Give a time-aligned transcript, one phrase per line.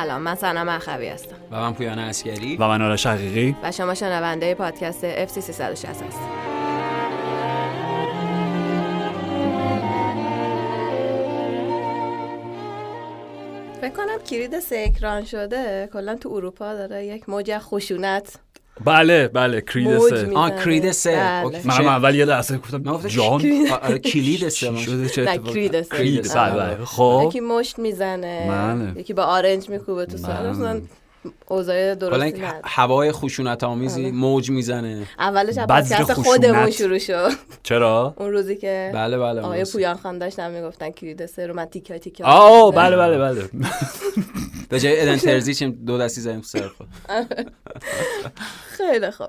[0.00, 1.36] سلام من سنا مخوی هستم.
[1.50, 3.56] و من پویان اسکری و من آرش حقیقی.
[3.62, 6.50] و شما شنونده پادکست FC 360 هستید.
[13.80, 18.38] فکر کنم کلید سه اکران شده کلا تو اروپا داره یک موج خشونت
[18.84, 20.30] بله بله کرید سه.
[20.34, 21.10] آه کرید سه.
[21.44, 21.60] بله.
[21.64, 23.42] منم اول یه لحظه گفتم من گفتم جان؟
[23.82, 25.96] آره، کلید سه من- شده؟ چه؟ کرید سه.
[25.96, 26.74] کرید آره.
[26.76, 26.84] بله.
[26.84, 27.22] خب.
[27.26, 28.46] یکی مشت می‌زنه.
[28.48, 29.00] بله.
[29.00, 30.52] یکی با آرنج میکوبه تو سر
[31.48, 34.12] اوضاع درستی هوای خشونت آمیزی آره.
[34.12, 35.06] موج می‌زنه.
[35.18, 36.12] اولش پادکست.
[36.12, 37.30] خودمون شروع شد.
[37.62, 39.64] چرا؟ اون روزی که بله بله آقای.
[39.64, 43.48] پویان خان داشتن می‌گفتن کلید سه رو من تیکه تیکه آه بله بله بله.
[44.70, 46.88] به جای ادن ترزی چیم دو دستی زدیم تو سر خود.
[48.78, 49.28] خیلی خوب.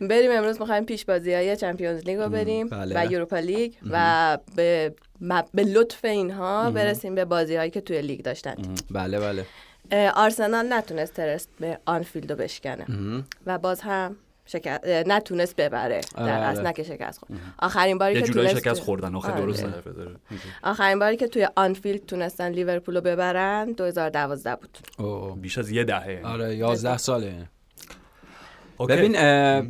[0.00, 3.02] بریم امروز می‌خوایم پیش بازی های چمپیونز لیگ رو بریم بله.
[3.06, 4.94] و یوروپا لیگ و به,
[5.54, 8.54] به لطف اینها برسیم به بازی هایی که توی لیگ داشتن.
[8.90, 9.46] بله بله.
[10.14, 12.86] آرسنال نتونست طلسم آنفیلد رو بشکنه.
[13.46, 16.00] و باز هم شکست اه، نتونست ببره.
[16.14, 16.46] آره، در آره.
[16.46, 17.40] اصل نه که شکست خورد.
[17.58, 19.14] آخرین باری که تونست شکست خوردن.
[19.14, 19.40] آخه آره.
[19.40, 19.66] درست
[20.62, 24.78] آخرین باری که توی آنفیلد تونستن لیورپول رو ببرن 2012 بود.
[24.98, 25.36] اوه.
[25.36, 26.20] بیش از یه دهه.
[26.24, 27.48] آره 11 ساله.
[28.76, 28.92] OK.
[28.92, 29.62] ببین اه،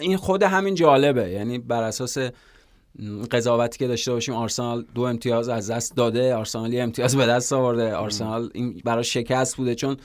[0.00, 1.30] این خود همین جالبه.
[1.30, 2.18] یعنی بر اساس
[3.30, 7.52] قضاوتی که داشته باشیم آرسنال دو امتیاز از دست داده آرسنال یه امتیاز به دست
[7.52, 7.94] آورده.
[7.94, 9.96] آرسنال این برای شکست بوده چون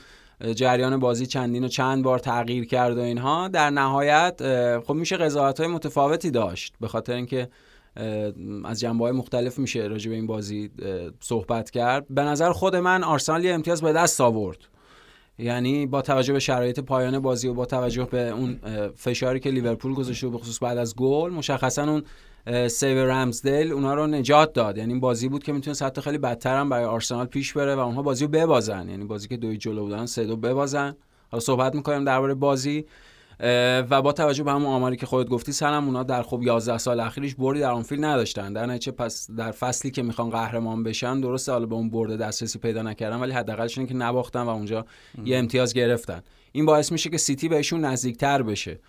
[0.54, 3.48] جریان بازی چندین و چند بار تغییر کرد و اینها.
[3.48, 4.40] در نهایت
[4.86, 6.74] خب میشه قضاوت های متفاوتی داشت.
[6.80, 7.48] به خاطر اینکه
[8.64, 10.70] از جنبه های مختلف میشه راجع به این بازی
[11.20, 12.06] صحبت کرد.
[12.10, 14.58] به نظر خود من آرسنال یه امتیاز به دست آورد.
[15.38, 18.60] یعنی با توجه به شرایط پایان بازی و با توجه به اون
[18.96, 22.02] فشاری که لیورپول گذاشته و به خصوص بعد از گل مشخصا اون
[22.68, 24.78] save رمزدیل اونا رو نجات داد.
[24.78, 27.78] یعنی این بازی بود که می‌تونست حتی خیلی بدتر هم برای آرسنال پیش بره و
[27.78, 28.88] اونها بازی رو ببازن.
[28.88, 30.96] یعنی بازی که دو هیچ جلو بودن سه دو ببازن.
[31.30, 32.84] حالا صحبت می‌کنیم درباره بازی.
[33.90, 37.00] و با توجه به همون آماری که خودت گفتی سنم اونا در خب 11 سال
[37.00, 38.52] اخیرش بردی در آنفیلد نداشتن.
[38.52, 42.58] در نتیجه پس در فصلی که می‌خوان قهرمان بشن درسته حالا به اون برده دسترسی
[42.58, 44.86] پیدا نکردن ولی حداقلش اینه که نباختن و اونجا
[45.24, 46.22] یه امتیاز گرفتن.
[46.52, 48.80] این باعث میشه که سیتی بهشون نزدیکتر بشه.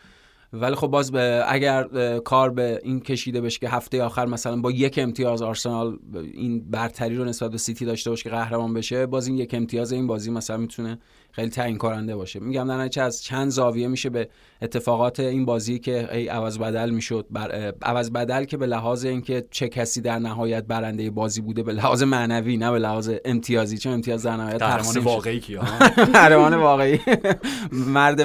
[0.54, 1.84] ولی خب باز به اگر
[2.20, 6.00] کار به این کشیده بشه که هفته آخر مثلا با یک امتیاز آرسنال
[6.34, 9.92] این برتری رو نسبت به سیتی داشته باشه که قهرمان بشه باز این یک امتیاز
[9.92, 11.00] این بازی مثلا می‌تونه
[11.32, 14.30] خیلی تعیین کننده باشه میگم در نتیجه از چند زاویه میشه به
[14.62, 19.46] اتفاقات این بازی که ای عوض بدل می‌شد بر عوض بدل که به لحاظ اینکه
[19.52, 23.94] چه کسی در نهایت برنده بازی بوده به لحاظ معنوی نه به لحاظ امتیازی چون
[23.94, 24.98] امتیاز در نهایت قهرمان.
[24.98, 25.60] واقعی کیه
[26.14, 27.00] قهرمان واقعی
[27.72, 28.22] مرد.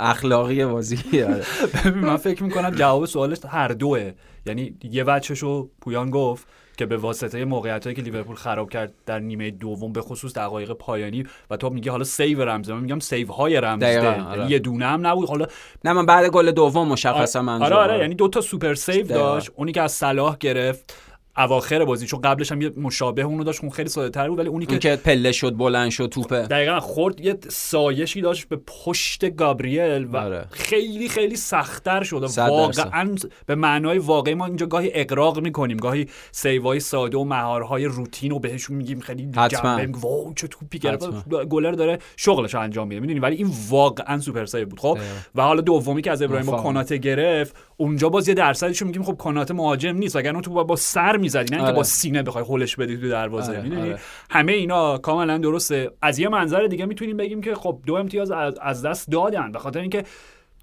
[0.00, 1.44] اخلاقی بازی آره.
[1.90, 4.12] من فکر می‌کنم جواب سوالش هر دوه
[4.46, 6.46] یعنی یه بخششو پویان گفت
[6.80, 11.24] که به واسطه موقعیت که لیورپول خراب کرد در نیمه دوم به خصوص دقایق پایانی
[11.50, 14.50] و تو میگه حالا save رمز من میگم save های رمز آره.
[14.50, 15.46] یه دونه هم نبود حالا
[15.84, 19.06] نه من بعد گل دوم مشخصا منظور آره آره یعنی دو تا super save.
[19.06, 20.94] داشت اونی که از صلاح گرفت
[21.36, 24.48] اواخر بازی چون قبلش هم یه مشابه اونو داشت اون خیلی ساده تر بود ولی
[24.48, 26.42] اونی که اون که پله شد بلند شد توپه.
[26.42, 30.46] دقیقا خورد یه سایشی داشت به پشت گابریل و آره.
[30.50, 32.22] خیلی خیلی سختتر شد.
[32.22, 33.14] و واقعا
[33.46, 35.76] به معنای واقعی ما اینجا گاهی اغراق می‌کنیم.
[35.76, 39.30] گاهی save ای ساده و مهارهای روتین رو بهشون میگیم خیلی.
[39.48, 41.02] جنبه wow چه توپی گرفت.
[41.02, 41.44] حتما.
[41.44, 44.98] گلر داره شغلش انجام میده می‌دونی؟ ولی این واقعا super save بود خب؟
[45.34, 46.46] و حالا دومی که از ابراهیم.
[46.46, 50.16] کناته گرفت اونجا باز یه درصدشو میگیم خب کناته مهاجم نیست.
[50.16, 51.76] وگرنه اون تو با سر می‌زدی نه اینکه آره.
[51.76, 53.98] با سینه بخوای هولش بدی تو دروازه آره، می‌دونی آره.
[54.30, 58.82] همه اینا کاملا درسته از یه منظر دیگه می‌تونیم بگیم که خب دو امتیاز از,
[58.82, 60.04] دست دادن به خاطر اینکه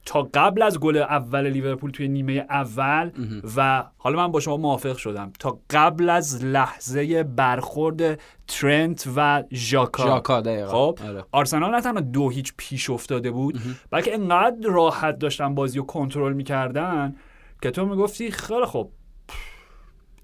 [0.06, 3.12] تا قبل از گل اول لیورپول توی نیمه اول
[3.58, 10.04] و حالا من با شما موافق شدم تا قبل از لحظه برخورد ترنت و ژاکا
[10.04, 10.42] ژاکا.
[10.68, 11.24] خب آره.
[11.32, 13.60] آرسنال نه تنها دو هیچ پیش افتاده بود
[13.92, 17.16] بلکه انقدر راحت داشتن بازی رو کنترل می‌کردن
[17.62, 18.90] که تو می‌گفتی خیلی خب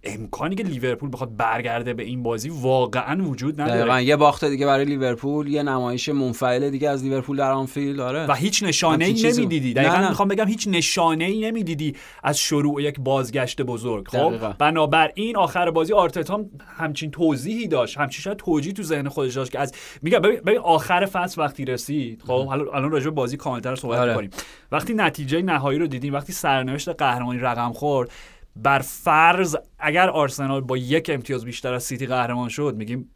[0.04, 3.80] امکانی که لیورپول بخواد برگرده به این بازی واقعا وجود نداره.
[3.80, 4.02] دقیقاً.
[4.02, 8.26] یه باخت دیگه برای لیورپول یه نمایش منفعل دیگه از لیورپول در آنفیلد آره.
[8.28, 9.32] و هیچ نشانه ای.
[9.34, 9.74] نمی‌دیدی.
[9.74, 10.10] دقیقا نه.
[10.10, 14.08] می‌خوام بگم هیچ نشانه ای نمی‌دیدی از شروع یک بازگشت بزرگ.
[14.08, 14.54] خب؟ دقیقا.
[14.60, 16.46] بنابراین آخر بازی آرتتا هم
[16.78, 21.06] همچین توضیحی داشت همچین شاید توجیه تو ذهن خودش داشت که از میگم ببین آخر
[21.06, 24.12] فصل وقتی رسید خب؟ حالا الان راجع بازی کاملتر صحبت آره.
[24.12, 24.30] می‌کنیم.
[24.72, 28.12] وقتی نتیجه نهایی رو دیدیم وقتی سرنوشت قهرمانی رقم خورد
[28.56, 33.10] بر فرض اگر آرسنال با یک امتیاز بیشتر از سیتی قهرمان شد میگیم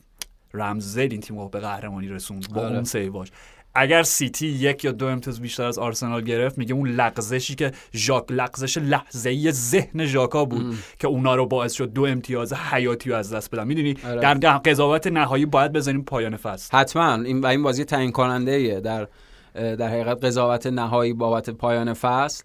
[0.53, 2.75] رمزل این تیم رو به قهرمانی رسوند با آره.
[2.75, 3.31] اون سیواش.
[3.75, 8.25] اگر سیتی یک یا دو امتیاز بیشتر از آرسنال گرفت میگه اون لغزشی که ژاک
[8.29, 13.15] لغزش لحظه ای ذهن ژاکا بود که اونا رو باعث شد دو امتیاز حیاتی رو
[13.15, 13.67] از دست بدن.
[13.67, 14.37] می‌دونی؟ آره.
[14.37, 16.77] در قضاوت نهایی باید بزنیم پایان فصل.
[16.77, 17.13] حتما.
[17.13, 19.07] این و این بازی تعیین کننده ایه در
[19.53, 22.43] در حقیقت قضاوت نهایی بابت پایان فصل.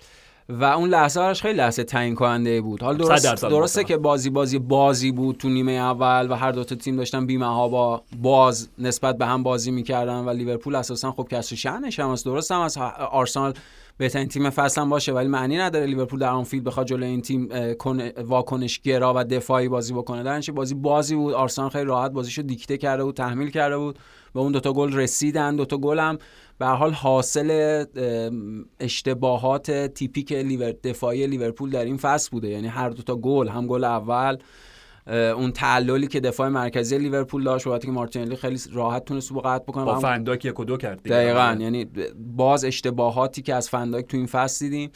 [0.61, 2.83] و اون لحظه براش خیلی لحظه تعیین کننده بود.
[2.83, 3.85] حال صد درست درسته.
[3.85, 7.47] که بازی بازی بازی بود تو نیمه اول و هر دو تا تیم داشتن بیمه
[7.47, 12.11] ها با باز نسبت به هم بازی می‌کردن و لیورپول اساسا خب کسر شأنش هم
[12.11, 12.25] هست.
[12.25, 12.79] درست هم از
[13.11, 13.53] آرسنال
[13.99, 17.49] بهترین تیم فصل هم باشه ولی معنی نداره لیورپول در آنفیلد بخواد جلوی این تیم
[18.25, 20.23] واکنش گرا و دفاعی بازی بکنه.
[20.23, 21.35] در بازی بازی بود.
[21.35, 23.99] آرسنال خیلی راحت بازیشو دیکته کرده بود تحمیل کرده بود.
[24.35, 25.57] به اون دوتا گل رسیدن.
[25.57, 26.19] دوتا گل هم
[26.62, 27.85] به حال حاصل
[28.81, 32.49] اشتباهات تیپیک لیور دفاعی لیورپول در این فصل بوده.
[32.49, 34.37] یعنی هر دوتا گل هم گل اول
[35.06, 39.64] اون تعللی که دفاع مرکزی لیورپول داشت وقتی که مارتینلی خیلی راحت تونست رو قطع
[39.64, 39.85] بکنه.
[39.85, 41.03] با فنداک یک و دو کرد.
[41.03, 41.56] دقیقا.
[41.61, 41.87] یعنی
[42.37, 44.91] باز اشتباهاتی که از فنداک تو این فصل دیدیم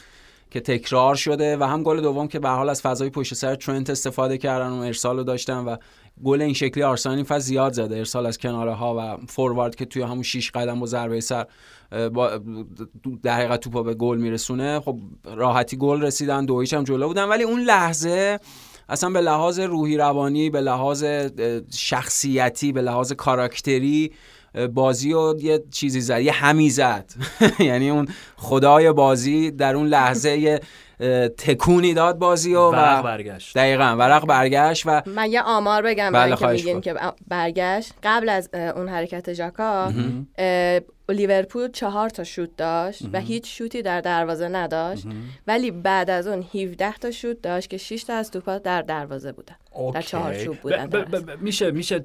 [0.51, 3.89] که تکرار شده و هم گل دوم که به حال از فضای پشت سر ترنت
[3.89, 5.75] استفاده کردن و ارسال رو داشتن و
[6.23, 7.97] گل این شکلی آرسنال این زیاد زده.
[7.97, 11.45] ارسال از کناره ها و فوروارد که توی همون 6 قدم با ضربه سر
[12.13, 12.41] با
[13.23, 14.79] در حقیقت توپا به گل میرسونه.
[14.79, 17.23] خب راحتی گل رسیدن دو هیچ هم جلو بودن.
[17.23, 18.39] ولی اون لحظه
[18.89, 21.05] اصلا به لحاظ روحی روانی به لحاظ
[21.73, 24.11] شخصیتی به لحاظ کاراکتری
[24.73, 27.13] بازی و یه چیزی زد یه همی زد.
[27.59, 30.59] یعنی اون خدای بازی در اون لحظه
[31.37, 33.57] تکونی داد بازی و, ورق برگشت.
[33.57, 36.81] دقیقا ورق برگشت و من یه آمار بگم بله، میگین کن.
[36.81, 36.95] که
[37.27, 37.93] برگشت.
[38.03, 39.93] قبل از اون حرکت ژاکا
[40.37, 40.79] اه،
[41.13, 45.05] لیورپول چهار تا شوت داشت و هیچ شوتی در دروازه نداشت.
[45.47, 49.31] ولی بعد از اون 17 تا شوت داشت که 6 تا از توپا در دروازه
[49.31, 49.55] بودن.
[49.71, 50.01] در اوکی.
[50.03, 52.01] چهارچوب بودن ب- ب- ب- میشه میشه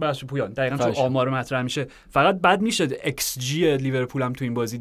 [0.00, 0.76] بخش پویان دقیقا.
[0.92, 1.86] تو آمار مطرح میشه.
[2.10, 4.80] فقط بعد میشه ایکس جی لیورپول هم تو این بازی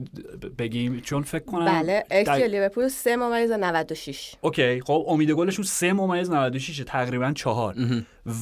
[0.57, 5.65] بگیم؟ چون فکر کنم بله در- اکس لیورپول 3 ممیز 96 okay خب امید گلشون
[5.65, 7.75] 3 ممیز 96 تقریبا چهار.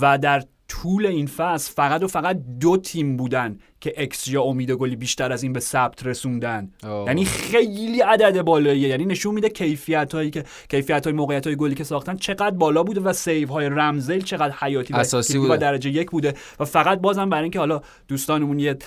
[0.02, 4.72] و در طول این فصل فقط و فقط دو تیم بودن که اکس یا امید
[4.72, 6.72] گلی بیشتر از این به ثبت رسوندن.
[6.84, 7.08] اوه.
[7.08, 8.90] یعنی خیلی عدد بالاییه.
[8.90, 12.84] یعنی نشون میده کیفیت هایی که کیفیت های موقعیت های گلی که ساختن چقدر بالا
[12.84, 15.58] بوده و سیو های رمزدیل چقدر حیاتی اساسی کلیدی و بوده.
[15.58, 16.34] درجه یک بوده.
[16.60, 18.78] و فقط بازم برای اینکه حالا دوستانمون یه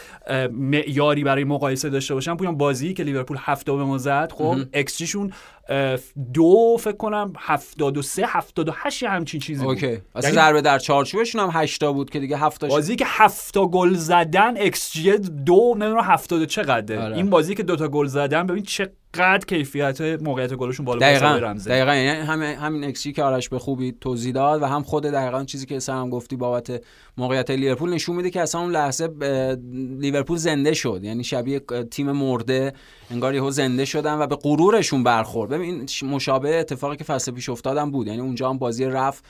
[0.53, 4.57] معیاری برای مقایسه داشته باشن پویان بازی که لیورپول هفت تا به ما زد خب
[4.73, 5.33] ایکس جیشون
[6.35, 9.75] دو فکر کنم 73 78 یه همچین چیزی بود.
[9.75, 9.99] okay.
[10.15, 13.05] اصلا یعنی ضربه در چارچوبشون هم 8 تا بود که دیگه 7 تاش بازی که
[13.09, 17.01] هفت تا گل زدن ایکس جی دو نمی‌دونم هفتاد چقدره.
[17.01, 17.17] آره.
[17.17, 21.27] این بازی که دوتا گل زدن ببین چقدر کیفیت موقعیت گلشون بالا دقیقا.
[21.27, 21.71] رمزدیل.
[21.71, 21.95] دقیقا.
[21.95, 25.67] یعنی همین همین اکسی که آرش به خوبی توضیح داد و هم خود دقیقا چیزی
[25.67, 26.83] که سرم گفتی بابت
[27.19, 29.09] موقعیت لیورپول نشون میده که اصلا اون لحظه
[29.99, 31.01] لیورپول زنده شد.
[31.03, 31.61] یعنی شبیه
[31.91, 32.73] تیم مرده
[33.11, 35.51] انگار یهو زنده شدن و به غرورشون برخورد.
[35.51, 38.07] ببین مشابه اتفاقی که فصل پیش افتادم بود.
[38.07, 39.25] یعنی اونجا هم بازی رفت.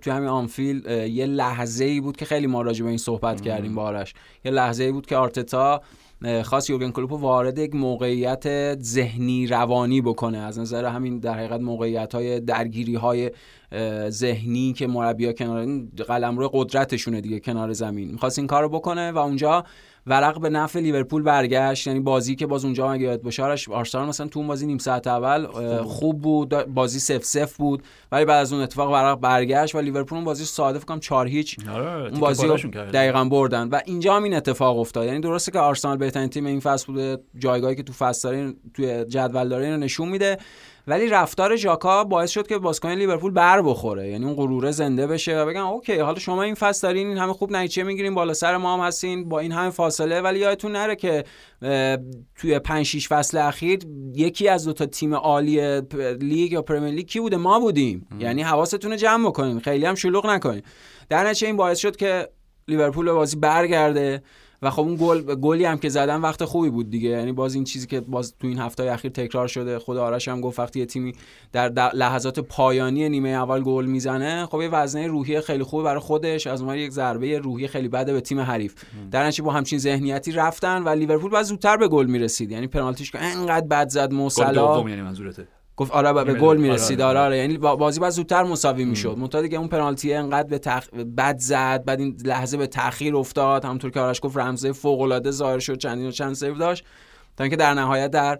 [0.00, 3.74] توی همین آنفیل یه لحظه ای بود که خیلی ما راجع به این صحبت کردیم
[3.74, 5.80] با آرش یه لحظه ای بود که آرتتا
[6.44, 10.38] خواست یورگن کلوپ رو وارد یک موقعیت ذهنی روانی بکنه.
[10.38, 13.30] از نظر همین در حقیقت موقعیت های درگیری های
[14.08, 18.10] ذهنی که مربیا کنار این قلمرو قدرتشونه دیگه کنار زمین.
[18.10, 19.64] می‌خواست این کارو بکنه و اونجا
[20.06, 21.86] ورق به نفع لیورپول برگشت.
[21.86, 24.78] یعنی بازی که باز اونجا اگه یاد باشه آرش آرسنال مثلا تو اون بازی نیم
[24.78, 25.46] ساعت اول
[25.82, 26.48] خوب بود.
[26.48, 27.82] بازی سف سف بود.
[28.12, 31.28] ولی بعد از اون اتفاق ورق برگشت و لیورپول اون بازی ساده فکر کنم 4
[31.28, 32.56] هیچ آره، اون بازی رو.
[32.72, 33.68] دقیقا بردن.
[33.68, 35.06] و اینجا هم این اتفاق افتاد.
[35.06, 37.18] یعنی درسته که آرسنال بهترین تیم این فصل بوده.
[37.38, 40.38] جایگاهی که تو فصل داره توی جدول داره اینو نشون میده.
[40.88, 44.08] ولی رفتار ژاکا باعث شد که بازیکن لیورپول بر بخوره.
[44.08, 47.32] یعنی اون غروره زنده بشه و بگن okay حالا شما این فصل دارین این همه
[47.32, 50.20] خوب نتیجه می‌گیرین بالا سر ما هم هستین با این همه فاصله.
[50.20, 51.24] ولی یادتون نره که
[52.36, 53.78] توی 5 6 فصل اخیر
[54.14, 55.80] یکی از دو تا تیم عالی
[56.20, 58.06] لیگ یا Premier League کی بوده؟ ما بودیم.
[58.20, 59.60] یعنی حواستون رو جمع بکنین.
[59.60, 60.62] خیلی هم شلوغ نکنین.
[61.08, 62.28] در نتیجه این باعث شد که
[62.68, 64.22] لیورپول به بازی برگرده.
[64.62, 67.08] و خب اون گل گلی هم که زدن وقت خوبی بود دیگه.
[67.08, 70.40] یعنی باز این چیزی که باز تو این هفته اخیر تکرار شده خود آرش هم
[70.40, 71.12] گفت وقتی یه تیمی
[71.52, 76.00] در, در لحظات پایانی نیمه اول گل می‌زنه خب یه وزنه روحی خیلی خوبی برای
[76.00, 78.74] خودش از اون یک ضربه روحی خیلی بده به تیم حریف.
[79.10, 82.50] در نتیجه با همچین ذهنیتی رفتن و لیورپول باید زودتر به گل می‌رسید.
[82.50, 85.48] یعنی پنالتیش که انقدر بد زد گل مو صلاح دوم یعنی منظورته.
[85.76, 86.60] گفت آره به گل دوم.
[86.62, 87.00] می‌رسید.
[87.00, 87.26] آره، آره آره.
[87.26, 89.18] آره یعنی با- بازی باید زودتر مساوی می‌شد.
[89.18, 90.88] منتها دیگه اون پنالتی انقدر به تخ...
[91.18, 93.64] بد زد بعد این لحظه به تاخیر افتاد.
[93.64, 96.84] همونطور که آرش گفت رمزدیل فوق العاده ظاهر شد چندین و چند سیو داشت.
[97.36, 98.38] تا اینکه در نهایت در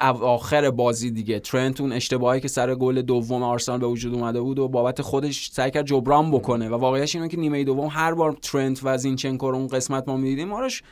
[0.00, 1.38] او- آخر بازی دیگه.
[1.40, 5.50] ترنت اون اشتباهی که سر گل دوم آرسنال به وجود اومده بود و بابت خودش
[5.52, 6.68] سعی کرد جبران بکنه.
[6.68, 10.16] و واقعیش اینه که نیمه دوم هر بار ترنت و زینچنکو رو اون قسمت ما
[10.16, 10.82] می‌دیدیم آرش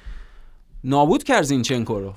[0.85, 2.12] نابود کرد زینچنکو رو.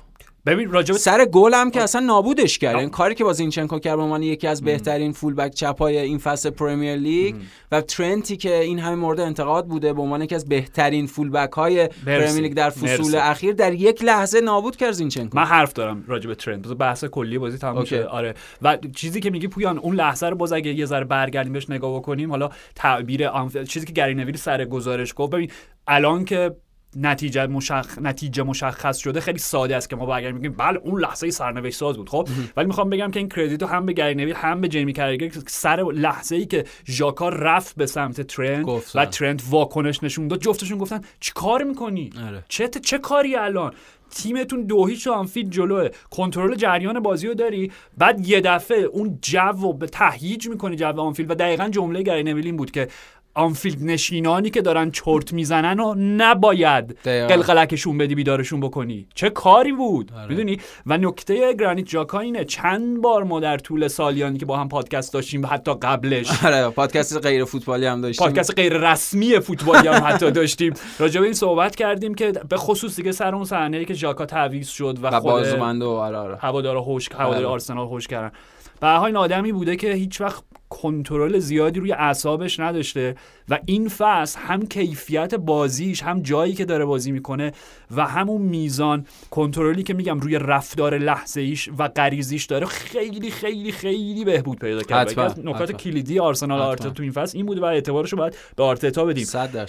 [0.46, 2.76] ببین راجب سر گل هم که اصلا نابودش کرد.
[2.76, 6.50] این کاری که با زینچنکو کرد به عنوان یکی از بهترین فولبک چپای این فصل
[6.50, 7.34] پرمیر لیگ
[7.72, 11.88] و ترنتی که این همه مورد انتقاد بوده به عنوان یکی از بهترین فولبک های
[12.06, 13.16] Premier League در فصول مرسی.
[13.16, 15.38] اخیر در یک لحظه نابود کرد زینچنکو.
[15.38, 16.04] من حرف دارم
[16.38, 17.86] ترنت بذار بحث کلی بازی okay.
[17.86, 18.04] شه.
[18.04, 18.34] آره.
[18.62, 21.94] و چیزی که میگی پویان اون لحظه رو باز اگه یه ذره برگردیم بهش نگاه
[21.96, 25.32] بکنیم حالا تعبیر آنف- چیزی که گری نویل سر گزارش گفت.
[25.32, 25.50] ببین
[25.86, 26.56] الان که
[26.96, 27.98] نتیجه مشخ...
[28.00, 29.20] نتیجه مشخص شده.
[29.20, 32.66] خیلی ساده است که ما برگردیم بگیم بله اون لحظه سرنوشت ساز بود خب؟ ولی
[32.66, 36.36] می‌خوام بگم که این credit رو هم به گری هم به جیمی کرگر سر لحظه
[36.36, 38.98] ای که ژاکا رفت به سمت ترنت گفتن.
[39.02, 42.44] و ترنت واکنش نشون داد جفتشون گفتن چیکار می‌کنی؟ آره.
[42.48, 43.72] چه چه کاری الان؟
[44.10, 45.88] تیمتون دو هیچ آنفیلد جلوئه.
[46.10, 47.72] کنترل جریان بازی رو داری.
[47.98, 51.30] بعد یه دفعه اون جو رو به تهییج می‌کنی جو آنفیلد.
[51.30, 52.88] و دقیقا جمله گری نویل این بود که
[53.34, 56.98] آنفیلد نشینانی که دارن چرت می‌زنن و نباید.
[57.04, 59.06] قلقلکشون بدی بیدارشون بکنی.
[59.14, 60.28] چه کاری بود؟ آره.
[60.28, 64.68] می‌دونی؟ و نکته گرانیت ژاکا اینه چند بار ما در طول سالیانی که با هم
[64.68, 68.26] پادکست داشتیم و حتی قبلش آره پادکست غیر فوتبالی هم داشتیم.
[68.26, 70.74] پادکست غیر رسمی فوتبالی هم حتی داشتیم.
[70.98, 74.68] راجع به این صحبت کردیم که به خصوص دیگه سر اون صحنه که ژاکا تعویض
[74.68, 76.36] شد و, خود آره آره.
[76.40, 77.46] هوادارا هوش هوادار بله.
[77.46, 78.32] آرسنال هوش کردن.
[78.80, 80.42] به این آدمی بوده که هیچ وقت
[80.82, 83.14] کنترل زیادی روی اعصابش نداشته
[83.48, 87.52] و این فصل هم کیفیت بازیش هم جایی که داره بازی می‌کنه
[87.96, 93.72] و همون میزان کنترلی که میگم روی رفتار لحظه ایش و غریزیش داره خیلی خیلی
[93.72, 95.72] خیلی بهبود پیدا کرد حتما، و یکی از نکات.
[95.72, 96.60] کلیدی آرسنال.
[96.60, 99.26] آرتتا تو این فصل این بود و اعتبارش رو باید به آرتتا بدیم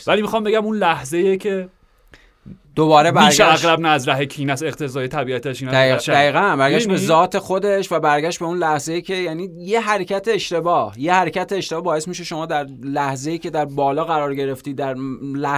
[0.08, 1.70] ولی می‌خوام بگم اون لحظه که
[2.76, 3.66] دوباره میشه برگشت.
[3.66, 6.14] اغلب نظره کین است اقتضای طبیعتش این دقیق-.
[6.14, 10.94] دقیقا برگشت به؟ ذات خودش و برگشت به اون لحظه که یعنی یه حرکت اشتباه
[10.98, 14.94] یه حرکت اشتباه باعث میشه شما در لحظه ای که در بالا قرار گرفتی در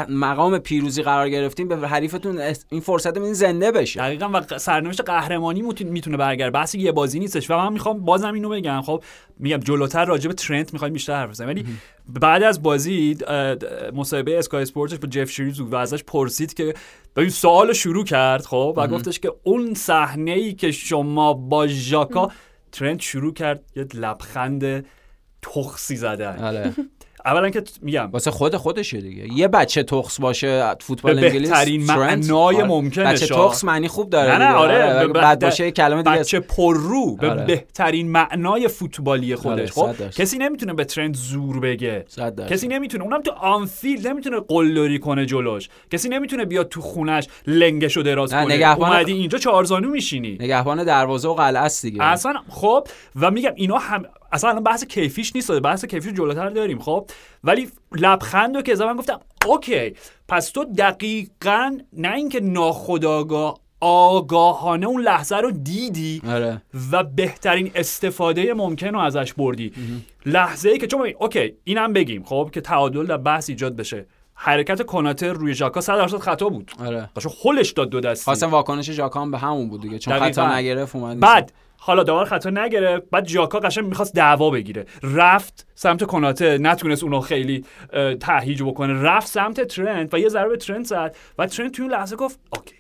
[0.10, 4.00] مقام پیروزی قرار گرفتین به حریفتون این فرصت میدین زنده بشه.
[4.00, 6.52] دقیقا و سرنوشت قهرمانی می‌تونه برگرده.
[6.52, 7.50] بحث یه بازی نیستش.
[7.52, 8.82] و من می‌خوام بازم اینو بگم.
[8.82, 9.04] خب
[9.40, 11.50] میگم جلوتر راجع به ترنت می‌خوایم بیشتر حرف بزنیم.
[11.50, 11.66] ولی
[12.20, 13.18] بعد از بازی
[13.94, 16.74] مصاحبه اسکای اسپورتش با جف شریز و ازش پرسید که
[17.18, 22.32] ببین سوال شروع کرد خب و گفتش که اون صحنه ای که شما با ژاکا
[22.72, 24.86] ترنت شروع کرد یه لبخند
[25.42, 26.44] تخسی زدن.
[26.44, 26.74] آره.
[27.27, 31.86] اولا که میگم واسه خود خودشه دیگه یه بچه تخس باشه فوتبال انگلیس بهترین.
[31.86, 32.63] معنای آره.
[32.63, 33.27] ممکنه بچه.
[33.27, 34.53] تخس معنی خوب داره نه نه.
[34.53, 37.46] آره بد به- باشه کلمه دیگه بچه پررو به آره.
[37.46, 40.10] بهترین معنای فوتبالی آره، خودش خب.
[40.10, 42.05] کسی نمی‌تونه به ترند زور بگه.
[42.50, 48.01] کسی نمی‌تونه اونم تو آنفیلد نمی‌تونه قلدری کنه جلوش کسی نمی‌تونه بیاد تو خونش لنگشو
[48.01, 52.34] دراز نه، کنه نگهبان- اومدی اینجا چهارزانو میشینی نگهبان دروازه و قلعه است دیگه اصلا
[52.50, 57.10] خب و میگم اینا هم اصلا الان بحث کیفیش نیست بحث کیفیش جلوتر داریم خب؟
[57.43, 59.93] ولی لبخند رو که زدم من گفتم اوکی
[60.27, 66.62] پس تو دقیقا نه اینکه ناخداگاه آگاهانه اون لحظه رو دیدی آره.
[66.91, 69.72] و بهترین استفاده ممکن رو ازش بردی.
[70.25, 74.05] لحظه ای که چون okay اینم بگیم خب که تعادل در بحث ایجاد بشه.
[74.34, 76.72] حرکت کوناته روی ژاکا 100 درصد خطا بود.
[76.79, 77.10] آره.
[77.15, 78.46] قشنگ هولش داد دو دستی.
[78.46, 80.31] واکنش ژاکا هم به همون بود دیگه چون دقیقاً.
[80.43, 85.67] خطا نگرفت اومد بعد حالا داور خطا نگرفت بعد ژاکا قشنگ می‌خواست دعوا بگیره رفت
[85.75, 87.65] سمت کوناته نتونست اونو خیلی
[88.19, 91.93] تهیج بکنه رفت سمت ترنت و یه ضربه به ترنت زد و ترنت توی اون
[91.93, 92.75] لحظه گفت okay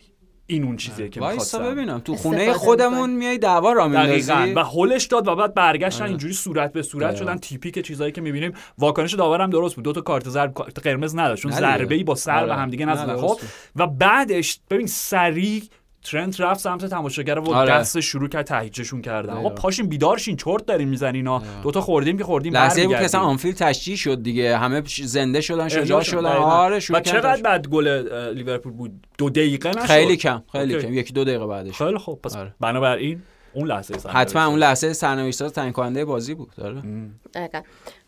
[0.49, 3.09] این اون چیزیه که وایسا می‌خواستم ببینم تو خونه خودمون.
[3.09, 6.09] میای دعوا را میندازی دقیقاً و هولش داد و بعد برگشتن آره.
[6.09, 7.25] اینجوری صورت به صورت دقیقاً.
[7.25, 11.15] شدن تیپیک چیزایی که می‌بینیم واکنش داورم درست بود دو تا کارت زرد کارت قرمز
[11.15, 11.61] نداشت چون دیگه.
[11.61, 12.45] ضربه ای با سر آره.
[12.45, 13.47] به همدیگه نه، نزدن درست خب.
[13.75, 15.63] و بعدش ببین سریع
[16.11, 17.71] ترنت رفت سمت تماشاگر و آره.
[17.71, 19.55] دست شروع کرد تهیجشون کردن آقا دقیقاً.
[19.55, 23.05] پاشین بیدارشین چرت دارین می‌زنین دو تا خوردیم که خوردیم لحظه بود که.
[23.05, 26.25] اصلا آنفیل تشجیع شد دیگه همه زنده شدن شجاع شدن.
[26.25, 27.41] آره شروع چقدر.
[27.41, 27.87] بعد گل
[28.33, 30.87] لیورپول بود دو دقیقه نشد خیلی کم خیلی اوکی.
[30.87, 32.53] کم یکی دو دقیقه بعدش خیلی خوب پس آره.
[32.59, 33.21] بنابراین
[33.53, 34.09] اون لحظه.
[34.09, 36.81] حتما اون لحظه سرنوشت ساز تعیین کننده بازی بود آره.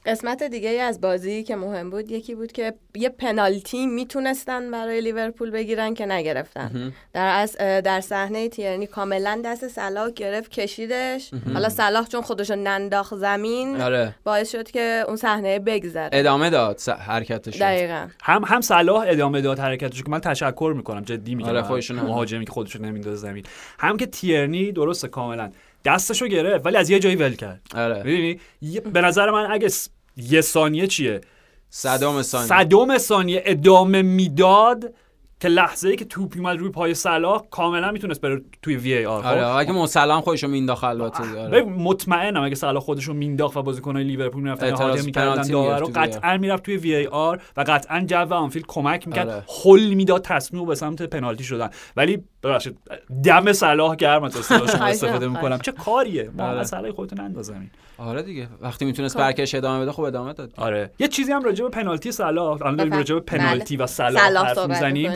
[0.05, 5.51] قسمت دیگه از بازی که مهم بود یکی بود که یه پنالتی می‌تونستن برای لیورپول
[5.51, 6.93] بگیرن که نگرفتن.
[7.13, 11.31] در از در صحنه تیرنی کاملا دست صلاح گرفت کشیدش.
[11.53, 14.15] حالا صلاح چون خودشو ننداخت زمین آره.
[14.23, 16.09] باعث شد که اون صحنه بگذره.
[16.13, 17.61] ادامه داد س- حرکتش.
[17.61, 18.07] دقیقا.
[18.23, 21.01] هم هم صلاح ادامه داد حرکتش که من تشکر می‌کنم.
[21.01, 21.49] جدی میگم.
[21.49, 21.91] آره،.
[21.91, 23.43] مهاجمی که خودشو نمیندازه زمین.
[23.79, 25.51] هم که تیرنی درسته کاملا.
[25.85, 27.61] دستشو گرفت ولی از یه جایی ول کرد.
[27.75, 28.03] آره.
[28.03, 28.39] می‌دونی؟
[28.79, 31.21] به نظر من اگه س- یه ثانیه چیه؟
[31.69, 32.47] صدام ثانیه.
[32.47, 34.93] صدم ثانیه ادامه می‌داد
[35.39, 39.05] که لحظه ای که توپ اومد روی پای صلاح کاملا می‌تونست بره توی وی ای
[39.05, 39.25] آر.
[39.25, 41.61] آره اگه مسلم خودشو مینداخت البته آره.
[41.61, 46.63] مطمئنم اگه صلاح خودشو مینداخت و بازیکنای لیورپول می‌رفتن احاطه می‌کردن داور رو قطعا می‌رفت
[46.63, 49.43] توی VAR و قطعا جو آنفیلد کمک می‌کرد آره.
[49.63, 51.69] هل می‌داد تصمیم به سمت پنالتی شدن.
[51.97, 52.77] ولی ببخشید
[53.23, 55.57] دم صلاح گرم از شما استفاده می‌کنم.
[55.59, 56.63] چه کاریه؟ ما آره.
[56.63, 58.47] صلاح خودشو ننداخت زمین آره دیگه.
[58.61, 59.21] وقتی می‌تونست خب.
[59.21, 60.53] حرکتش ادامه بده خب ادامه داد.
[60.57, 60.91] آره.
[60.99, 65.11] یه چیزی هم راجع به پنالتی صلاح الان راجع به پنالتی و صلاح حرف می‌زنیم.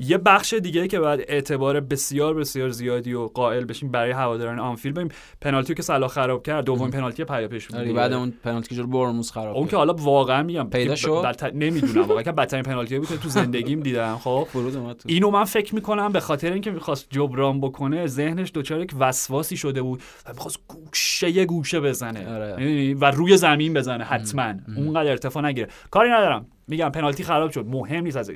[0.00, 4.94] یه بخش دیگه که باید اعتبار بسیار بسیار زیادی و قائل بشیم برای هواداران آنفیلد
[4.94, 7.94] ببین پنالتی که صلاح خراب کرد دومین پنالتی پیا پیش بود.
[7.94, 11.44] بعد اون پنالتی که جلو برموس خراب اون که حالا واقعا میگم پیدا شد؟ بلت...
[11.44, 12.08] نمی‌دونم.
[12.08, 14.16] واقعا که بدترین پنالتی بود تو زندگیم دیدم.
[14.16, 14.48] خب
[15.06, 19.82] اینو من فکر می‌کنم به خاطر اینکه می‌خواست جبران بکنه ذهنش دوچار یک وسواسی شده
[19.82, 22.34] بود و می‌خواست گوشه گوشه بزنه.
[22.34, 22.94] آره.
[22.94, 24.54] و روی زمین بزنه حتما.
[24.76, 25.68] اونقدر ارتفاع نگیره.
[25.90, 26.46] کاری ندارم.
[26.68, 27.66] میگم پنالتی خراب شد.
[27.66, 28.30] مهم نیست از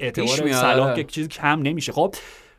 [0.00, 1.92] اعتبار صلاح که چیزی کم نمیشه.
[1.92, 2.14] خب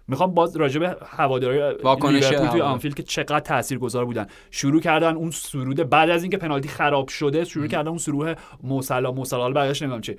[0.08, 4.28] می‌خوام باز راجع به هواداری لیورپول توی آنفیلد که چقدر تاثیرگذار بودن.
[4.52, 9.12] شروع کردن اون سرود بعد از اینکه پنالتی خراب شده شروع کردن اون سرود موسلا
[9.12, 10.18] موسلا بقیش نمی‌دونم چه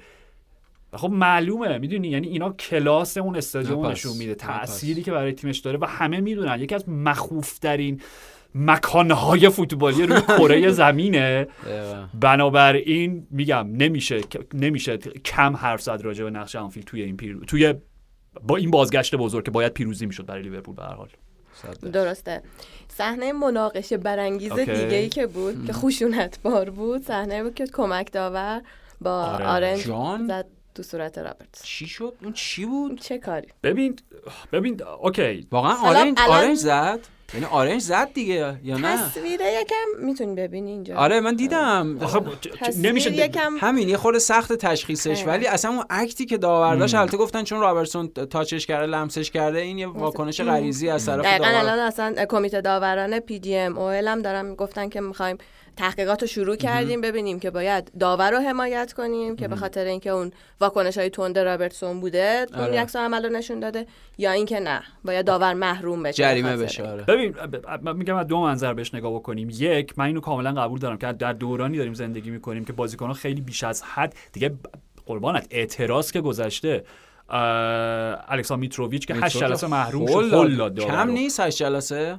[0.93, 4.35] خب معلومه می‌دونی؟ یعنی اینا کلاس اون استادیوم نشون میده.
[4.35, 6.61] تأثیری که برای تیمش داره و همه می‌دونن.
[6.61, 7.59] یکی از مخوف
[8.55, 11.47] مکانهای فوتبالی روی کره زمینه.
[12.21, 14.21] بنابراین میگم نمیشه
[14.55, 17.75] نمیشه کم حرف زد راجع به نقش آنفیلد توی این پیرو توی
[18.43, 21.09] با این بازگشت بزرگ که باید پیروزی می‌شد برای لیورپول به هر حال.
[21.93, 22.43] درسته.
[22.89, 28.13] صحنه مناقشه برانگیز دیگه ای که بود که خشونت بار بود صحنه بود که کمک
[28.13, 28.63] داور
[29.01, 29.47] با آره.
[29.47, 29.81] آرنج
[30.29, 33.97] زد تو صورت رابرت چی شد؟ اون چی بود؟ چه کاری؟ ببین
[34.53, 35.47] ببین okay.
[35.51, 37.01] واقعا آرنج آرنج زد؟
[37.35, 40.97] یعنی آرنج زد دیگه یا نه؟ تصویره یکم می‌تونی ببینی اینجا.
[40.97, 41.99] آره من دیدم.
[42.83, 45.25] نمیشه یکم همین یه خورده سخت تشخیصش.
[45.27, 49.31] ولی اصلا اون act ی که داورداش البته گفتن چون رابرتسون touch ش کرده لمسش
[49.31, 51.55] کرده این یه واکنش غریزی از طرف داور.
[51.55, 55.39] الان اصلا کمیته داوران PGMO هم دارن گفتن که می‌خوایم
[55.77, 60.11] تحقیقات رو شروع کردیم ببینیم که باید داور رو حمایت کنیم که به خاطر اینکه
[60.11, 62.87] اون واکنش های تند رابرتسون بوده اون آره.
[62.95, 63.87] عمل رو نشون داده
[64.19, 67.03] یا اینکه نه باید داور محروم بشه جریمه بشه آره.
[67.03, 67.35] ببین
[67.95, 69.49] میگم از دو منظر بهش نگاه بکنیم.
[69.53, 73.41] یک من اینو کاملا قبول دارم که در دورانی داریم زندگی می‌کنیم که بازیکنان خیلی
[73.41, 74.55] بیش از حد دیگه
[75.07, 76.85] قربانت اعتراض که گذشته
[77.29, 82.19] الکسان میتروویچ که هشت جلسه محروم شد کم نیست هشت جلسه؟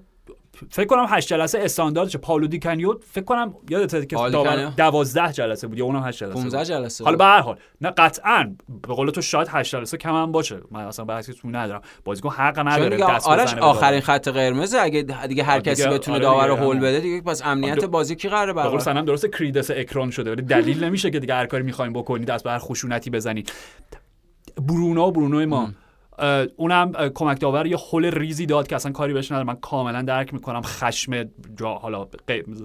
[0.69, 5.67] فکر کنم 8 جلسه استانداردشه پاولو دی کانیو فکر کنم یادته که داور 12 جلسه
[5.67, 8.55] بود یا اونم 8 جلسه 15 جلسه حالا به هر حال نه قطعا
[8.87, 10.59] به قول تو شاید 8 جلسه کم هم باشه.
[10.71, 11.81] من اصلا بحثی تو ندارم.
[12.05, 16.47] بازیکن حق نداره دست آرش آخرین خط قرمز اگه دیگه هر کسی بتونه آره داور
[16.47, 20.11] رو هول بده دیگه پس امنیت بازی کی قراره برقرار به قول درسته کریدس اکران
[20.11, 20.31] شده.
[20.31, 23.51] ولی دلیل نمیشه که دیگه هر کاری می‌خوایم بکنید دست به هر خشونتی بزنید
[24.57, 25.69] برونو برونو ما.
[26.55, 30.33] اونم کمک داور یه حل ریزی داد که اصلا کاری بهش ندارم من کاملا درک
[30.33, 31.23] می‌کنم خشم
[31.57, 32.07] جا حالا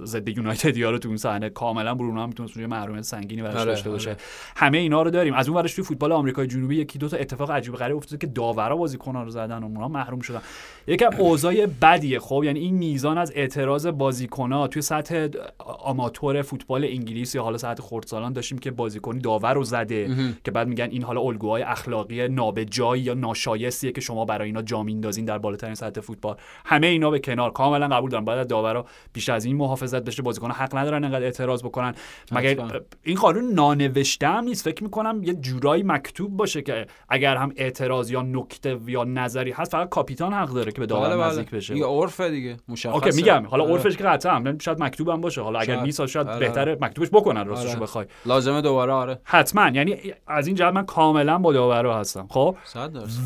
[0.04, 1.50] ضد یونایتد رو تو اون صحنه.
[1.50, 4.10] کاملا برونو هم می‌تونه یه محرومیت سنگینی براش آره، داشته باشه.
[4.10, 4.18] آره.
[4.56, 5.34] همه اینا رو داریم.
[5.34, 8.32] از اون ورش توی فوتبال آمریکای جنوبی یکی دو تا اتفاق عجیب غریب افتاده که
[8.32, 10.40] داورا بازیکن‌ها رو زدن و اونها محروم شدن.
[10.86, 12.18] یکم اوضاع بدیه.
[12.18, 17.82] خب یعنی این میزان از اعتراض بازیکن‌ها توی سطح آماتور فوتبال انگلیس یا حالا سطح
[17.82, 23.02] خردسالان داشتیم که بازیکنی داور رو زده که بعد میگن این حالا الگوهای اخلاقی نابجایی
[23.02, 23.14] یا
[23.44, 26.36] شایستیه که شما برای اینا جا میندازین در بالاترین سطح فوتبال.
[26.64, 28.24] همه اینا به کنار کاملا قبول دارم.
[28.24, 31.94] باید داورا بیش از این محافظت بشه بازیکن حق ندارن انقدر اعتراض بکنن.
[32.32, 37.52] مگر این قانون نانوشته هم نیست؟ فکر می‌کنم یه جورایی مکتوب باشه که اگر هم
[37.56, 41.26] اعتراض یا نکته یا نظری هست فقط کاپیتان حق داره که به داور بله، بله.
[41.26, 41.76] نزدیک بشه.
[41.76, 42.56] یه عرف دیگه.
[42.68, 42.94] مشخصه.
[42.94, 43.46] اوکی میگم.
[43.46, 43.72] حالا آره.
[43.72, 45.40] عرفش که قطعا شاید مکتوب هم باشه.
[45.40, 46.38] حالا اگر نیست شاید آره.
[46.38, 47.80] بهتره مکتوبش بکنن راستش آره.
[47.80, 48.06] بخوای.
[48.26, 49.20] لازمه دوباره آره.
[49.24, 49.70] حتما.
[49.74, 52.26] یعنی از این جهت من کاملا با داورا هستم.
[52.30, 52.56] خب؟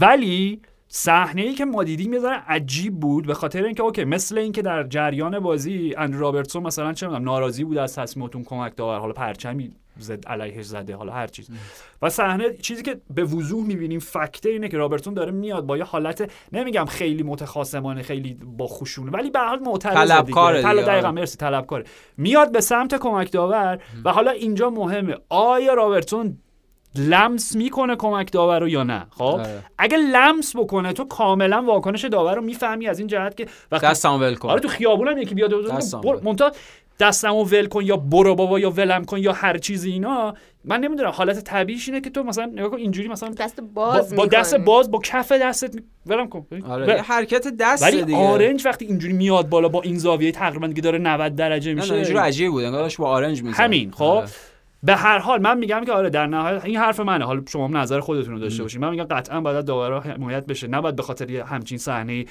[0.08, 4.62] ولی صحنه ای که ما دیدیم یه عجیب بود به خاطر اینکه اوکی مثل اینکه
[4.62, 9.12] در جریان بازی اندرو رابرتسون مثلا چه می‌دونم ناراضی بود از تصمیمتون کمک داور حالا
[9.12, 11.50] پرچمی زد علیهش زده حالا هر چیز.
[12.02, 15.84] و صحنه چیزی که به وضوح می‌بینیم فکته اینه که رابرتون داره میاد با یه
[15.84, 21.36] حالت نمیگم خیلی متخاصمانه خیلی با خشونه ولی به حال معترض طلبکاره دیگه دقیقاً مرسی
[21.36, 21.84] طلبکاره.
[22.16, 26.38] میاد به سمت کمک داور و حالا اینجا مهمه آیا رابرتون
[26.94, 29.62] لمس می‌کنه کمک داور رو یا نه؟ خب؟ آره.
[29.78, 34.20] اگه لمس بکنه تو کاملا واکنش داور رو می‌فهمی از این جهت که وقتی دستم
[34.20, 34.48] ول کن.
[34.48, 35.54] آره تو خیابونم یکی بیاد
[36.22, 36.52] مونتا
[37.00, 37.84] دستمو ول کن.
[37.84, 42.00] یا برو بابا یا ولم کن یا هر چیزی اینا من نمی‌دونم حالت طبیعیش اینه
[42.00, 45.32] که تو مثلا نگاه کن اینجوری مثلا دست باز با, با دست باز با کف
[45.32, 46.46] دستت ولم کن.
[46.68, 48.18] آره حرکت دست ولی دیگه.
[48.18, 51.94] آرنج وقتی اینجوری میاد بالا با این زاویه تقریبا که داره 90 درجه میشه.
[51.94, 54.28] اینجوری عجیب بود انگار با آرنج می‌زنه همین خب؟ آره.
[54.82, 57.24] به هر حال من میگم که آره در نهایت این حرف منه.
[57.24, 58.80] حالا شما هم نظر خودتون رو داشته باشین.
[58.80, 60.66] من میگم قطعا باید داورا حمایت بشه.
[60.66, 62.24] نباید به خاطر یه همچین صحنه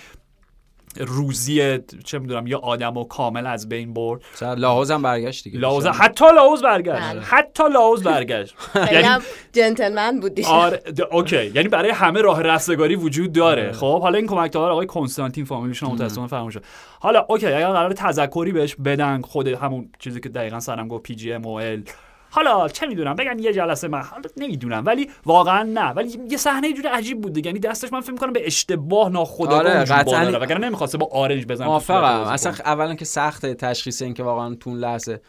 [0.99, 4.21] روزی چه می‌دونم یا آدم و کامل از بین برد.
[4.41, 5.60] لاهوز هم برگشت دیگه.
[5.60, 7.01] لاهوز حتی لاهوز برگشت.
[7.01, 7.21] بله.
[7.21, 8.55] حتی لاهوز برگشت.
[8.93, 10.39] یعنی جنتلمن بود.
[10.45, 10.81] آره
[11.12, 11.45] OK.
[11.45, 13.71] یعنی برای همه راه رستگاری وجود داره.
[13.71, 16.63] خب حالا این کمک داور آقای کنستانتین فامیلشون متأسفانه فراموش شد.
[16.99, 21.15] حالا OK اگر قرار تذکری بهش بدن خود همون چیزی که دقیقا سرم گفت پی
[21.15, 21.83] جی ام او ال
[22.29, 25.89] حالا چه می‌دونم بگن یه جلسه من حالا نمی‌دونم ولی واقعا نه.
[25.89, 27.47] ولی یه صحنه جوری عجیب بود دیگه.
[27.47, 30.39] یعنی دستش من فکر می‌کنم به اشتباه ناخودآگاه آره، قطعاً.
[30.39, 32.21] وگرنه نمی‌خواسته با آرنج بزنه موافقم.
[32.21, 35.21] اصلا اولا که سخت تشخیص این که واقعا تو اون لحظه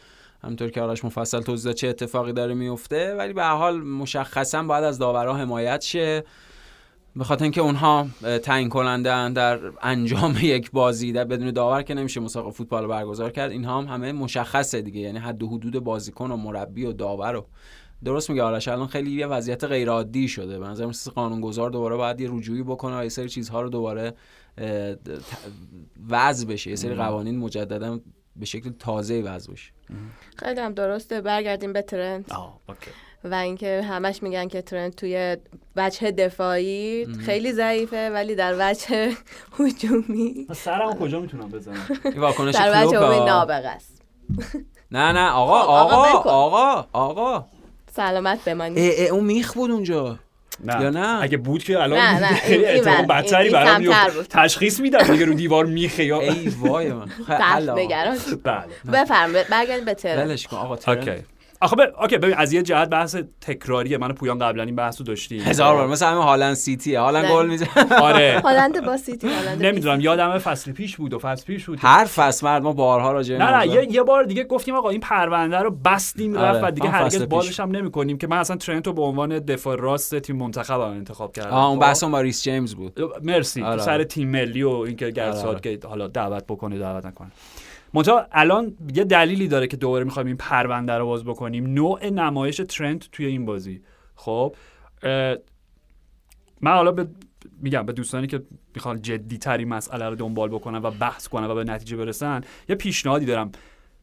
[0.44, 4.98] همونطور که آرش مفصل توضیح چه اتفاقی داره میفته ولی به حال مشخصا باید از
[4.98, 6.24] داورا حمایت شه.
[7.18, 8.06] به خاطر اینکه اونها
[8.42, 13.30] تعیین کننده در انجام یک بازی در بدون داور که نمیشه مسابقه فوتبال رو برگزار
[13.30, 15.00] کرد اینها هم همه مشخصه دیگه.
[15.00, 17.46] یعنی حد و حدود بازیکن و مربی و داور و
[18.04, 20.58] درست میگه؟ آرش الان خیلی یه وضعیت غیر عادی شده.
[20.58, 24.14] به نظر مثل قانونگذار دوباره باید یه رجوعی بکنه و یه سری چیزها رو دوباره
[26.10, 26.70] وضع بشه.
[26.70, 28.00] یه سری قوانین مجددا
[28.36, 29.72] به شکل تازه وضع بشه.
[30.36, 31.20] خیلی هم درسته.
[31.20, 32.32] برگردیم به ترند.
[32.32, 32.90] آه، اوکی.
[33.24, 35.36] و اینکه همش میگن که ترند توی
[35.76, 39.12] وجه دفاعی خیلی ضعیفه ولی در وجه
[39.58, 40.46] هجومی.
[40.48, 42.98] من سرمو کجا می‌تونم بزنم؟ این واکنش در وجه.
[42.98, 44.02] نابغه است.
[44.90, 46.86] نه نه آقا خب، آقا آقا.
[46.92, 47.46] آقا
[47.92, 50.18] سلامت بمانی ای ای اون میخ بود اونجا.
[50.64, 50.82] نه.
[50.82, 53.84] یا نه؟ اگه بود که الان نه، نه، خیلی اتفاق بدتری برام.
[54.30, 57.08] تشخیص میدم دیگه رو دیوار میخه یا ای وای من.
[57.28, 58.66] بله.
[58.92, 60.28] بفرمایید برگردیم به ترند.
[60.30, 60.76] ولش کن آقا
[61.60, 61.80] آخه ب...
[62.00, 63.98] اوکی ببین از یه جهت بحث تکراریه.
[63.98, 65.42] من و پویان قبلا این بحث رو داشتیم.
[65.42, 65.86] هزار بار.
[65.86, 66.94] مثل همین هالند سیتی.
[66.94, 67.30] هالند.
[67.30, 67.68] گل می‌زنه.
[68.02, 68.40] آره.
[68.44, 71.78] هالند با سیتی هالند نمی‌دونم یادم فصل پیش بود و فصل پیش بود.
[71.82, 75.00] هر فصل مرد ما بارها راجع نه نه یه, یه بار دیگه گفتیم آقا این
[75.00, 77.22] پرونده رو بستیم آره، رفت و دیگه هرگز.
[77.22, 80.90] بازش هم نمی کنیم که من اصلا ترنت رو به عنوان دفاع راست تیم منتخبم
[80.90, 81.50] انتخاب کردم.
[81.50, 83.00] آه اون خب؟ بحث اون با ریس جیمز بود.
[83.22, 83.62] مرسی.
[83.62, 84.04] آره، سر آره.
[84.04, 85.60] تیم ملی و اینکه گرسات آره.
[85.60, 87.30] که حالا دعوت بکنه دعوت نکنه.
[87.94, 91.66] منتها الان یه دلیلی داره که دوباره می‌خوایم این پرونده رو باز بکنیم.
[91.66, 93.82] نوع نمایش ترند توی این بازی.
[94.14, 94.56] خب
[96.60, 97.08] من حالا به
[97.60, 98.42] میگم به دوستانی که
[98.74, 102.76] می‌خوان جدی تری مسئله رو دنبال بکنن و بحث کنن و به نتیجه برسن یه
[102.76, 103.52] پیشنهادی دارم.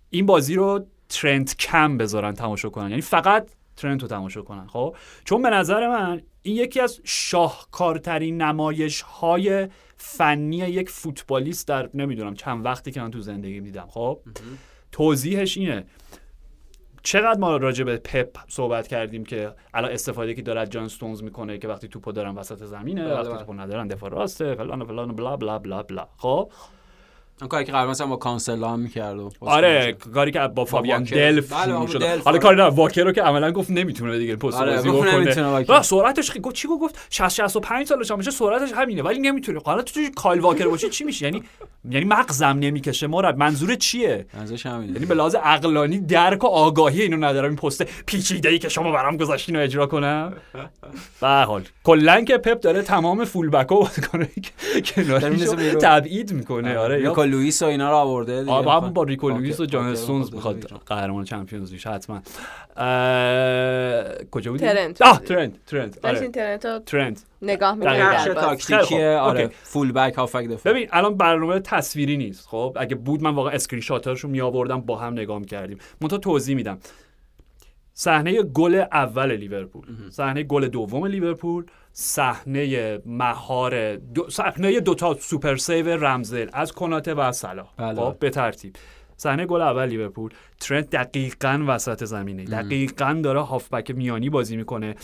[0.10, 2.89] این بازی رو ترند کم بذارن تماشا کنن.
[2.89, 4.67] یعنی فقط ترند رو تماشا کنن.
[4.67, 4.95] خب
[5.26, 12.34] چون به نظر من این یکی از شاهکارترین نمایش های فنی یک فوتبالیست در نمی‌دونم
[12.34, 14.19] چند وقتی که من تو زندگیم دیدم خب؟
[14.91, 15.86] توضیحش اینه.
[17.03, 21.58] چقدر ما راجع به پپ صحبت کردیم که الان استفاده که داره جان ستونز می‌کنه
[21.58, 23.39] که وقتی توپو دارن وسط زمینه بله، وقتی بله.
[23.39, 26.08] توپو ندارن دفاع راسته فلان و فلان و بلا بلا بلا بلا.
[26.17, 26.51] خب؟
[27.41, 31.04] اون کاری که قبلا مثلا با کانسلا هم می‌کرد و آره کاری که با فابیان.
[31.04, 32.39] دلف بله، شد حالا آره.
[32.39, 35.82] کاری نه واکر رو که عملا گفت نمی‌تونه دیگه پست آره، بازی بکنه.
[35.82, 39.60] سرعتش گفت چی گفت؟ 60 65 سالش هم میشه سرعتش همینه ولی نمی‌تونه.
[39.65, 41.43] حالا تو کایل واکر باشی چی میشه؟ یعنی
[41.89, 44.93] یعنی مغزم نمی‌کشه مراد منظور چیه؟ ازش همینه.
[44.93, 47.50] یعنی به لحاظ عقلانی درک و آگاهی اینو ندارم.
[47.50, 50.34] این پست پیچیده ای که شما برام گذاشتین رو اجرا کنم.
[51.21, 51.63] به هر حال.
[51.84, 53.89] کلا که پپ داره تمام full back ها
[54.98, 55.80] بیرون.
[55.82, 56.78] تبعید می‌کنه.
[56.78, 56.95] آره.
[56.95, 58.51] ریکو لوئیس و اینا رو آورده دیگه.
[58.51, 60.81] آره هم با ریکو لوئیس و جان استونز می‌خواد.
[60.85, 62.21] قهرمان چمپیونز لیگ حتما
[62.77, 65.04] اه، کجا بودیم ترنت.
[65.03, 67.93] آه ترنت ترنت داشتین آره ترنت رو ترنت نگاه دقیقاً.
[67.93, 69.01] می‌کنید نقش در باز خیلی تاکتیکی خوب.
[69.01, 69.49] آره.
[69.63, 73.81] full back هافبک دفاع ببین الان برنامه تصویری نیست خب اگه بود من واقعا اسکرین
[73.81, 76.77] شاتاشو می آوردم با هم نگاه می‌کردیم منتها توضیح میدم
[77.97, 79.86] صحنه گل اول لیورپول.
[80.10, 81.65] صحنه گل دوم لیورپول.
[81.93, 84.29] صحنه مهار دو...
[84.29, 87.67] صحنه دوتا super save رمزدل از کناته و از صلاح.
[87.77, 87.95] بله.
[87.95, 88.75] خب به ترتیب.
[89.17, 90.31] صحنه گل اول لیورپول.
[90.60, 92.43] ترنت دقیقا وسط زمینه.
[92.43, 94.95] دقیقا داره هافبک میانی بازی می‌کنه.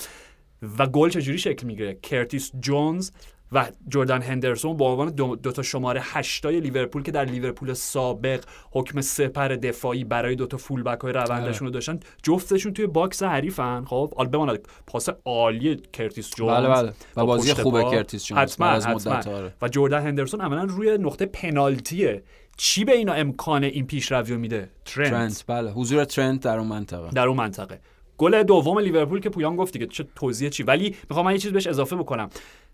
[0.80, 3.12] و گل چجوری شکل می‌گیره؟ کرتیس جونز
[3.52, 8.44] و جردن هندرسون با عنوان دو, دو تا شماره هشتای لیورپول که در لیورپول سابق
[8.72, 13.24] حکم سپر دفاعی برای دو تا full back های روندشون رو داشتن جفتشون توی box
[13.24, 13.86] حریفن.
[13.86, 16.90] خب حالا بماند پاس عالی کرتیس جونز بله بله.
[16.90, 17.84] و با بازی خوبه.
[17.84, 19.34] کرتیس جونز حتما حتما.
[19.34, 19.54] آره.
[19.62, 22.24] و جردن هندرسون عملا روی نقطه پنالتیه.
[22.58, 25.10] چی به اینا امکان این پیشروی رو میده؟ ترنت.
[25.10, 25.72] ترنت بله.
[25.72, 27.10] حضور ترنت در اون منطقه.
[27.10, 27.80] در اون منطقه.
[28.18, 30.64] گل دوم لیورپول که پویان گفت دیگه چه توضیح چی.
[30.64, 32.30] ولی می‌خوام من یه چیز بهش اضافه بکنم.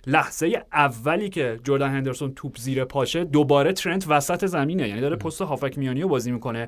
[0.07, 4.87] لحظه اولی که جردن هندرسون توپ زیر پاشه دوباره ترنت وسط زمینه.
[4.87, 6.67] یعنی داره پست هافبک میانی رو بازی می‌کنه.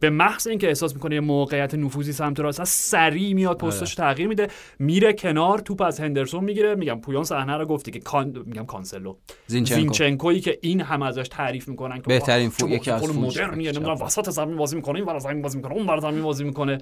[0.00, 4.28] به محض اینکه احساس می‌کنه یه موقعیت نفوذی سمت راست هست سریع میاد پستش تغییر
[4.28, 6.74] میده میره کنار توپ از هندرسون می‌گیره.
[6.74, 8.42] میگم پویان صحنه رو گفتی که کان...
[8.46, 9.16] میگم کانسلو.
[9.46, 9.80] زینچنکو.
[9.80, 13.72] زینچنکویی که این هم ازش تعریف می‌کنن که بهترین فو- یکی از مدرنیه.
[13.72, 16.78] نمی‌دونم وسط زمین بازی می‌کنه این ور زمین بازی می‌کنه اون ور زمین بازی می‌کنه.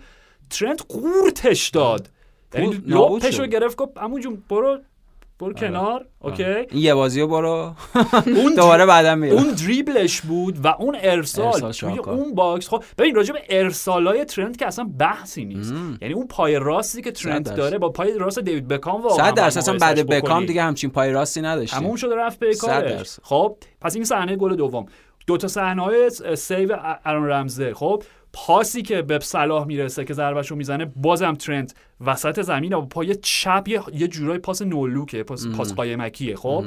[0.51, 2.11] ترنت قورتش داد.
[2.55, 3.47] یعنی لپش رو.
[3.47, 4.79] گرفت گفت عمو جون برو
[5.41, 6.07] برو کنار.
[6.19, 6.45] OK.
[6.45, 7.75] این یه بازی رو برو.
[8.43, 11.99] اون دوباره بعدا میره اون دریبلش بود و اون ارسال, ارسال توی.
[11.99, 15.75] اون box خب ببین راجع به ارسالای ترنت که اصلا بحثی نیست.
[16.03, 17.55] یعنی اون پای راستی که ترنت.
[17.55, 20.47] داره با پای راست دیوید بکام واقعا صد درصد اصلا بعد بکام.
[20.47, 22.93] دیگه همچین پای راستی نداشتیم تموم شده رفت پی کارش.
[22.93, 23.23] درصد.
[23.23, 24.87] خب پس این صحنه گل دوم.
[25.27, 27.75] دو تا صحنه های save آرون رمزدله.
[27.75, 28.03] خب
[28.47, 31.75] پاسی که به صلاح می‌رسه که ضربهشو می‌زنه بازم ترنت
[32.07, 36.65] وسط زمین و پای چپ یه, یه جورای پاس no-look ه پاس پاس قایمکیه خب؟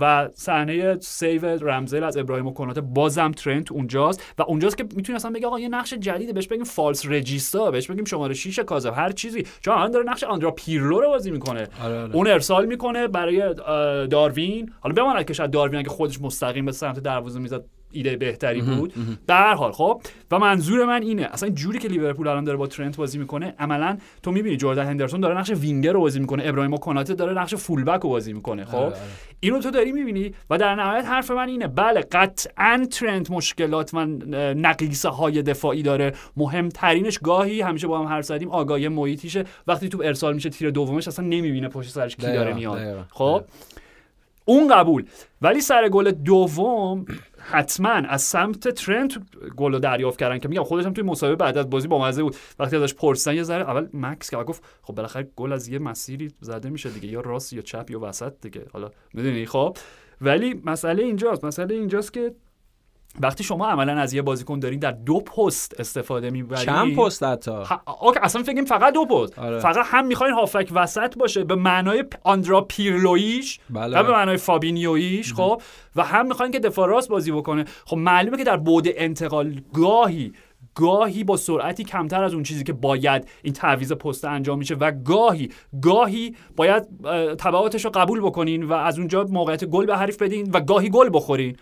[0.00, 5.30] و صحنه save رمزدل از ابراهیما کناته بازم ترنت اونجاست و اونجاست که می‌تونی اصلا
[5.30, 9.12] بگی آقا یه نقش جدیده بهش بگیم false regista بهش بگیم شماره 6 کاذب هر
[9.12, 9.46] چیزی.
[9.60, 11.68] چون الان داره نقش آندره‌آ پیرلو رو بازی می‌کنه.
[11.84, 12.14] آره، آره.
[12.14, 13.54] اون ارسال می‌کنه برای
[14.08, 14.72] داروین.
[14.80, 17.64] حالا بماند که شاید داروین اگه خودش مستقیم به سمت دروازه می‌زد
[17.96, 18.94] ایده بهتری بود.
[19.26, 22.66] در هر حال خب و منظور من اینه اصلا جوری که لیورپول الان داره با
[22.66, 26.76] ترنت بازی می‌کنه عملا تو می‌بینی جردن هندرسون داره نقش وینگر رو بازی می‌کنه ابراهیم
[26.76, 28.96] کناته داره نقش فولبک رو بازی می‌کنه خب؟ آره، آره.
[29.40, 34.04] اینو تو داری می‌بینی و در نهایت حرف من اینه بله قطعا ترنت مشکلات و
[34.54, 36.12] نقیصه های دفاعی داره.
[36.36, 39.44] مهمترینش گاهی همیشه با هم حرف زدیم آگاهی محیطیشه.
[39.66, 43.06] وقتی تو ارسال میشه تیر دومش اصلا نمی‌بینه پشت سرش کی داره میاد.
[43.10, 43.44] خب؟
[44.44, 45.04] اون قبول.
[45.42, 47.06] ولی سر گل دوم
[47.50, 49.18] حتما از سمت ترنت
[49.56, 52.22] گل رو دریافت کردن که میگم خودش هم توی مسابقه بعد از بازی با مزه
[52.22, 52.36] بود.
[52.58, 56.32] وقتی ازش پرسیدن یه ذره اول مکث که گفت خب بالاخره گل از یه مسیری
[56.40, 58.66] زده میشه دیگه یا راست یا چپ یا وسط دیگه.
[58.72, 59.76] حالا می‌دونی خب.
[60.20, 62.34] ولی مسئله اینجاست مسئله اینجاست که
[63.20, 67.50] وقتی شما عملا از یه بازیکن دارین در دو پست استفاده می‌برید چند پست حتی؟
[67.50, 69.38] ها- OK اصلا فکر فقط دو پست.
[69.38, 69.58] آره.
[69.58, 73.98] فقط هم می‌خواین هافبک وسط باشه به معنای آندره‌آ پیرلویش بله.
[73.98, 75.62] و به معنای فابینیویش خب؟
[75.96, 77.64] و هم می‌خواین که دفاع راست بازی بکنه.
[77.84, 80.32] خب معلومه که در بعد انتقال گاهی
[80.74, 84.90] گاهی با سرعتی کمتر از اون چیزی که باید این تعویض پست انجام میشه و
[84.90, 85.50] گاهی
[85.82, 86.82] گاهی باید
[87.38, 91.10] تبعاتش رو قبول بکنین و از اونجا موقعیت گل به حریف بدین و گاهی گل
[91.12, 91.56] بخورین.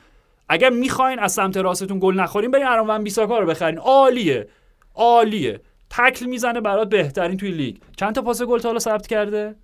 [0.49, 3.79] اگر می‌خواین از سمت راستتون گل نخورین برین ون بیساکا رو بخرین.
[3.79, 4.49] عالیه.
[4.95, 5.61] عالیه.
[5.91, 7.77] تکل می‌زنه برات بهترین توی لیگ.
[7.97, 9.55] چند تا پاس گل تا حالا ثبت کرده؟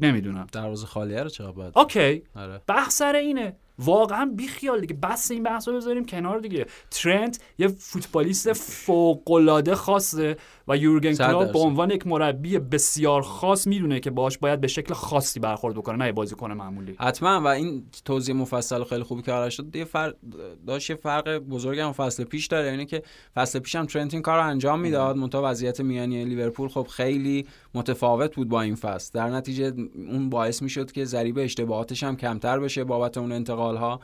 [0.00, 0.46] نمی‌دونم.
[0.52, 2.22] دروازه خالیه رو چقدر باید؟ اوکی.
[2.36, 2.60] آره.
[2.66, 3.56] بحث سر اینه.
[3.78, 4.94] واقعا بیخیال دیگه.
[4.94, 6.66] بس این بحث رو بذاریم کنار دیگه.
[6.90, 10.36] ترنت یه فوتبالیست فوق‌العاده خاصه.
[10.68, 11.52] و یورگن کلوپ.
[11.52, 15.96] به عنوان یک مربی بسیار خاص می‌دونه که باش باید به شکل خاصی برخورد بکنه
[15.96, 16.96] نه بازیکن معمولی.
[17.00, 20.14] حتما و این توضیح مفصل خیلی خوبی که آرش داد یه فرق
[20.66, 23.02] داشت یه فرق بزرگ هم فصل پیش داره یعنی که
[23.34, 25.16] فصل پیش هم ترنت این کار رو انجام می‌داد.
[25.16, 29.10] منتها وضعیت میانی لیورپول خب خیلی متفاوت بود با این فصل.
[29.14, 29.72] در نتیجه
[30.12, 34.00] اون باعث می‌شد که ضریب اشتباهاتش هم کمتر بشه بابت اون انتقال ها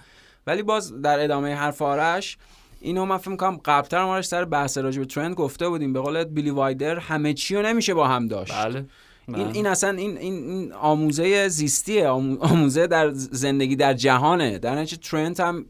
[0.46, 2.38] ولی باز در ادامه حرف آرش
[2.80, 5.92] اینو من فکر می‌کنم قبلتر ما سر بحث راجع به ترند گفته بودیم.
[5.92, 8.52] به قول بیلی وایدر همه چی رو نمیشه با هم داشت.
[8.54, 8.84] بله.
[9.28, 12.06] این, این اصلا این, این, آموزه زیستیه.
[12.06, 14.58] آمو- آموزه در زندگی در جهانه.
[14.58, 15.66] در نتیجه ترنت هم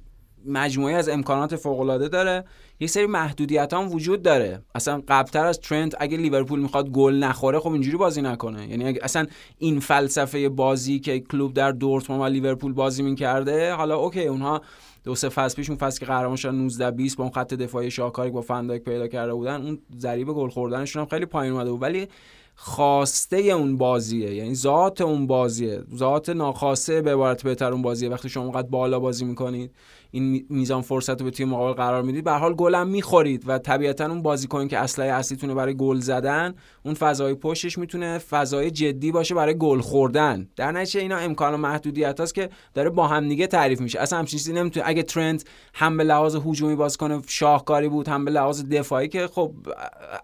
[0.47, 2.45] مجموعه از امکانات فوق داره.
[2.81, 4.63] یه سری محدودیت هم وجود داره.
[4.75, 8.69] اصلا قبلتر از ترنت اگه لیورپول می‌خواد گل نخوره خب اینجوری بازی نکنه.
[8.69, 9.27] یعنی اگه اصلا
[9.59, 14.63] این فلسفه بازی که کلوب در دورتموند و لیورپول بازی می‌کرده حالا اوکی اونها
[15.05, 17.91] دو سه فصل پیش اون فصل که قهرمان شدن 19 20 با اون خط دفاعی
[17.91, 21.83] شاهکاری با فنداک پیدا کرده بودن اون ضریب گل خوردنشون هم خیلی پایین اومده بود.
[21.83, 22.09] ولی
[22.55, 25.83] خواسته اون بازیه یعنی ذات اون بازیه.
[25.97, 28.09] ذات ناخواسته به عبارت بهتر اون بازیه.
[28.09, 29.71] وقتی شما اونقدر بالا بازی می‌کنید
[30.11, 33.59] این می- میزان فرصت رو به تیم مقابل قرار می‌دید به حال گلم می‌خورید و
[33.59, 39.13] طبیعتا اون بازیکن که اسلحه اصلیتونه برای گل زدن اون فضای پشتش می‌تونه فضای جدی
[39.13, 40.49] باشه برای گل خوردن.
[40.57, 44.01] در نتیجه اینا امکان و محدودیت هست که داره با هم دیگه تعریف میشه.
[44.01, 45.45] اصلا همچین چیزی نمی‌تونه اگه ترند
[45.75, 49.53] هم به لحاظ هجومی باز کنه شاهکاری بود هم به لحاظ دفاعی که خب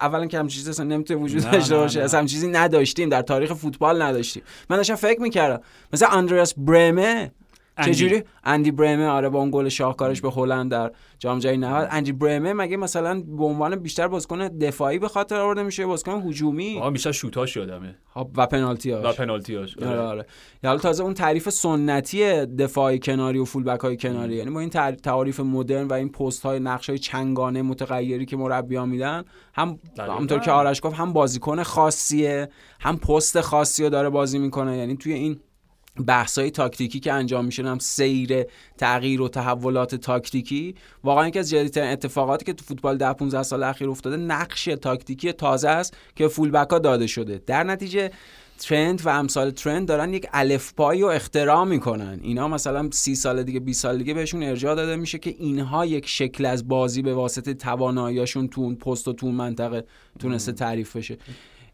[0.00, 2.02] اولا که همچین چیزی اصلا نمی‌تونه وجود داشته باشه.
[2.02, 3.08] اصلا همچین چیزی نداشتیم.
[3.08, 4.42] در تاریخ فوتبال نداشتیم.
[4.70, 5.62] من داشتم فکر می‌کردم.
[5.92, 7.32] مثلا اندریاس برمه.
[7.84, 12.12] چجوری؟ اندی برمه آره با اون گل شاهکارش به هلند در جام جهانی 90 اندی
[12.12, 16.90] برمه مگه مثلا به عنوان بیشتر بازیکن دفاعی به خاطر آورده میشه بازیکن هجومی؟ آقا
[16.90, 17.96] بیشتر شوتاش یادمه.
[18.14, 19.98] خب، و پنالتی و پنالتیاش آره.
[20.00, 20.26] آره
[20.62, 24.60] یا حالا تازه اون تعریف سنتی دفاعی کناری و فول بک های کناری یعنی با
[24.60, 29.24] این تع- تعاریف مدرن و این پست های نقش های چنگانه متغیری که مربیان میدن
[29.54, 29.78] هم.
[29.98, 32.48] همونطور که آرش گفت هم بازیکن خاصیه
[32.80, 34.76] هم پست خاصی رو داره بازی می‌کنه.
[34.78, 35.40] یعنی توی این
[36.04, 38.44] بحث‌های تاکتیکی که انجام میشه هم سیر
[38.78, 40.74] تغییر و تحولات تاکتیکی.
[41.04, 45.32] واقعا یکی از جدیدترین اتفاقاتی که تو فوتبال ده 15 سال اخیر افتاده نقش تاکتیکی
[45.32, 47.42] تازه است که فول بکا داده شده.
[47.46, 48.10] در نتیجه
[48.58, 52.20] ترند و امثال ترند دارن یک الفبایی رو اختراع می‌کنن.
[52.22, 56.08] اینا مثلا سی سال دیگه 20 سال دیگه بهشون ارجاع داده میشه که اینها یک
[56.08, 59.84] شکل از بازی به واسطه تواناییاشون تو اون پست و تو اون منطقه
[60.18, 61.18] تونسته تعریف بشه.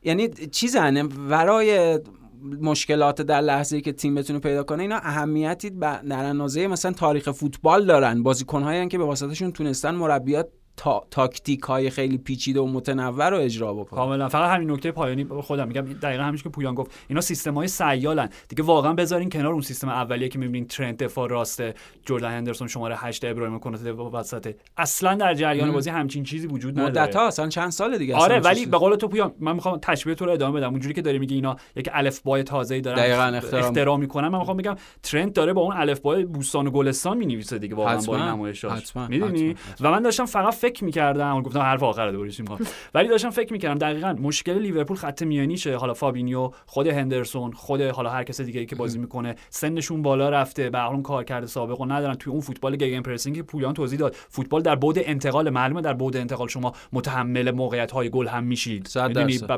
[0.04, 1.98] یعنی چیزنه ورای
[2.42, 7.87] مشکلات در لحظه که تیم بتونه پیدا کنه اینا اهمیتی در اندازه مثلا تاریخ فوتبال
[7.87, 8.22] دارن.
[8.22, 11.06] بازیکنهایی که به واسطهشون تونستن مربیات تا...
[11.11, 14.00] تاکتیک های خیلی پیچیده و متنوع رو اجرا بکنه.
[14.00, 14.28] کاملا.
[14.28, 15.80] فقط همین نکته پایانی خودم میگم.
[15.80, 16.90] دقیقا همینش که پویان گفت.
[17.08, 18.28] اینا سیستم های سیالن.
[18.48, 21.62] دیگه واقعا بذارین کنار اون سیستم اولیه که می‌بینین ترنت دفاع راست
[22.06, 24.54] جردن هندرسون شماره 8 ابراهیم کناته وسط.
[24.76, 27.02] اصلا در جریان بازی همچین چیزی وجود نداره.
[27.02, 30.14] مدت ها اصلا چند سال دیگه آره ولی به قول تو پویان من می‌خوام تشبیه
[30.14, 30.70] تو رو ادامه بدم.
[30.70, 34.28] اونجوری که داری میگی اینا یک الف بای تازه‌ای دارن اختراع, می‌کنن.
[34.28, 37.74] من می‌خوام بگم ترنت داره با اون الف بای بوستان و گلستان می‌نویسه دیگه.
[37.74, 38.96] واقعا با این نمایشاش.
[39.08, 42.40] می‌دونی؟ و من داشتم فقط فکر می‌کردم گفتم حرف آخر دوریش
[42.94, 45.76] ولی داشتم فکر می‌کردم دقیقا مشکل لیورپول خط میانیشه.
[45.76, 50.28] حالا فابینیو خود هندرسون خود حالا هر کس دیگه ای که بازی می‌کنه سنشون بالا
[50.28, 50.70] رفته.
[50.70, 52.14] اون کارکرد سابق و ندارن.
[52.14, 54.16] توی اون فوتبال gegenpressing که پویان توضیح داد.
[54.28, 58.88] فوتبال در بعد انتقال معلومه در بعد انتقال شما متحمل موقعیت های گل هم میشید.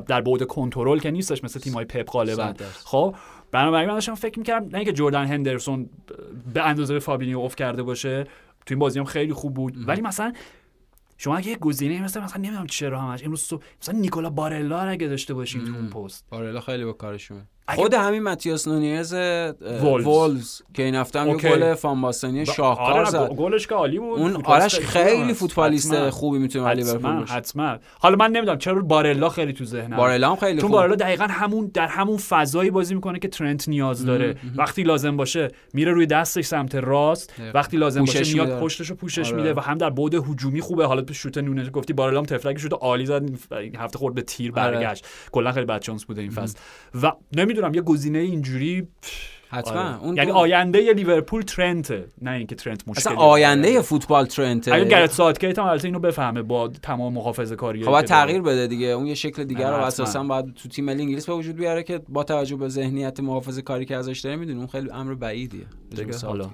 [0.07, 2.55] در بعد کنترل که نیستش مثل تیم های پپ غالبا.
[2.85, 3.14] خب
[3.53, 5.90] بنابراین من داشتم فکر می‌کردم نه اینکه جردن هندرسون
[6.55, 8.24] به اندازه فابینیو افت کرده باشه.
[8.66, 9.88] تو این بازی هم خیلی خوب بود.
[9.88, 10.33] ولی مثلا
[11.16, 13.24] شما اگه یه گزینه مثلا مثلا نمی‌دونم چرا همش.
[13.24, 16.27] امروز صبح مثلا نیکولا بارلا اگه داشته باشین تو اون پست.
[16.31, 17.48] بارلا خیلی با کارشونه.
[17.68, 19.14] خود همین ماتئوس نونیز
[19.83, 22.12] ولوز که این هفته هم گل فان
[22.44, 23.29] شاهکار آره زد.
[23.29, 24.18] گلش که عالی بود.
[24.18, 27.79] اون آرش خیلی فوتبالیست خوبی می‌تونه ولی لیورپول حتما.
[27.98, 29.96] حالا من نمی‌دونم چرا بارلا خیلی تو ذهنم.
[29.96, 34.07] بارلا هم خیلی چون بارلا دقیقا همون در همون فضایی بازی می‌کنه که ترنت نیاز
[34.07, 34.37] داره.
[34.57, 37.35] وقتی لازم باشه میره روی دستش سمت راست.
[37.55, 39.37] وقتی لازم باشه میاد پشتشو پوشش آره.
[39.37, 40.87] میده و هم در بعد هجومی خوبه.
[40.87, 43.22] حالا تو شوت نونیز گفتی بارلا هم طفلک شوت عالی زد.
[43.79, 44.70] هفته خورد به تیر آره.
[44.70, 45.07] برگشت.
[45.33, 46.59] کلا خیلی بد چانس بوده این فصل.
[47.03, 47.12] و
[47.55, 48.88] نمی‌دونم یه گزینه اینجوری
[49.49, 49.81] حتما.
[49.81, 50.03] آره.
[50.03, 51.90] اون یعنی آینده لیورپول ترنت
[52.23, 56.43] نه اینکه ترنت مشکلی اصلا آینده فوتبال ترنت اگه گرت ساعتکیت هم البته اینو بفهمه
[56.43, 58.87] با تمام محافظه کاری خب تغییر بده دیگه.
[58.87, 62.01] اون یه شکل دیگر رو اساسا باید تو تیم ملی انگلیس به وجود بیاره که
[62.09, 65.67] با توجه به ذهنیت محافظه کاری که ازش داره می‌دونه اون خیلی امر بعیدیه.
[65.90, 66.51] دیگه حالا.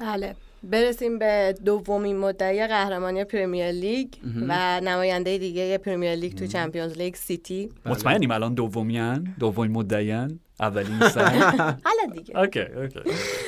[0.00, 0.36] بله.
[0.62, 4.08] برسیم به دومین مدعی قهرمانی پرمیر لیگ
[4.48, 7.68] و نماینده دیگه پرمیر لیگ تو چمپیونز لیگ سیتی.
[7.86, 11.28] مطمئنیم الان دومیان دومین مدعیان اولین سر.
[11.86, 12.36] حالا دیگه.
[12.40, 13.00] اوکی اوکی.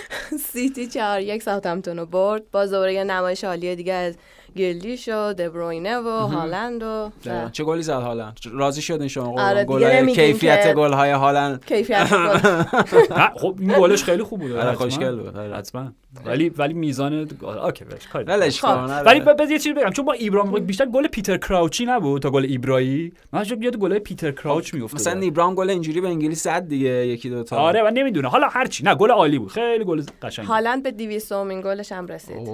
[0.53, 2.51] سیتی چهار یک ساوثهمپتون رو برد.
[2.51, 4.15] باز دوباره یه نمایش عالی دیگه از
[4.57, 7.11] گلیش و دبروینه و هالند و
[7.53, 11.65] چه گلی زد هالند؟ راضی شدین شما؟ آره گل کیفیت گل های هالند.
[11.67, 12.39] کیفیت گل.
[13.41, 15.37] خب این گلش خیلی خوب بود آره خوشگل بود.
[15.37, 15.57] آره.
[15.57, 15.93] حتما.
[16.27, 17.29] ولی ولی میزان
[17.65, 17.85] اوکی
[18.15, 19.05] ولش خب.
[19.07, 22.45] ولی بذار یه چیزی بگم چون با ایبرام بیشتر گل پیتر کراوچی نبود تا گل
[22.45, 23.13] ایبرایی.
[23.33, 27.07] من چه بیاد گل پیتر کراوچ می‌گفت مثلا ایبرام گل اینجوری به انگلیس زد دیگه
[27.07, 28.85] یکی دو تا آره من نمی‌دونه حالا هر چی.
[28.85, 29.51] نه گل عالی بود.
[29.51, 32.45] خیلی گل قشنگ هالند به 200 امین گلش هم رسید.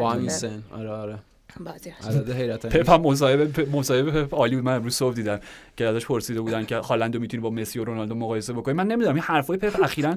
[0.00, 1.18] با همین سن آره آره.
[1.60, 1.90] بازی
[2.68, 4.64] پپ هم مصاحبه مصاحبه پپ عالی بود.
[4.64, 5.40] من امروز صبح دیدم
[5.76, 8.74] که ازش پرسیده بودن که هالند می‌تونی با مسی و رونالدو مقایسه بکنی.
[8.74, 10.16] من نمی‌دونم این حرفای پپ اخیرا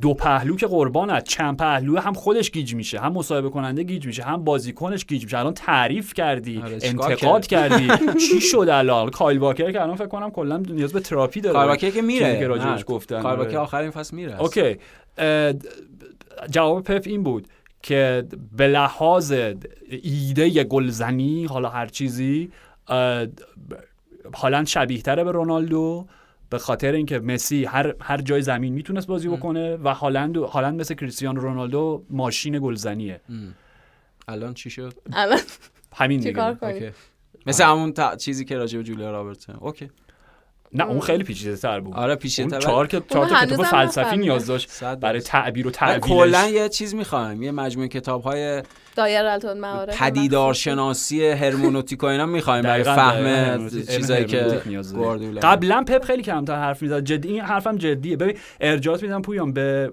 [0.00, 1.26] دو پهلو که قربونت.
[1.26, 5.38] چند پهلو هم خودش گیج میشه هم مصاحبه کننده گیج میشه هم بازیکنش گیج میشه.
[5.38, 7.88] الان تعریف کردی آره، انتقاد کردی.
[8.28, 11.56] چی شد الان؟ کایل واکر که الان فکر کنم کلا نیاز به تراپی داره.
[11.56, 12.38] کایل واکر که میره.
[12.38, 13.22] که راجعش گفتن.
[13.22, 14.40] کایل واکر آخرین فصل میره.
[14.40, 14.76] اوکی.
[16.50, 17.48] جواب پپ این بود.
[17.86, 19.32] که به لحاظ
[20.02, 22.50] ایده گلزنی حالا هر چیزی
[24.34, 26.06] حالا شبیه تره به رونالدو
[26.50, 30.94] به خاطر اینکه مسی هر هر جای زمین می‌تونست بازی بکنه و هالند هالند مثل
[30.94, 33.20] کریستیانو رونالدو ماشین گلزنیه.
[34.28, 35.40] الان چی شد؟ الان
[35.92, 36.92] همین دیگه
[37.46, 39.90] مثل همون چیزی که راجع به جولیا رابرتسون اوکی.
[40.76, 41.94] نه اون خیلی پیچیده تر بود.
[41.94, 46.00] آره پیچیده تر چهار که چهار کتاب فلسفی نیاز داشت برای تعبیر و تعبیرش.
[46.00, 48.62] کلا یه چیز می‌خوایم یه مجموعه کتاب های
[48.96, 54.62] دایر معارف پدیدار شناسی هرمونوتیک و اینا می‌خوایم برای فهم چیزایی که
[55.42, 57.04] قبلا پپ خیلی کمتر حرف می‌زد.
[57.04, 58.16] جدی این حرفم جدیه.
[58.16, 59.92] ببین ارجاعات میدم پویان به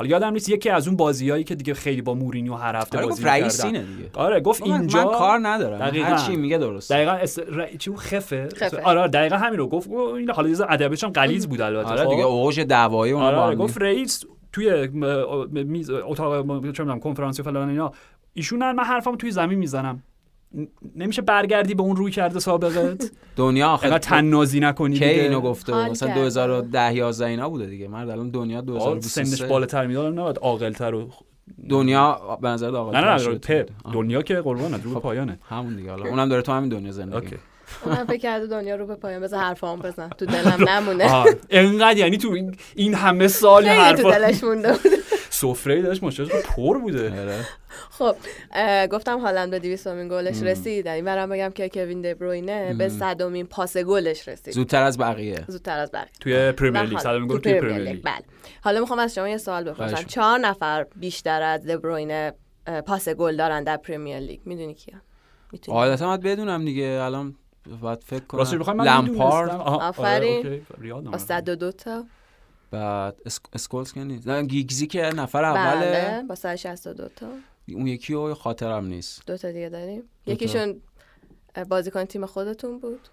[0.00, 3.06] حالا یادم نیست یکی از اون بازیایی که دیگه خیلی با مورینیو هر هفته آره
[3.06, 4.10] بازی رئیسینه دیگه.
[4.14, 5.78] آره گفت اینجا من کار ندارم.
[5.78, 6.06] دقیقاً.
[6.06, 6.92] هر چی میگه درست.
[6.92, 7.38] دقیقاً اس...
[7.38, 7.76] ر...
[7.78, 8.82] چی خفه, خفه.
[8.82, 9.90] آره دقیقاً همین رو گفت.
[9.90, 12.28] این حالا یه ادبش هم غلیظ بود البته آره دیگه خب.
[12.28, 14.88] اوج دعوایی اون آره گفت رئیس توی
[15.52, 17.92] میز اتاق چه می‌دونم کنفرانس فلان اینا.
[18.32, 20.02] ایشون من حرفم توی زمین می‌زنم.
[20.96, 26.14] نمیشه برگردی به اون روی کرده سابقت؟ دنیا آخر تنازی نکنی کی اینو گفته؟ مثلا
[26.14, 27.88] 2010 11 اینا بوده دیگه.
[27.88, 31.10] مرد الان دنیا 2023 سنش بالاتر میدارم نباید عاقل‌تر و
[31.68, 35.38] دنیا به نظر عاقل نه نه, نه پپ دنیا که قربان رو پایانه.
[35.48, 35.90] همون دیگه.
[35.90, 37.36] حالا اونم داره تو همین دنیا زندگی
[37.86, 40.08] من فکر کرده دنیا رو به پایان بذار حرفام بزن.
[40.08, 41.24] تو دلم نمونه.
[41.50, 42.36] انقدر یعنی تو
[42.74, 44.80] این, همه سال خیلی تو حرفا دلش مونده بود
[45.30, 46.24] سفره داشت مشکل
[46.56, 47.20] پر بوده.
[47.20, 47.36] آره.
[47.90, 48.16] خب
[48.86, 50.88] گفتم هالند به 200 امین گلش رسید.
[50.88, 54.54] این برام بگم که کوین دبروینه به صدمین پاس گلش رسید.
[54.54, 55.44] زودتر از بقیه.
[55.48, 56.10] زودتر از بقیه.
[56.20, 58.14] توی پرمیر و لیگ حالا- صدام گل تو توی پرمیر پرمیر لیگ، بله.
[58.64, 60.02] حالا می‌خوام از شما یه سوال بپرسم.
[60.06, 62.32] چهار نفر بیشتر از دبروینه
[62.86, 64.40] پاس گل دارن در پرمیر لیگ.
[64.44, 64.94] می‌دونی کیا
[65.52, 65.78] می‌تونی.
[65.78, 66.84] عادتا باید بدونم دیگه.
[67.02, 67.34] الان
[67.80, 69.50] باید فکر راستش کنم بخوام من لمپارد.
[69.52, 69.66] می‌دونستم.
[69.70, 70.62] آها، آره، آفرین.
[70.82, 71.18] یادم با.
[71.18, 72.04] 102 تا.
[72.70, 74.28] بعد اسک- اسکولز که نیست.
[74.28, 75.80] نه گیگزی که نفر اوله.
[75.90, 77.26] بله با 162 تا.
[77.68, 79.26] اون یکی رو خاطرم نیست.
[79.26, 80.02] دو تا دیگه داریم.
[80.26, 80.32] دو.
[80.32, 80.80] یکیشون
[81.68, 83.08] بازیکن تیم خودتون بود؟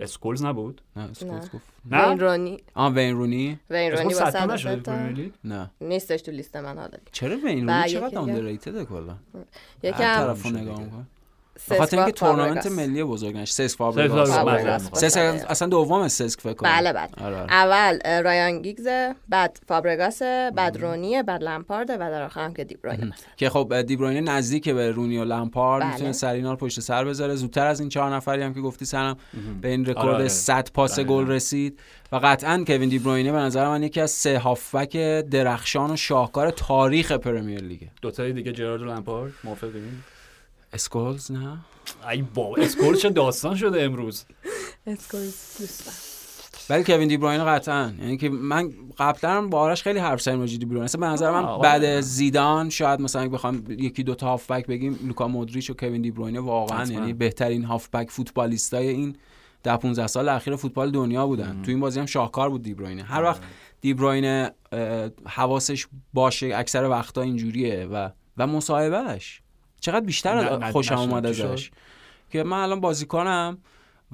[0.00, 1.50] اسکولز نبود؟ نه اسکولز نه.
[1.54, 1.64] گفت.
[1.90, 2.56] نه؟ وین رونی.
[2.74, 3.60] آن وین رونی.
[3.70, 4.92] وین رونی با صد تا نشده 103 تو تا.
[4.92, 5.70] پرمیر لیگ نه.
[5.80, 6.98] نیستش تو لیست من حالا.
[7.12, 8.18] چرا وین و رونی؟ چقدر.
[8.18, 10.90] آندرریتد کلا؟ هم طرفو نگاه دیگه.
[11.56, 12.72] سسک خاطر اینکه تورنمنت فابرگاس.
[12.72, 14.84] ملی بزرگ نشه سسک سسک فابرگاس فابرگاس.
[14.84, 15.04] فابرگاس.
[15.04, 17.52] سسک اصلا دوم سسک فکر کنم بله بله آره آره.
[17.52, 23.12] اول رایان گیگزه بعد فابرگاسه بعد رونیه بعد لمپارده و در آخر هم که دیبروینه
[23.36, 25.92] که خب دیبروینه نزدیک به رونی و لمپارد بله.
[25.92, 29.16] می‌تونه سرینا رو پشت سر بذاره زودتر از این چهار نفری هم که گفتی سنم
[29.62, 30.28] به این آره، رکورد آره.
[30.28, 31.00] 100 پاس.
[31.06, 31.80] گل رسید
[32.12, 34.96] و قطعا کوین دیبروینه به نظر من یکی از سه هافبک
[35.30, 40.02] درخشان و شاهکار تاریخ پرمیر لیگه دو دیگه جرارد و لمپارد موافقین
[40.76, 41.58] اسکولز نه؟
[42.10, 44.24] ای بابا اسکولز چه داستان شده امروز؟
[44.86, 45.96] اسکولز دوست دارم.
[46.70, 47.94] ولی کوین دیبروینه قطعا.
[48.00, 51.30] یعنی که من قبلا با آرش خیلی حرف زدیم راجع به دیبروینه اصلا به نظر
[51.30, 52.00] من بعد آره.
[52.00, 56.40] زیدان شاید مثلا اگه بخوام یکی دو تا هافبک بگیم لوکا مودریچ و کوین دیبروینه
[56.40, 56.94] واقعا حتما.
[56.98, 59.16] یعنی بهترین هافبک فوتبالیستای این
[59.62, 61.62] ده 15 سال اخیر فوتبال دنیا بودن.
[61.62, 63.40] تو این بازی هم شاهکار بود دیبروینه هر وقت
[63.80, 69.42] دیبروینه اه، حواسش باشه اکثر وقتا اینجوریه و و مصاحبهش
[69.86, 70.94] چقدر بیشتر خوشم.
[70.98, 71.70] اومد؟ ازش
[72.30, 73.58] که من الان بازیکنم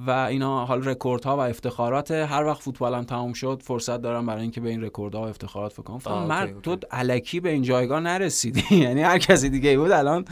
[0.07, 4.61] و اینا حال رکوردها و افتخارات هر وقت فوتبالم تموم شد فرصت دارم برای اینکه
[4.61, 6.77] به این رکوردها و افتخارات فکر کنم مرد تو.
[6.91, 10.25] الکی به این جایگاه نرسیدی یعنی هر کسی دیگه بود الان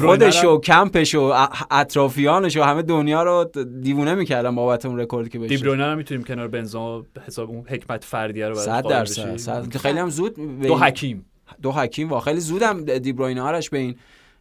[0.00, 1.32] خودش و کمپش و
[1.70, 3.44] اطرافیانش و همه دنیا رو
[3.80, 8.04] دیوونه می‌کردن بابت اون رکوردی که بهش دیبروینه رو می‌تونیم کنار بنزما حساب اون حکمت
[8.04, 9.36] فردیه رو براش 100 قائل درصد.
[9.36, 11.24] صد- خیلی هم زود دو حکیم
[11.62, 13.96] دو حکیم و خیلی زودم دیبروینه آرش به این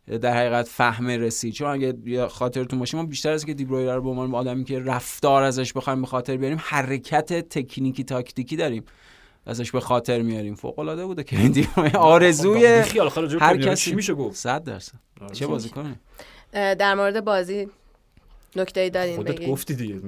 [0.08, 1.54] در حقیقت فهمه رسید.
[1.54, 5.44] چون اگه خاطرتون باشه ما بیشتر از که دیبروینه رو به عنوان آدمی که رفتار
[5.44, 8.84] ازش بخوایم به خاطر بیاریم حرکت تکنیکی تاکتیکی داریم.
[9.46, 10.56] ازش به خاطر میاریم.
[10.56, 13.96] فوق العاده بوده که این آرزوی خیال هر کسی.
[13.96, 14.36] میشه گفت.
[14.36, 14.94] 100 درصد.
[15.34, 16.00] چه بازی کنه
[16.54, 17.68] اه، در مورد بازی
[18.56, 19.52] نکته ای دارین خودت بگین.
[19.52, 20.00] گفتی دیگه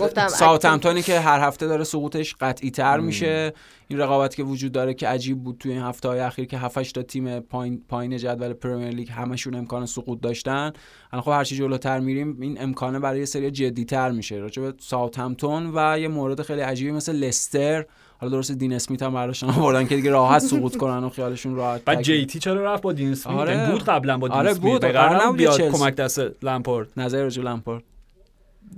[0.00, 3.00] گفتم ساوثهمپتونی که هر هفته داره سقوطش قطعی تر.
[3.00, 3.52] میشه.
[3.88, 6.92] این رقابتی که وجود داره که عجیب بود توی این هفته های اخیر که 7
[6.92, 10.72] تا تیم پایین پایین جدول پرمیر لیگ همشون امکان سقوط داشتن.
[11.12, 14.36] الان خب هرچی جلوتر میریم این امکانه برای یه سری جدی تر میشه.
[14.36, 17.84] راجع به ساوثهمپتون و یه مورد خیلی عجیبی مثل لستر
[18.20, 21.84] حالا درست دین اسمیت هم براشون آوردن که دیگه راحت سقوط کنن و خیالشون راحت
[21.84, 23.70] بعد جی تی چرا رفت با دین اسمیت آره.
[23.70, 24.84] بود قبلا با دین آره بود.
[24.84, 25.78] قرار بیاد چلسی.
[25.78, 27.42] کمک دست لمپارد نظر راجع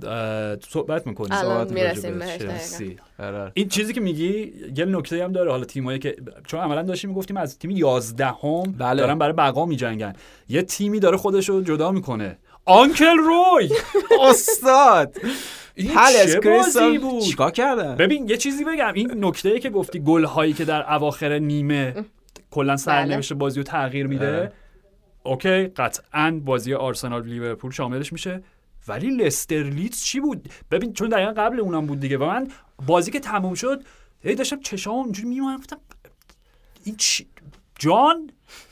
[0.03, 2.93] اه، صحبت می‌کنی الان می‌رسیم بهش دقیقاً.
[3.19, 3.51] آره.
[3.53, 6.15] این چیزی که میگی یه نکته هم داره حالا تیمایی که
[6.47, 9.01] چون عملا داشتیم می‌گفتیم از تیم 11 هم بله.
[9.01, 10.13] دارن برای بقا میجنگن
[10.49, 13.69] یه تیمی داره خودش رو جدا می‌کنه آنکل روی.
[14.29, 15.17] استاد.
[15.75, 18.93] این چه بازی کریستال بود؟ چیکار کردن؟ ببین یه چیزی بگم.
[18.93, 22.05] این نکته که گفتی گل هایی که در اواخر نیمه
[22.51, 24.41] کلا سرنوشت بازی رو تغییر میده.
[24.41, 25.31] اه.
[25.31, 28.43] اوکی قطعا بازی آرسنال لیورپول شاملش میشه.
[28.87, 32.17] ولی لستر لیدز چی بود؟ ببین چون دقیقا قبل اونم بود دیگه.
[32.17, 32.47] و من
[32.85, 33.83] بازی که تموم شد
[34.23, 35.77] هی داشتم چشام اونجوری میمونم گفتم
[36.83, 37.27] این چی؟
[37.79, 38.29] جان؟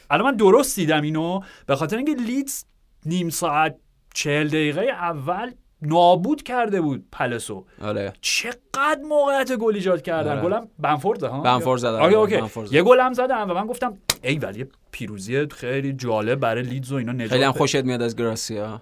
[0.10, 1.40] الان من درست دیدم اینو.
[1.66, 2.64] به خاطر اینکه لیدز
[3.06, 3.76] نیم ساعت
[4.14, 10.42] چهل دقیقه اول نابود کرده بود پلسو آره چقدر موقعیت گل ایجاد کردن آره.
[10.42, 12.00] گلم بنفورد ها بنفورد زدن.
[12.00, 12.42] آره اوکی.
[12.72, 16.96] یه گلم زدم و من گفتم ای ولی یه پیروزی خیلی جالب برای لیدز و
[16.96, 17.52] اینا نجات خیلی هم.
[17.52, 18.82] خوشت میاد از گراسیا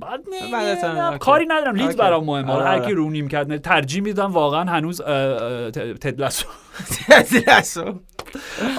[0.00, 1.18] بعد نه-.
[1.18, 1.96] کاری ندارم لیدز.
[1.96, 2.86] برام مهمه حالا آره، هر آره.
[2.86, 5.00] کی رو نیم کرد ترجیح میدم واقعا هنوز
[6.00, 6.46] تدلسو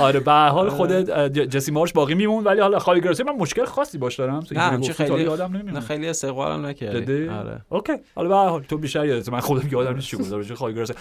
[0.01, 3.65] آره به حال اه، ج- جسی مارش باقی میمون ولی حالا خالی گراسی من مشکل
[3.65, 4.43] خاصی باش دارم.
[4.51, 7.27] نه همچه خیلی یادم نه نمیاد خیلی استقبالم نکردی.
[7.29, 7.61] آره.
[7.69, 7.93] اوکی.
[8.15, 10.07] حالا به حال تو بیشتر یادت من خودم یادم نیست
[10.47, 10.93] چی خالی گراسی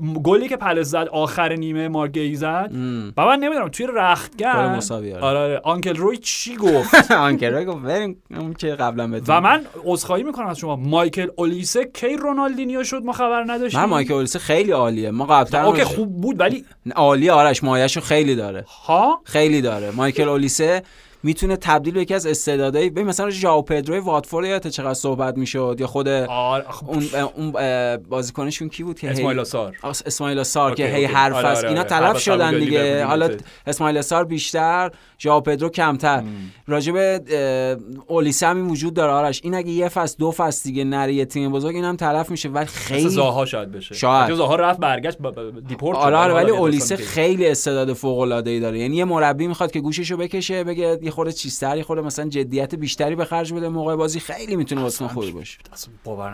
[0.00, 2.70] م- گلی که پلس زد آخر نیمه مارگی زد.
[3.16, 5.22] و من نمی‌دونم توی رختکن مساوی آره.
[5.24, 5.60] آره آره.
[5.64, 10.46] آنکل روی چی گفت؟ آنکر گفت بریم اون که قبلا بهتون و من عذرخواهی می‌کنم
[10.46, 10.76] از شما.
[10.76, 15.10] مایکل اولیسه کی رونالدینیو شد ما خبر نداشتیم؟ من مایکل اولیسه خیلی عالیه.
[15.10, 16.64] ما قبلا اوکی خوب بود ولی
[16.94, 18.64] عالیه آرش مایه‌شو خیلی داره.
[18.86, 19.90] ها؟ خیلی داره.
[19.90, 20.82] مایکل اولیسه
[21.22, 25.76] می‌تونه تبدیل به یکی از استعدادهای ببین مثلا ژائو پدروی واتفورد یادت چقدر صحبت می‌شد؟
[25.80, 27.04] یا خود آره اون
[27.36, 27.52] اون
[27.96, 29.40] بازیکنشون کی بود که اسماعیل
[29.82, 31.04] آس- اسماعیل سار که هی.
[31.04, 31.58] حرف آره، است.
[31.58, 31.88] آره، اینا آره.
[31.90, 33.04] تلف شدن دیگه.
[33.04, 33.30] حالا.
[33.66, 36.22] اسماعیل سار بیشتر ژائو پدرو کمتر.
[36.66, 37.22] راجب
[38.06, 39.12] اولیسه هم وجود داره.
[39.12, 42.48] آرش این اگه یه فصل دو فصل دیگه نره یه تیم بزرگ اینم تلف میشه.
[42.48, 43.94] ولی خیلی زاها شاید بشه.
[43.94, 44.34] شاید.
[44.34, 45.18] زاها رفت برگشت
[45.68, 45.98] deport.
[45.98, 48.78] آره آره ولی اولیسه خیلی استعداد فوق العاده ای داره.
[48.78, 52.74] یعنی یه مربی می‌خواد که گوششو بکشه بگه یه خورده چیزتر یه خورده مثلا جدیت
[52.74, 54.20] بیشتری به خرج بده موقع بازی.
[54.20, 55.58] خیلی می‌تونه بازیکن خوبی باشه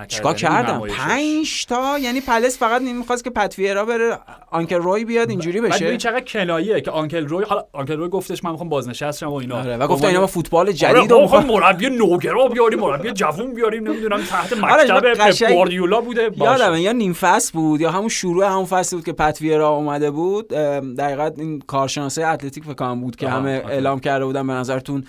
[0.09, 0.99] چیکار کردم؟ نمایشش.
[0.99, 4.18] پنج تا یعنی پلس فقط نمی‌خواست که پت ویرا بره
[4.51, 5.85] uncle روی بیاد اینجوری بعد بشه.
[5.85, 9.35] ببین چقدر کناییه که uncle روی حالا uncle روی گفتش من می‌خوام بازنشست شم و
[9.35, 9.61] اینا.
[9.61, 13.55] آره و گفت اینا با فوتبال آره جدید و می‌خوام مربی نوگرا بیاریم مربی جوون
[13.55, 16.31] بیاریم نمی‌دونم تحت آره، مکتب پپ گواردیولا بوده.
[16.37, 20.11] یادمه یا نیم فصل بود یا همون شروع همون فصل بود که پت ویرا اومده
[20.11, 20.49] بود.
[20.49, 23.62] دقیقا این کارشناسه اتلتیک فکر بود که همه.
[23.68, 25.05] اعلام کرده بودن به نظرتون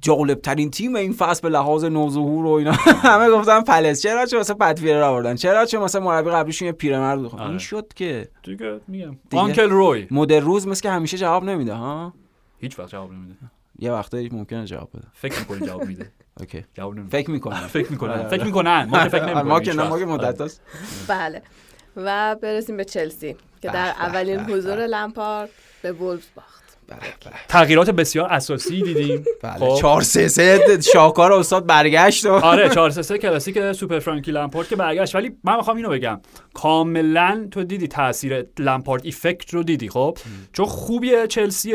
[0.00, 2.72] جالب ترین تیم این فصل به لحاظ نوظهور و اینا؟
[3.08, 4.02] همه گفتن Palace.
[4.02, 7.38] چرا چون مثلا پت ویرا آوردن؟ چرا چون مثلا مربی قبلیشون یه پیرمرد بود خب،
[7.38, 7.48] آره.
[7.48, 9.16] این شد که دیگه میگم.
[9.32, 10.06] uncle روی.
[10.10, 12.14] مدر روز مثل که همیشه جواب نمیده ها؟
[12.58, 13.34] هیچ وقت جواب نمیده.
[13.78, 15.06] یه وقتایی ممکنه جواب بده.
[15.12, 16.64] فکر می‌کنی جواب میده؟ okay.
[16.74, 17.10] جواب نمیده.
[17.10, 17.66] فکر می‌کنم.
[17.78, 18.10] فکر می‌کنن.
[18.12, 18.28] آره.
[18.28, 18.84] فکر می‌کنن.
[18.84, 20.60] ما که فکر نمی‌کنیم ما که نه ما که مدت هست.
[21.08, 21.42] بله.
[21.96, 24.86] و برسیم به چلسی که در اولین حضور.
[24.86, 25.50] لمپارد
[25.82, 26.61] به وولفز باخت
[27.48, 29.24] تغییرات بسیار اساسی دیدیم.
[29.42, 29.80] بله خب.
[29.80, 30.60] 4 3 3
[30.92, 35.14] شاهکار استاد برگشت و آره 4 3 3 کلاسیک سوپر فرانکی لمپارد که برگشت.
[35.14, 36.20] ولی من می‌خوام اینو بگم.
[36.54, 40.18] کاملا تو دیدی تاثیر لمپارد ایفکت رو دیدی خب؟
[40.52, 41.70] چون خوبی چلسی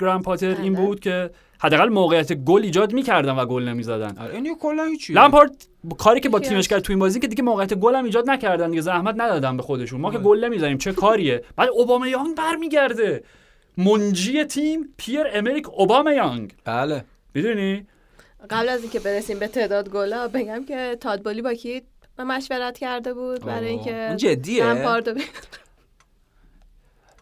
[0.00, 0.86] گرند پاتر این بله.
[0.86, 4.16] بود که حداقل موقعیت گل ایجاد می‌کردن و گل نمی‌زدن.
[4.20, 5.50] آره این کلا هیچی لمپارد
[5.98, 8.70] کاری که با تیمش کرد تو این بازی که دیگه موقعیت گل هم ایجاد نکردن
[8.70, 10.00] دیگه زحمت ندادن به خودشون.
[10.00, 10.26] ما که آره.
[10.26, 13.22] گل نمی‌زنیم چه کاریه؟ بعد اوبامیانگ برمیگرده.
[13.76, 17.04] منجی تیم پیر امریک اوبامیانگ بله.
[17.34, 17.86] می‌دونی؟
[18.50, 21.82] قبل از اینکه برسیم به تعداد گلا بگم که تادبالی با کی
[22.18, 24.74] مشورت کرده بود برای اینکه اون جدیه؟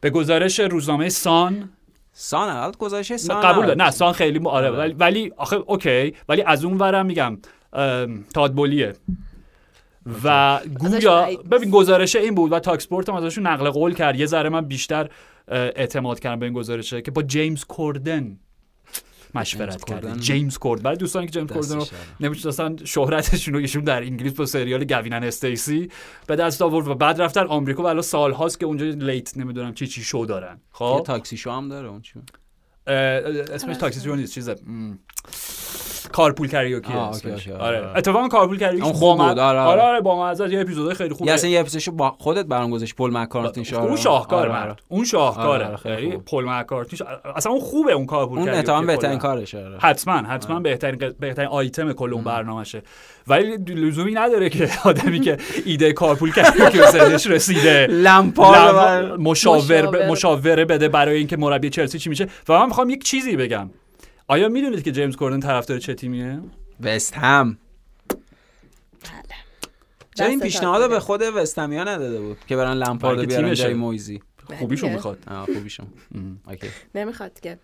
[0.01, 1.71] به گزارش روزنامه سان.
[2.13, 3.75] سان البته گذاشته سان قبول.
[3.75, 4.79] نه سان خیلی م- آره آره.
[4.79, 6.15] ولی, ولی آخه اوکی.
[6.29, 7.39] ولی از اون ورم میگم
[8.35, 8.93] تاد بولیه
[10.25, 11.29] و گویا.
[11.51, 14.17] ببین گزارش این بود و talkSPORT هم ازشون نقل قول کرد.
[14.21, 15.09] یه ذره من بیشتر
[15.49, 18.39] اعتماد کردم به این گزارشه که با جیمز کوردن
[19.35, 20.21] مشورت جیمز کرده کوردن.
[20.21, 20.83] جیمز کورد.
[20.83, 21.87] برای دوستانی که جیمز کوردن رو.
[22.21, 25.89] نمی‌شناسن شهرتشون رو ایشون در انگلیس با سریال Gavin & Stacey
[26.27, 29.87] به دست آورد و بعد رفتن آمریکا و الان سالهاست که اونجا late نمی‌دونم چی
[29.87, 30.61] چی شو دارن.
[30.71, 32.15] خب؟ talk show هم داره اون چی؟
[32.87, 34.57] اسمش talk show نیست چیزه.
[36.13, 37.93] Carpool Karaoke آره آره.
[37.97, 39.83] اتفاقا Carpool Karaoke اون خوب بود، آره، آره آره.
[39.83, 42.95] آره با مزه یه اپیزود خیلی خوبه یه اصلا یه اپیزودشو با خودت برام گذاشت
[42.97, 44.67] پل مکارتنی شو اون شاهکار آره، آره.
[44.67, 46.17] مرد اون شاهکاره خیلی یعنی.
[46.17, 46.99] پل مکارتنی
[47.37, 49.35] اصلا اون خوبه اون carpool اون karaoke اتهام بهترین کلا.
[49.35, 49.79] کارشه آره.
[49.81, 52.83] حتما حتما بهترین بهترین آیتم کل اون برنامهشه
[53.27, 59.17] ولی لزومی نداره که آدمی که ایده Carpool Karaoke به ذهنش رسیده لمپارد لم- و-
[59.31, 60.09] مشاور مشاور.
[60.11, 63.71] مشاوره بده برای اینکه مربی چلسی چی میشه و من می‌خوام یک چیزی بگم
[64.29, 66.41] آیا می‌دونید که جیمز کوردن طرفدار چه تیمیه؟
[66.81, 67.59] وست هم
[70.15, 71.01] چرا این پیشنهاد به.
[71.01, 73.55] خود وستهمیا نداده بود که برن لمپارد بلکه بیارن.
[73.55, 74.23] جای مویزی؟
[74.59, 74.95] خوبیشو دیگه.
[74.95, 75.19] می‌خواد.
[75.27, 75.87] آه خوبیشون
[76.49, 76.69] اوکی.
[76.95, 77.59] نمی‌خواد که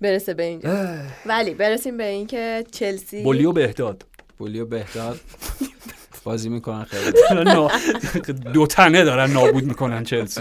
[0.00, 4.04] برسه به اینجا ولی برسیم به اینکه چلسی بولیو بهداد.
[4.38, 5.20] بولیو بهداد.
[6.24, 7.12] بازی می‌کنن خیلی.
[8.54, 10.40] دو تنه دارن نابود می‌کنن چلسی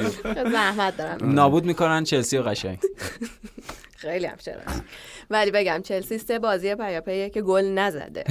[0.51, 2.79] زحمت دارم نابود می‌کنن چلسی و قشنگ.
[4.01, 4.83] خیلی هم
[5.31, 8.23] ولی بگم چلسی سه بازی پیاپیه که گل نزده.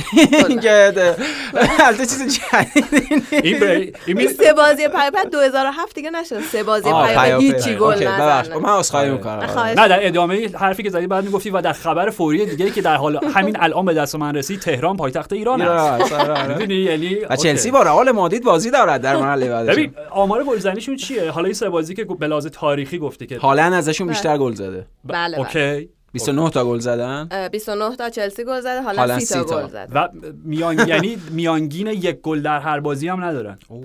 [1.81, 6.41] البته چیز جدیدی این سه بازی پیاپی 2007 دیگه نشد.
[6.41, 7.45] سه بازی پیاپی.
[7.45, 8.07] هیچی گل.
[8.07, 9.17] نزده من عذرخواهی آره.
[9.17, 9.63] می‌کنم.
[9.67, 12.97] نه در ادامه حرفی که زدی بعد می‌گفتی و در خبر فوری دیگه که در
[12.97, 16.13] حال همین الان به دست من رسید تهران پایتخت ایران است.
[16.49, 19.75] می‌دونی؟ یعنی و چلسی با رئال مادید بازی دارد در مرحله بعدش.
[19.75, 23.63] ببین آمار گلزنیشون چیه؟ حالا این سه بازی که به لحاظ تاریخی گفتی که حالا
[23.63, 24.87] ازشون بیشتر گل زده.
[25.05, 25.39] بله، بله.
[25.39, 25.89] okay.
[26.13, 29.49] 29 تا گل زدن؟ اه، 29 تا چلسی گل زده حالا حالا 30 تا سی
[29.49, 29.63] تا.
[29.63, 29.99] گل زده.
[29.99, 30.09] و
[30.45, 33.59] میان یعنی میانگین یک گل در هر بازی هم ندارن.
[33.71, 33.83] بله.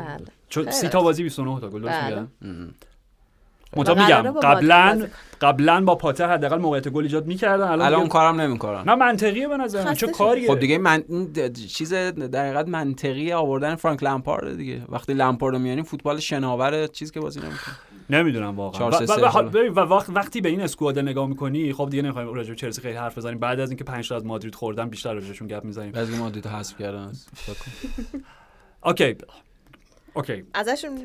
[0.50, 2.04] چون خیلی سی تا بازی 29 تا گل درست.
[2.04, 2.28] میگم
[3.78, 5.08] منتها میگم قبلا
[5.42, 8.84] قبلا با پاتر حداقل موقعیت گل ایجاد می‌کردن الان الان دیگه- کارم نمی‌کنن.
[8.90, 11.04] نه منطقیه به نظر من چه کاریه؟ خب دیگه من
[11.70, 14.82] چیز در حقیقت منطقی آوردن فرانک لمپارد دیگه.
[14.90, 17.76] وقتی لمپارد رو میاریم فوتبال شناور چیز که بازی نمی‌کنه.
[18.10, 18.90] نمی‌دونم واقعا.
[19.70, 22.98] و, وقت وقتی به این اسکواد نگاه می‌کنی خب دیگه نمی‌خوایم راجع به چلسی خیلی
[22.98, 23.40] حرف بزنیم.
[23.40, 25.92] بعد از اینکه 5 تا از مادرید خوردن بیشتر راجعشون گپ می‌زنیم.
[25.92, 27.14] بعضی مادید حذف کردن.
[28.84, 29.16] اوکی.
[30.14, 30.44] اوکی.
[30.54, 31.00] ازشون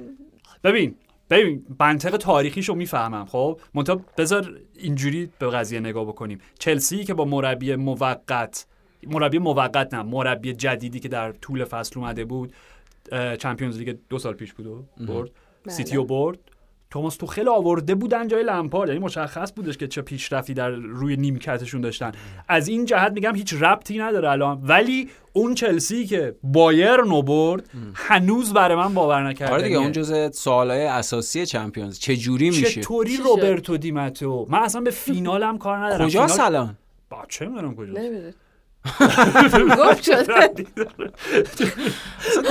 [0.65, 0.95] ببین
[1.31, 6.41] ببین منطق تاریخیشو می‌فهمم خب؟ منتها بذار اینجوری به قضیه نگاه بکنیم.
[6.59, 8.67] چلسی که با مربی موقت
[9.07, 12.53] مربی موقت نه مربی جدیدی که در طول فصل اومده بود
[13.39, 15.31] چمپیونز لیگ دو سال پیش بود و برد.
[15.65, 15.75] بله.
[15.75, 16.39] سیتی و برد.
[16.91, 21.81] توماس توخل آورده بودن جای لمپارد یعنی مشخص بودش که چه پیشرفتی در روی نیمکتشون
[21.81, 22.13] داشتن.
[22.49, 24.61] از این جهت میگم هیچ ربطی نداره الان.
[24.63, 30.31] ولی اون چلسی که بایرن برد هنوز برای من باور نکردنیه آره دیگه اون جزء
[30.31, 31.99] سوالای اساسی چمپیونز.
[31.99, 36.07] چه جوری میشه؟ چطوری روبرتو دیماتو من اصلا به فینالم کار ندارم.
[36.07, 36.79] کجا سلام
[37.11, 38.35] با چه می‌دونم کجا نمی‌دونم.
[39.79, 40.51] گفت شده.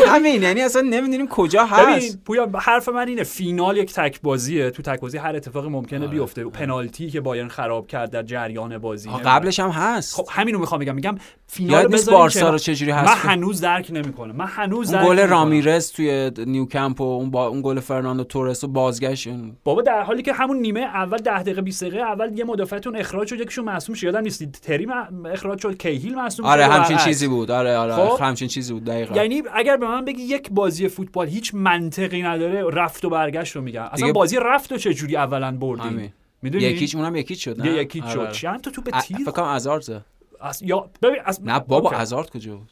[0.07, 1.97] همین یعنی اصلا نمی‌دونیم کجا هست.
[1.97, 5.99] ببین پویا حرف من اینه فینال یک تک بازیه تو تک بازی هر اتفاقی ممکنه
[5.99, 6.07] آره.
[6.07, 6.43] بیفته.
[6.43, 9.09] پنالتی که بایرن خراب کرد در جریان بازی.
[9.25, 10.15] قبلش هم هست.
[10.15, 10.95] خب همینو می‌خوام بگم.
[10.95, 11.15] میگم
[11.47, 12.49] فینال رو نیست بارسا.
[12.49, 14.35] رو چجوری من هست هنوز درک نمی‌کنم.
[14.35, 15.27] من هنوز اون گل.
[15.27, 19.29] رامیرز توی نیوکمپ و اون با اون گل فرناندو تورس و بازگشت.
[19.63, 23.27] بابا در حالی که همون نیمه اول 10 دقیقه 20 دقیقه اول یه مدافعتون اخراج
[23.27, 25.77] شد یکیشون مصدوم شد یادم نیست تری م- اخراج شد.
[25.77, 26.97] کیهیل مصدوم آره همچین.
[26.97, 27.51] چیزی بود.
[27.51, 28.23] آره آره خب.
[28.23, 29.15] همچین چیزی بود دقیقاً.
[29.15, 33.61] یعنی اگر به من بگی یک بازی فوتبال هیچ منطقی نداره رفت و برگشت رو
[33.61, 33.89] میگم.
[33.91, 36.13] اصلا بازی رفت و چه جوری اولا بردیم؟ همین.
[36.41, 38.19] می‌دونی؟ یکیچ اونم یکیچ شد نه؟ یکی آره، شد.
[38.19, 38.31] آره.
[38.31, 40.05] چند تا توپ ا- تیر؟ فکر کنم ازارد.
[40.41, 40.61] از...
[40.63, 41.43] یا ببین از...
[41.43, 41.91] نه بابا.
[41.91, 42.71] ازارد کجا بود؟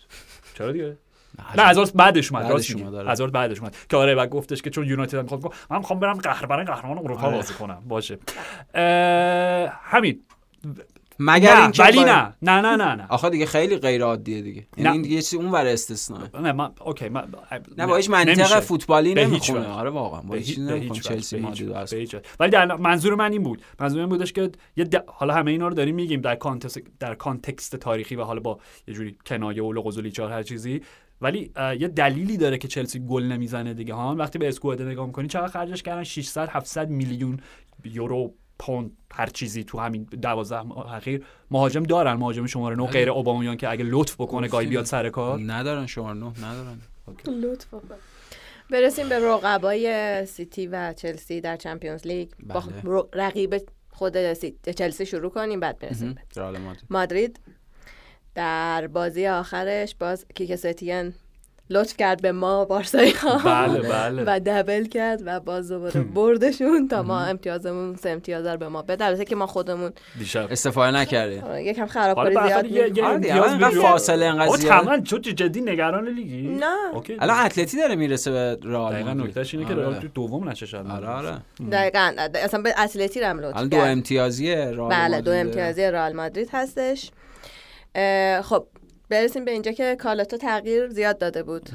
[0.58, 0.98] چرا دیگه؟
[1.58, 3.10] نه ازارد بعدش اومد راست آره.
[3.10, 3.76] ازارد بعدش اومد.
[3.90, 7.36] که آره بعد گفتش که چون یونایتد می‌خواد من می‌خوام برم قهرمان قهرمان اروپا آره.
[7.36, 7.84] بازی کنم.
[7.88, 8.18] باشه.
[9.82, 10.20] همین.
[11.20, 12.34] مگر نه اینکه ولی نه.
[12.42, 13.06] نه نه نه نه.
[13.10, 14.68] آخه دیگه خیلی غیر عادیه دیگه.
[14.78, 17.28] یعنی این دیگه چیزی اونور استثناء نه من okay من
[17.78, 18.60] نه با هیچ منطق.
[18.60, 19.68] فوتبالی نمی‌خونه.
[19.68, 21.00] آره واقعا با هیچ نمی‌خونه.
[21.02, 22.06] چلسی مادرید اصلا.
[22.40, 23.62] ولی در منظور من این بود.
[23.80, 27.16] منظور این بودش که یه د- حالا همه اینا رو داریم میگیم در context در
[27.16, 30.82] context تاریخی و حالا با یه جوری کنایه و لغز و لیچار هر چیزی.
[31.22, 35.28] ولی یه دلیلی داره که چلسی گل نمی‌زنه دیگه ها وقتی به squad نگاه می‌کنی
[35.28, 37.40] چقدر خرجش کردن؟ 600 700 میلیون
[37.86, 42.14] یورو پوند هر چیزی تو همین 12 ماه اخیر مهاجم دارن.
[42.14, 45.40] مهاجم شماره 9 غیر اوبامیان که اگه لطف بکنه گاهی بیاد سر کار.
[45.40, 46.82] ندارن شماره نه ندارن.
[47.42, 47.82] لطفا
[48.70, 52.30] برسیم به رقبای سیتی و چلسی در Champions League.
[52.44, 53.04] با بله.
[53.14, 53.56] رقیب
[53.90, 56.16] خود سیتی چلسی شروع کنیم بعد برسیم
[56.90, 57.40] مادرید.
[58.36, 61.14] در بازی آخرش باز کیکه ستین
[61.70, 64.24] لطف کرد به ما بارسایی ها بله بله.
[64.28, 68.82] و double کرد و باز دوباره بردشون تا ما امتیازمون سه امتیاز رو به ما
[68.82, 69.06] بده.
[69.06, 70.48] البته که ما خودمون دیشب.
[70.52, 71.44] استفاده نکردیم.
[71.44, 73.82] آره، یکم خرابکاری زیاد یه- آره بگیر.
[73.82, 74.82] فاصله اینقدر آقا زیاد.
[74.82, 76.66] تمام تو جدی نگران لیگی نه.
[77.20, 79.14] الان اتلتی داره می‌رسه به رئال دقیقا.
[79.14, 79.82] نکتهش اینه که آره.
[79.82, 81.38] رئال تو دوم نشه آره آره.
[81.72, 82.12] دقیقا.
[82.36, 83.88] اصلا به اتلتی رو هم لطف الان دو کرد.
[83.88, 85.48] امتیازیه رئال بله دو مادرید.
[85.48, 87.12] امتیازی رئال مادرید هستش.
[88.44, 88.68] خب
[89.10, 91.70] برسیم به اینجا که کالاتا تغییر زیاد داده بود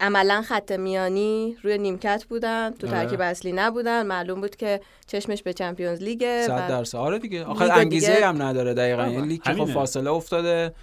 [0.00, 2.96] عملا خط میانی روی نیمکت بودن تو آره.
[2.96, 7.38] ترکیب اصلی نبودن معلوم بود که چشمش به Champions League ه صد درصد آره دیگه
[7.38, 9.64] لیگ انگیزه دیگه- هم نداره دقیقا یعنی لیگ که خب.
[9.64, 10.74] فاصله افتاده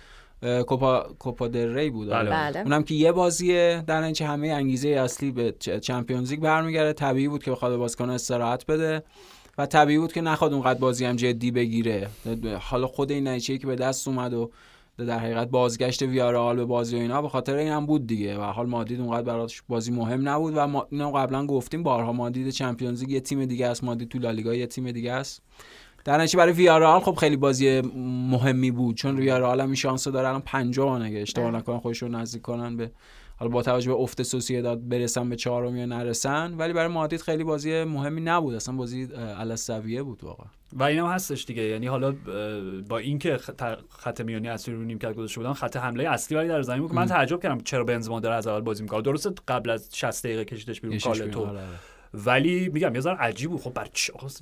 [0.67, 2.29] کوپا کوپا دل ری بود آره.
[2.29, 2.51] بله.
[2.51, 2.61] بله.
[2.61, 7.43] اونم که یه بازیه در اینچه همه انگیزه اصلی به Champions League برمیگرده طبیعی بود
[7.43, 9.03] که بخواد بازیکن استراحت بده
[9.57, 12.07] و طبیعی بود که نخواد اونقدر بازی هم جدی بگیره
[12.59, 14.51] حالا خود این نتیجه که به دست اومد و
[14.97, 18.37] در حقیقت بازگشت ویارال به بازی و اینا به خاطر این هم بود دیگه.
[18.37, 22.49] و حال مادرید اونقدر براش بازی مهم نبود و ما اینو قبلا گفتیم بارها مادرید
[22.49, 25.41] Champions League یه تیم دیگه است مادرید تو لالیگا یه تیم دیگه است.
[26.05, 27.81] در نتیجه برای ویارال خب خیلی بازی
[28.31, 31.51] مهمی بود چون ویارال هم شانس داره الان پنجم اگه اشتباه.
[31.51, 32.91] نکنم خودشون نزدیک کنن به
[33.37, 37.43] حالا با توجه به افت سوسییداد برسن به چهارم یا نرسن ولی برای مادرید خیلی
[37.43, 38.55] بازی مهمی نبود.
[38.55, 40.47] اصلا بازی الاسویه بود واقعا.
[40.75, 41.63] و اینم هستش دیگه.
[41.63, 42.15] یعنی حالا
[42.89, 43.37] با اینکه
[43.89, 47.41] خط, میانی اصلی رو نیمکت گذاشته بودن خط حمله اصلی ولی در زمین من تعجب
[47.41, 50.99] کردم چرا بنزما داره از اول بازی می‌کنه درسته قبل از 60 دقیقه کشیدش بیرون
[50.99, 51.39] کالتو.
[51.45, 51.67] آره، آره.
[52.25, 53.61] ولی میگم یه ذره عجیب بود.
[53.61, 53.87] خب بر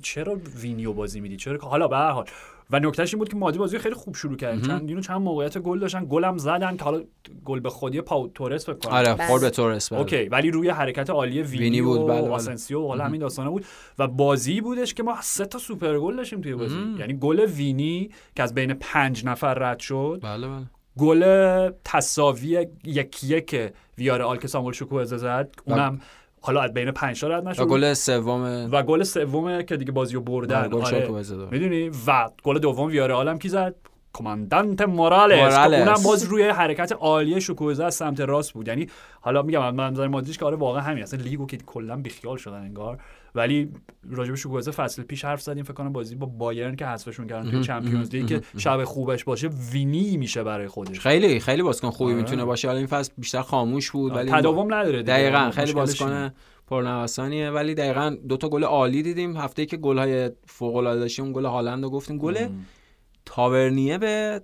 [0.02, 2.24] چرا وینیو بازی میدی؟ چرا حالا به هر حال.
[2.70, 4.66] و نکتهش این بود که مادرید بازی خیلی خوب شروع کرد.
[4.66, 6.04] چند اینو چند موقعیت گل داشتن.
[6.04, 7.02] گلم زدن که حالا
[7.44, 8.92] گل به خودی پاو تورس فکر کنم.
[8.92, 9.26] آره بله.
[9.26, 10.00] خورد به تورس بله.
[10.00, 10.24] okay.
[10.24, 12.30] ولی روی حرکت عالی وینی, وینی بود، و بله، بله.
[12.30, 13.64] آسنسیو حالا همین داستانا بود.
[13.98, 16.76] و بازی بودش که ما سه تا سوپر گل داشتیم توی بازی.
[16.98, 20.20] یعنی گل وینی که از بین پنج نفر رد شد.
[20.22, 20.64] بله بله.
[20.98, 25.54] گل تساوی یک یک ویارال که سامول شکوهزه زد.
[25.64, 26.00] اونم
[26.46, 29.92] حالا از بین پنج تا رد و نشد گل سوم و گل سومه که دیگه
[29.92, 30.68] بازی رو بردن.
[30.68, 31.08] گل آره.
[31.50, 33.74] می‌دونی؟ و گل دوم ویارال هم کی زد؟
[34.12, 35.54] کماندانت مورالس.
[35.54, 38.68] که اونم باز روی حرکت عالی شکوزه از سمت راست بود.
[38.68, 38.86] یعنی
[39.20, 42.54] حالا میگم من منظر مادریش که آره واقعا همین اصلا لیگو که کلا بیخیال شدن
[42.54, 42.98] انگار.
[43.34, 43.68] ولی
[44.10, 47.60] راجب شکوزه فصل پیش حرف زدیم فکر کنم بازی با بایرن که حذفشون کردن توی
[47.60, 51.00] چمپیونز لیگ که شب خوبش باشه وینی میشه برای خودش.
[51.00, 52.22] خیلی خیلی بازیکن خوبی آره.
[52.22, 52.68] می‌تونه باشه.
[52.68, 55.02] حالا این فصل بیشتر خاموش بود ولی تداوم نداره.
[55.02, 55.72] دقیقا خیلی.
[55.72, 56.30] بازیکن
[56.66, 57.50] پرنوسانیه.
[57.50, 59.36] ولی دقیقا دو تا گل عالی دیدیم.
[59.36, 62.18] هفته که گل های فوق العاده داشتیم گل هالند رو گفتیم.
[62.18, 62.48] گل
[63.24, 64.40] تاورنیه به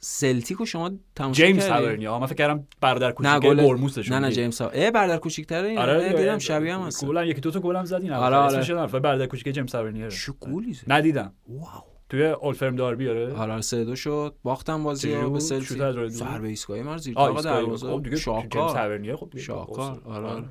[0.00, 4.18] سلتیک و شما تماشا جیمز کردی؟ تاورنیا من فکر کردم برادر کوچیک گل برموسش نه
[4.18, 5.78] نه جیمز ها برادر کوچیک‌تره این.
[5.78, 6.12] آره آره.
[6.12, 8.12] دیدم شبیه هم هست گل هم یکی دو تا گل هم زدین.
[8.12, 8.74] آره، آره.
[8.74, 8.96] رفت.
[8.96, 10.84] برادر کوچیک جیمز تاورنیا چه گلی زد.
[10.88, 11.32] ندیدم.
[11.48, 11.64] واو.
[12.08, 13.34] توی اولفرم داربی آره.
[13.34, 14.34] آره سه دو شد.
[14.42, 15.68] باختم بازی رو به؟ سلتیک.
[15.68, 17.42] شوت از راه دور؟ ضربه ایستگاهی ما رو زیر ایستگاهی.
[17.42, 19.38] دروازه خب دیگه جیمز شاهکار تاورنیا خب.
[19.38, 20.02] شاهکار.
[20.04, 20.26] آره.
[20.26, 20.44] آره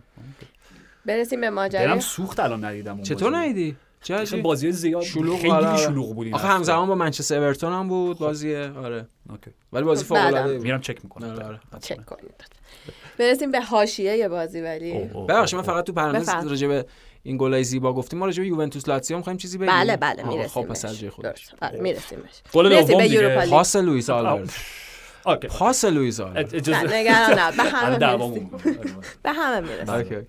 [1.06, 3.38] برسیم به دلم ماجرای سوخت الان ندیدم چطور.
[3.38, 4.38] ندیدی؟ چه.
[4.42, 5.78] بازی زیاد شلوغ خیلی آره، آره.
[5.78, 6.48] شلوغ بود این آخه.
[6.48, 9.52] همزمان با منچستر اورتون هم بود بازیه آره اوکی.
[9.74, 10.18] ولی بازی فوق.
[10.18, 11.60] العاده میرم چک می‌کنم آره، آره.
[11.82, 12.34] چک کنید
[13.18, 14.94] برسیم به حاشیه بازی ولی
[15.30, 16.30] ببخشید من فقط تو پرانتز.
[16.30, 16.86] راجع به
[17.24, 20.64] این گلای زیبا گفتیم ما راجع به یوونتوس لاتزیو می‌خوایم چیزی بگیم بله بله می‌رسیم
[20.64, 21.50] خب پس از جای خودش.
[21.62, 22.20] آره می‌رسیم
[22.54, 23.46] گل می‌رسیم دوم به.
[23.50, 24.50] پاس لوئیس آلوارز
[25.26, 26.30] okay پاس لوئیس نه
[26.94, 28.52] نگران نه به الان همه می‌رسیم.
[29.24, 30.16] به همه می‌رسیم okay.
[30.16, 30.22] اه،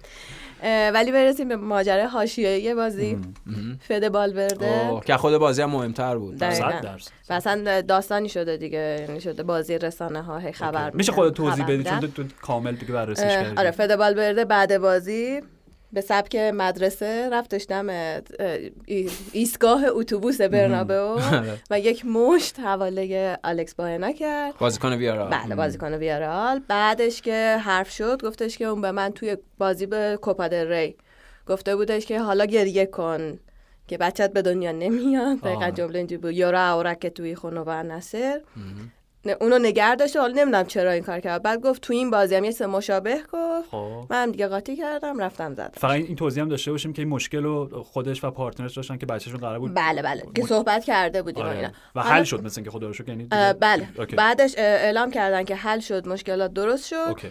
[0.64, 3.18] ولی برسیم به ماجرای حاشیه‌ای بازی.
[3.80, 6.42] فد والورده که خود بازی هم مهمتر بود.
[7.30, 11.76] اصلا داستانی شده دیگه یعنی شده بازی رسانه ها هی خبر میشه خودت توضیح خبر
[11.76, 12.00] بدی؟ چون.
[12.00, 13.58] تو کامل دیگه بررسیش اه، کردی.
[13.58, 15.42] آره فد بالورده بعد بازی.
[15.92, 18.20] به سبک مدرسه رفتش دم اه،
[18.86, 21.18] ای- ایستگاه اتوبوس برنابئو
[21.70, 24.54] و یک مشت حواله الکس باهنا کرد.
[24.58, 26.60] بازیکن ویارا بله بازیکن ویارال.
[26.68, 30.96] بعدش که حرف شد گفتش که اون به من توی بازی به کوپا ری
[31.46, 33.38] گفته بودش که حالا گریه کن
[33.88, 35.40] که بچت به دنیا نمیاد.
[35.40, 35.70] دقیقا.
[35.70, 36.32] جمله اینجوری بود.
[36.32, 38.40] یورا اورک که توی خونو و نصر
[39.40, 41.42] اونو نگه داشته حالا نمی‌دونم چرا این کار کرد.
[41.42, 43.68] بعد گفت تو این بازی هم یه سه مشابه گفت.
[43.70, 44.06] خب.
[44.10, 45.70] من هم دیگه قاطی کردم رفتم زدم.
[45.74, 48.96] فقط این توضیح هم داشته باشیم که این مشکل رو خودش و partner ش داشتن
[48.96, 50.22] که بچه‌شون قرار بود بله بله.
[50.34, 51.56] که صحبت کرده بودیم آره.
[51.56, 51.70] اینا.
[51.94, 53.88] و حل شد مثل اینکه خدا رو شکر یعنی دیگه- بله.
[53.98, 54.16] okay.
[54.16, 56.94] بعدش اعلام کردن که حل شد مشکلات درست شد.
[57.08, 57.28] okay.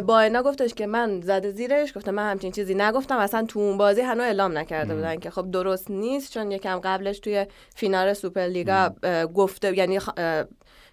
[0.00, 3.78] با اینا گفتش که من زده زیرش گفتم من همچین چیزی نگفتم اصلا تو اون
[3.78, 8.94] بازی هنوز اعلام نکرده بودن که خب درست نیست چون یکم قبلش توی فینال سوپرلیگا
[9.34, 9.98] گفته یعنی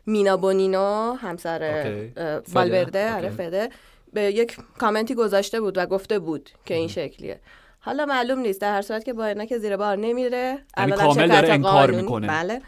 [0.06, 2.10] مینا بونینو همسر.
[2.54, 3.30] والورده آره.
[3.30, 3.70] فده
[4.14, 7.40] به یک کامنتی گذاشته بود و گفته بود که این شکلیه.
[7.80, 8.62] حالا معلوم نیست.
[8.62, 10.58] در هر صورت که با اینا که زیر بار نمیره.
[10.78, 12.28] الانم کامل شکایت داره انکار قانونی- می‌کنه.
[12.28, 12.62] بله.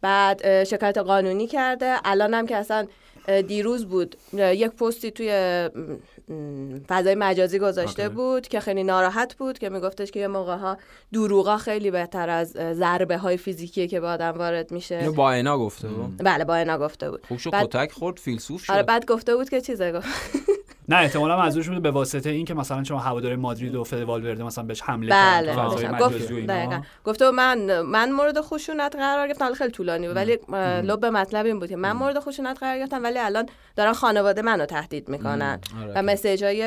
[0.00, 1.96] بعد شکایت قانونی کرده.
[2.04, 2.86] الان هم که اصلا
[3.46, 4.16] دیروز بود.
[4.32, 5.30] یک پستی توی
[6.88, 8.14] فضای مجازی گذاشته اوکی.
[8.14, 10.76] بود که خیلی ناراحت بود که میگفتش که یه موقع ها
[11.12, 14.96] دروغا خیلی بهتر از ضربه های فیزیکی که به آدم وارد میشه.
[14.96, 16.14] اینو با اینا گفته بود.
[16.24, 17.26] بله با اینا گفته بود.
[17.28, 18.86] خوب شد بعد- کتک خورد فیلسوف آره شد.
[18.86, 20.08] بعد گفته بود که چیزه گفت.
[20.92, 24.44] نه احتمالاً منظورش بوده به واسطه این که مثلا شما هوادار مادرید و فد والورده
[24.44, 25.94] مثلا بهش حمله بله داشتم.
[25.94, 30.38] مجازی و گفت من من مورد خشونت قرار گرفتم حالا خیلی طولانی بود ولی
[30.82, 34.66] لب مطلب این بود که من مورد خشونت قرار گرفتم ولی الان دارن خانواده منو
[34.66, 35.92] تهدید می‌کنن آره.
[35.96, 36.62] و مسیج های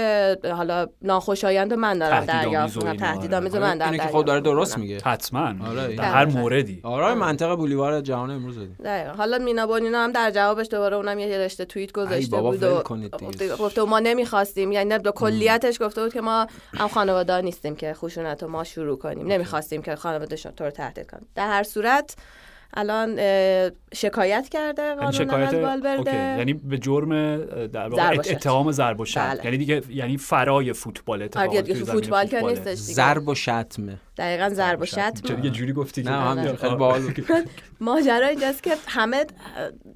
[0.52, 3.14] حالا ناخوشایند من دارم دریافت می‌کنم اینا، آره.
[3.14, 4.78] تهدیدآمیز من دارم که خود داره دریافت درست.
[4.78, 6.26] میگه حتما آره، در هر.
[6.26, 8.56] موردی آره منطقه بولیوار جهان امروز.
[9.18, 12.84] حالا مینا بونینا هم در جوابش دوباره اونم یه رشته توییت گذاشته بود و.
[13.60, 14.72] گفته- ما نمی‌خواستیم.
[14.72, 18.98] یعنی به کلیتش گفته بود که ما هم خانواده نیستیم که خشونت رو ما شروع
[18.98, 19.28] کنیم.
[19.28, 22.16] نمی‌خواستیم که خانوادهشون تو رو تهدید کنیم در هر صورت
[22.76, 23.20] الان
[23.94, 25.66] شکایت کرده یعنی قانون شکایت از اوکی.
[25.66, 28.32] والورده یعنی به جرم در واقع شتم.
[28.36, 29.46] اتهام ضرب و شتم بله.
[29.46, 32.42] یعنی دیگه یعنی فرای فوتبال اتفاقا آره دیگه تو فوتبال که.
[32.42, 36.16] نیستش دیگه ضرب و شتمه دقیقا ضرب و چرا شتم یه جوری گفتی که نه
[36.16, 36.56] آه.
[36.56, 37.02] خیلی باحال.
[37.80, 39.26] ماجرا اینجاست که همه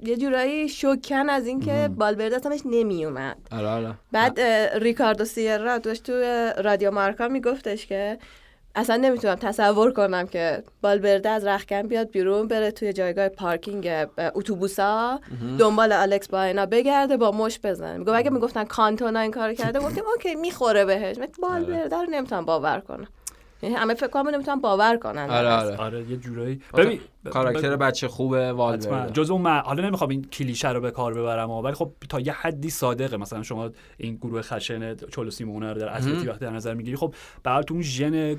[0.02, 4.40] یه جورایی شوکن از اینکه بالورده اصلا بهش نمیومد آره آره بعد
[4.74, 6.12] ریکاردو سیرا داشت تو
[6.62, 8.18] رادیو مارکا میگفتش که
[8.74, 13.90] اصلا نمی‌تونم تصور کنم که بالبرده از رخکن بیاد بیرون بره توی جایگاه پارکینگ
[14.34, 15.20] اتوبوسا
[15.58, 17.98] دنبال الکس باینا بگرده با مش بزنه.
[17.98, 21.16] میگه اگه می‌گفتن کانتونا این کارو کرده گفتیم اوکی می‌خوره بهش.
[21.18, 23.06] من بالبرده رو نمی‌تونم باور کنم.
[23.62, 25.30] یعنی همه فکر کنم نمی‌تونم باور کنن.
[25.30, 25.76] آره آره.
[25.76, 26.62] آره یه جورایی.
[26.76, 31.14] ببین کاراکتر بچه خوبه والورده جز اون مع- حالا نمی‌خوام این کلیشه رو به کار
[31.14, 33.16] ببرم ولی خب تا یه حدی صادقه.
[33.16, 37.14] مثلا شما این گروه خشن چلو سیمونه رو در اتلتی وقتی در نظر می‌گیری خب
[37.42, 38.36] به اون ژن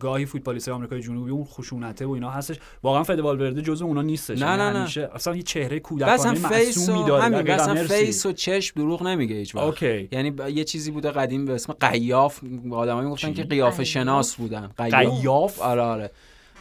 [0.00, 2.56] گاهی فوتبالیست آمریکای جنوبی اون خشونته و اینا هستش.
[2.82, 4.42] واقعا فده والورده جز اونا نیستش.
[4.42, 4.78] نه، یعنی نه، نه.
[4.78, 8.06] همیشه اصلا یه چهره کودکانه و معصومی داره همین اصلا مرسی.
[8.06, 9.64] face و چشم دروغ نمیگه هیچ وقت.
[9.64, 10.08] okay.
[10.12, 12.40] یعنی ب- یه چیزی بوده قدیم به اسم قیاف.
[12.72, 14.70] آدمایی می‌گفتن؟ که قیافه قیاف؟ شناس بودن.
[14.78, 16.10] قیاف؟ آره آره.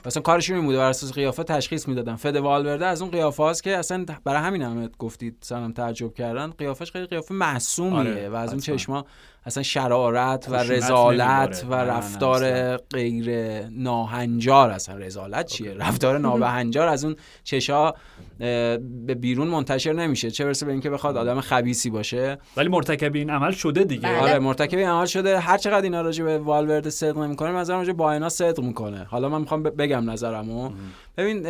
[0.06, 3.64] مثلا کارشون این بوده بر اساس قیافه تشخیص می‌دادن فده والورده از اون قیافه هاست
[3.64, 8.36] که اصلا برای همین هم گفتید سلام تعجب کردن قیافش خیلی قیافه معصومیه آره، و
[8.36, 8.60] از اون.
[8.60, 9.06] چشما
[9.46, 11.66] اصلا شرارت و رذالت.
[11.70, 12.78] و رفتار.
[12.78, 14.96] غیر ناهنجار اصلا.
[14.96, 17.94] رذالت چیه؟ رفتار نابهنجار از اون چشا
[18.40, 20.32] به بیرون منتشر نمیشه.
[20.32, 22.38] چه برسه به اینکه بخواد آدم خبیسی باشه.
[22.58, 24.10] ولی مرتکب این عمل شده دیگه.
[24.10, 24.20] بله.
[24.20, 25.40] آره مرتکب این عمل شده.
[25.40, 29.04] هر چقدر اینا راجع به والورد صدق نمی‌کنه نظرم راجع به باینا صدق می‌کنه.
[29.04, 30.72] حالا من می‌خوام بگم نظرمو.
[31.18, 31.46] ببین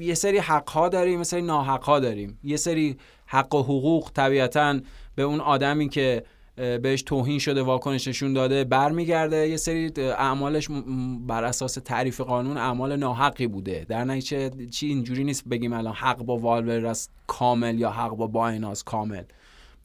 [0.00, 2.38] یه سری حق ها داریم یه سری ناحق ها داریم.
[2.44, 4.80] یه سری حق و حقوق طبیعتا
[5.14, 6.22] به اون آدمی که
[6.56, 9.48] بهش توهین شده واکنش نشون داده برمیگرده.
[9.48, 10.68] یه سری اعمالش
[11.26, 13.86] بر اساس تعریف قانون اعمال ناحقی بوده.
[13.88, 18.26] در نتیجه چی اینجوری نیست بگیم الان حق با والور است کامل یا حق با
[18.26, 19.22] بایناس کامل.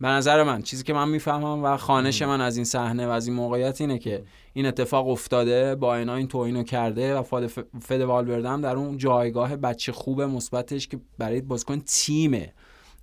[0.01, 3.27] به نظر من چیزی که من می‌فهمم و خانش من از این صحنه و از
[3.27, 7.47] این موقعیت اینه که این اتفاق افتاده با اینا این توهینو کرده و فاد
[7.81, 12.53] فد والورده هم در اون جایگاه بچه خوب مثبتش که برای بازیکن تیمه.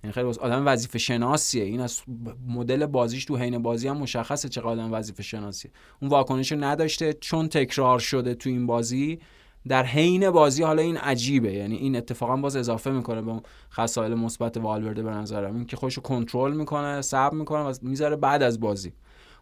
[0.03, 1.63] یعنی خیلی آدم وظیفه شناسیه.
[1.63, 2.01] این از
[2.47, 5.71] مدل بازیش تو حین بازی هم مشخصه چقدر آدم وظیفه شناسیه.
[6.01, 9.19] اون واکنش رو نداشته چون تکرار شده تو این بازی
[9.67, 11.53] در حین بازی حالا این عجیبه.
[11.53, 13.41] یعنی این اتفاقا باز اضافه می‌کنه به
[13.71, 15.55] خصایل مثبت والورده به نظرم.
[15.55, 18.93] این که خودش رو کنترل می‌کنه صبر می‌کنه و می‌ذاره بعد از بازی.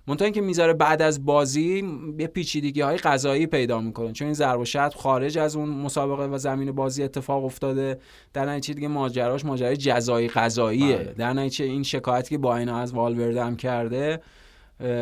[0.07, 1.83] منتها اینکه می‌ذاره بعد از بازی
[2.19, 4.11] یه پیچیدگی های قضایی پیدا می‌کنه.
[4.11, 7.99] چون این ضرب و شتم خارج از اون مسابقه و زمین بازی اتفاق افتاده.
[8.33, 10.97] در نتیجه دیگه ماجراش ماجرای جزایی قضاییه.
[10.97, 11.13] بله.
[11.13, 14.19] در نتیجه این شکایتی که با اینا از والورده هم کرده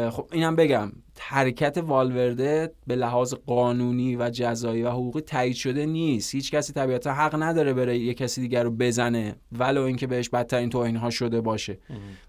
[0.09, 6.35] خب اینم بگم حرکت والورده به لحاظ قانونی و جزایی و حقوقی تایید شده نیست.
[6.35, 10.69] هیچ کسی طبیعتا حق نداره بره یه کسی دیگر رو بزنه ولو اینکه بهش بدترین
[10.69, 11.77] توهین ها شده باشه.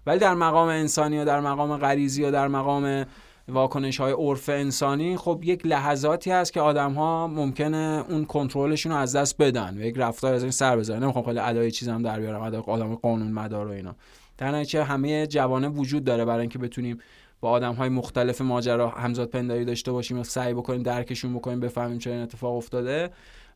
[0.05, 3.05] ولی در مقام انسانی و در مقام غریزی و در مقام
[3.47, 8.97] واکنش های عرف انسانی خب یک لحظاتی هست که آدم ها ممکنه اون کنترلشون رو
[8.97, 11.03] از دست بدن و یک رفتار از این سر بزنن.
[11.03, 13.95] نمی‌خوام خیلی ادای چیزم در بیارم ادای آدم قانون مدار و اینا.
[14.37, 16.97] در همه جوانه وجود داره برای اینکه بتونیم
[17.43, 21.97] با آدم های مختلف ماجرا همزاد پنداری داشته باشیم و سعی بکنیم درکشون بکنیم بفهمیم
[21.97, 23.09] چرا این اتفاق افتاده.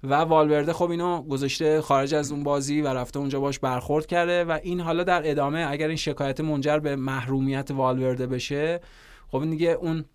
[0.03, 4.43] و والورده خب اینو گذاشته خارج از اون بازی و رفته اونجا باش برخورد کرده
[4.43, 8.79] و این حالا در ادامه اگر این شکایت منجر به محرومیت والورده بشه
[9.27, 10.05] خب این دیگه اون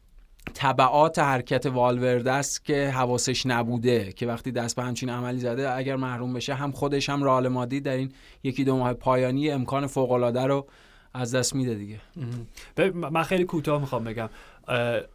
[0.55, 5.97] تبعات حرکت والورده است که حواسش نبوده که وقتی دست به همچین عملی زده اگر
[5.97, 8.13] محروم بشه هم خودش هم رئال مادرید در این
[8.43, 10.67] یکی دو ماه پایانی امکان فوق العاده رو
[11.15, 12.01] از دست میده دیگه.
[12.95, 14.29] من خیلی کوتاه می‌خوام بگم.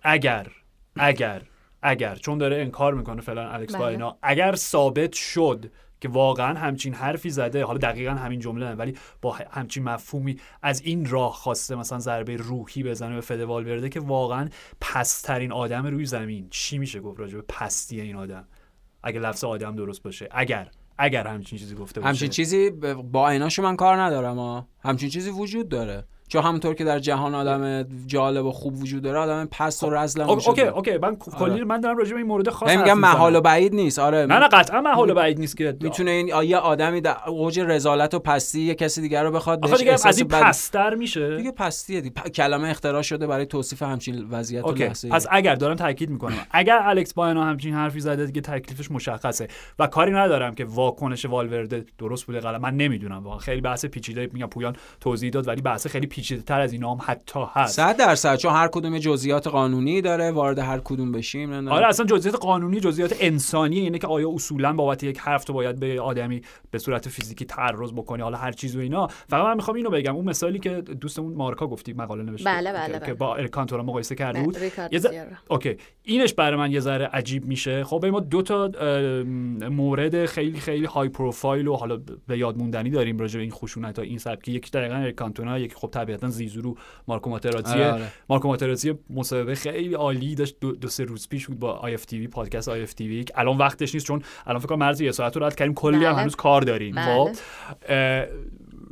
[0.03, 0.47] اگر
[0.95, 1.41] اگر
[1.81, 3.79] اگر چون داره انکار می‌کنه فعلا الکس بله.
[3.79, 5.71] با اینا اگر ثابت شد
[6.01, 10.81] که واقعا همچین حرفی زده حالا دقیقا همین جمله نه ولی با همچین مفهومی از
[10.81, 14.49] این راه خواسته مثلا ضربه روحی بزنه به فد والورده که واقعا
[14.81, 16.47] پسترین آدم روی زمین.
[16.49, 18.47] چی میشه گفت راجع به پستی این آدم؟
[19.03, 20.27] اگه لفظ آدم درست باشه.
[20.31, 20.69] اگر.
[20.97, 22.09] اگر همچین چیزی گفته باشه.
[22.09, 22.69] همچین چیزی
[23.11, 26.07] بایناشو من کار ندارم ها همچین چیزی وجود داره.
[26.27, 30.21] چون همونطور که در جهان آدم جالب و خوب وجود داره آدم پست و رذل
[30.21, 30.97] هم okay okay.
[30.97, 33.41] من کلی من دارم راجع به این مورد خاص میگم محال و.
[33.41, 34.25] بعید نیست آره.
[34.25, 38.13] نه نه قطعا محال و بعید نیست که می‌تونه این یه آدمی در اوج رذالت
[38.13, 41.37] و پستی یه کسی دیگر رو بخواد آخه دیگه از این پست‌تر میشه.
[41.37, 45.75] دیگه پستیه دیگه پ- کلمه اختراع شده برای توصیف همچین وضعیت okay پس اگر دارم
[45.75, 46.37] تاکید می‌کنم.
[46.51, 49.47] اگر الکس باینا همچین حرفی زده دیگه تکلیفش مشخصه.
[49.79, 52.61] و کاری ندارم که واکنش والورده درست بوده غلط.
[52.61, 53.39] من نمی‌دونم واقعا.
[53.39, 56.99] خیلی بحث پیچیده میگم پویان توضیح داد ولی بحث خیلی پیچیده تر از اینا هم
[57.05, 61.61] حتی هست صد درصد چون هر کدوم جزئیات قانونی داره وارد هر کدوم بشیم نه
[61.61, 61.71] نه.
[61.71, 65.79] آره اصلا جزئیات قانونی جزئیات انسانی اینه که آیا اصولا بابت یک حرف تو باید
[65.79, 66.41] به آدمی
[66.71, 70.15] به صورت فیزیکی تعرض بکنی حالا هر چیز و اینا فقط من می‌خوام اینو بگم
[70.15, 73.05] اون مثالی که دوستمون مارکا گفتی مقاله نوشته بله، بله، که- بله.
[73.05, 75.25] که با الکانتورا مقایسه کرده بود بله، ذره- سیرا.
[75.49, 78.71] اوکی اینش برای من یه ذره عجیب میشه خب ما دو تا
[79.69, 83.99] مورد خیلی خیلی high profile و حالا به یاد موندنی داریم راجع به این خشونت
[83.99, 86.77] ها این سبکی یکی دقیقا اریک کانتونا یکی خب طبیعتا زیزو رو
[87.07, 88.07] مارکو ماتراتزی آره، آره.
[88.29, 92.05] مارکو ماتراتزی مصاحبه خیلی عالی داشت دو, دو سه روز پیش بود با آی اف
[92.05, 95.01] تی وی پادکست آی اف تی وی الان وقتش نیست چون الان فکر کنم مرز
[95.01, 96.21] یه ساعت رو رد کردیم کلی هم بله.
[96.21, 97.05] هنوز کار داریم بله.
[97.05, 97.35] خب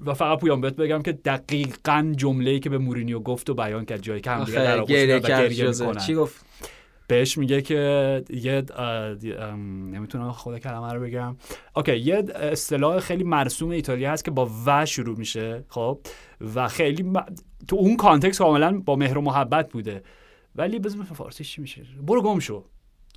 [0.06, 4.02] و فقط پویان بهت بگم که دقیقا جمله‌ای که به مورینیو گفت و بیان کرد
[4.02, 6.06] جایی که هم دیگه در آغوش.
[6.06, 6.45] چی گفت
[7.08, 8.64] بهش میگه که یه
[9.92, 11.36] نمی‌تونم خود کلمه رو بگم.
[11.76, 16.00] okay یه اصطلاح خیلی مرسوم ایتالیا هست که با و شروع میشه خب؟
[16.56, 17.26] و خیلی م-
[17.68, 20.04] تو اون context کاملا با مهر و محبت بوده.
[20.56, 21.86] ولی بزن فارسی چی میشه.
[22.08, 22.66] برو گم شو.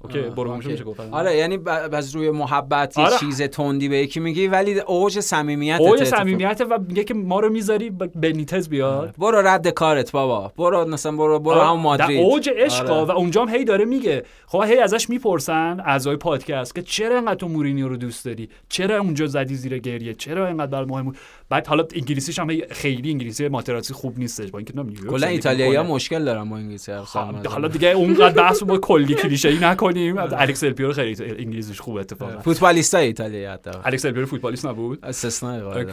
[0.04, 0.68] okay برو okay.
[0.68, 1.58] میشه گفت آره یعنی
[1.92, 3.18] از روی محبت یه آره.
[3.18, 7.48] چیز تندی به یکی میگی ولی اوج صمیمیت اوج صمیمیت و میگه که ما رو
[7.48, 9.14] می‌ذاری بنیتز بیاد.
[9.18, 10.52] برو پی کارت بابا.
[10.58, 12.18] برو مثلا برو برو آره، همون مادرید.
[12.18, 13.12] در اوج عشق آره.
[13.12, 14.24] و اونجا هم هی داره میگه.
[14.46, 18.98] خب هی ازش می‌پرسن اعضای پادکست که چرا انقدر تو مورینیو رو دوست داری؟ چرا
[18.98, 21.16] اونجا زدی زیر گریه؟ چرا انقدر برای مهم؟ بود
[21.50, 25.18] بعد حالا انگلیسیش هم هی خیلی انگلیسی ماتراتزی خوب نیستش با اینکه نمی‌دونم نیویورک کلا
[25.18, 25.94] زندگی ایتالیایی می‌کنه.
[25.94, 27.50] مشکل دارن با انگلیسی حرف خب، زدن.
[27.50, 31.96] حالا دیگه اونقدر بحث با کلی کلیشه ای نکنیم الکس دل پیرو خیلی انگلیسیش خوب
[31.96, 32.38] اتفاقا.
[32.38, 33.70] فوتبالیستای ایتالیایی حتی.
[33.84, 35.84] الکس دل پیرو فوتبالیست نبود؟ استثناء.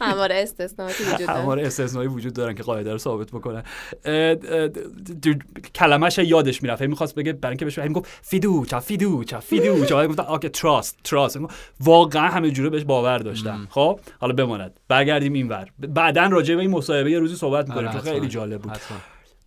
[0.00, 1.40] همواره استثناءاتی وجود داره.
[1.40, 3.62] همواره استثنایی وجود دارن که قاعده رو ثابت بکنن.
[5.74, 6.82] کلمش یادش می‌رفت.
[6.82, 11.38] می‌خواست بگه برای اینکه بهش هی می‌گفت fiducia fiducia fiducia بعد گفتن okay trust trust.
[11.80, 14.80] واقعا همه جوره بهش باور داشتم خب حالا بماند.
[14.88, 18.28] برگردیم اینور بعدا راجع به این مصاحبه یه روزی صحبت می‌کنیم که خیلی.
[18.28, 18.72] جالب بود.
[18.72, 18.98] حتما.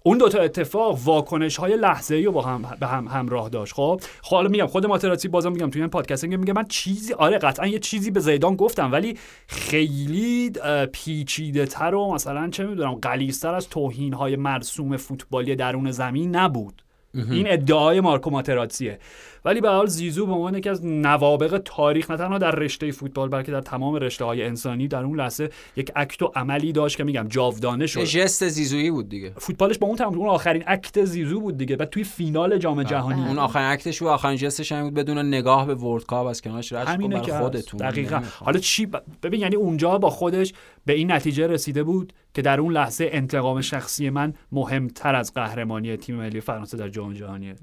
[0.04, 3.74] اون دوتا اتفاق واکنش های لحظه ای رو با هم به هم همراه داشت.
[3.74, 7.38] خب خب حالا میگم خود ماتراتی بازم میگم توی این پادکست میگه من چیزی آره
[7.38, 10.52] قطعا یه چیزی به زیدان گفتم ولی خیلی
[10.92, 16.84] پیچیده تر و مثلا چه می‌دونم غلیظتر از توهین های مرسوم فوتبالی درون زمین نبود.
[17.14, 19.00] این ادعای مارکو ماتراتسیه
[19.48, 23.30] ولی به حال زیزو به عنوان یکی از نوابق تاریخ نه تنها در رشته فوتبال
[23.30, 27.04] بلکه در تمام رشته های انسانی در اون لحظه یک act و عملی داشت که
[27.04, 28.04] میگم جاودانه شد.
[28.04, 29.34] ژست زیزویی بود دیگه.
[29.38, 31.76] فوتبالش با اون تمام اون آخرین act زیزو بود دیگه.
[31.76, 33.28] و توی فینال جام جهانی.
[33.28, 36.42] اون آخرین act ش و آخرین ژستش هم بود بدون نگاه به World Cup از
[36.42, 37.32] کنارش رد کن برای.
[37.32, 37.80] خودتون.
[37.80, 38.18] دقیقا.
[38.18, 38.46] نمی‌خوام.
[38.46, 40.54] حالا چی ب- ببین یعنی اونجا با خودش
[40.86, 45.98] به این نتیجه رسیده بود که در اون لحظه انتقام شخصی من مهمتر از قهرمانی
[45.98, 47.56] تیم ملی فرانسه در جام جهانیه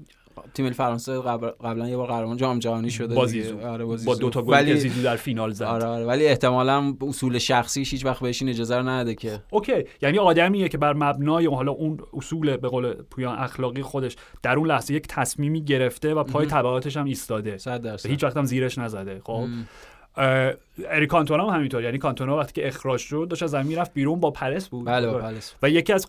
[0.53, 3.43] تیم فرانسه قبل قبلا یه بار قهرمان جام جهانی شده با دیگه.
[3.43, 3.61] زیزو.
[3.61, 4.15] آره با با.
[4.15, 5.63] دو تا که ولی در فینال زد.
[5.63, 6.05] آره آره.
[6.05, 9.83] ولی احتمالا اصول شخصیش هیچ وقت بهش این اجازه رو نده که okay.
[10.01, 14.67] یعنی آدمیه که بر مبنای حالا اون اصول به قول پویان اخلاقی خودش در اون
[14.67, 17.57] لحظه یک تصمیمی گرفته و پای تبعاتش هم ایستاده.
[17.57, 18.09] 100 درصد.
[18.09, 19.21] هیچ وقت هم زیرش نزده.
[19.23, 19.45] خب.
[20.17, 21.83] اریک کانتونا هم همینطور.
[21.83, 24.85] یعنی کانتونا وقتی که اخراج شد داشت از زمین می‌رفت بیرون با پلس بود.
[24.85, 26.07] بله با پلس و یکی از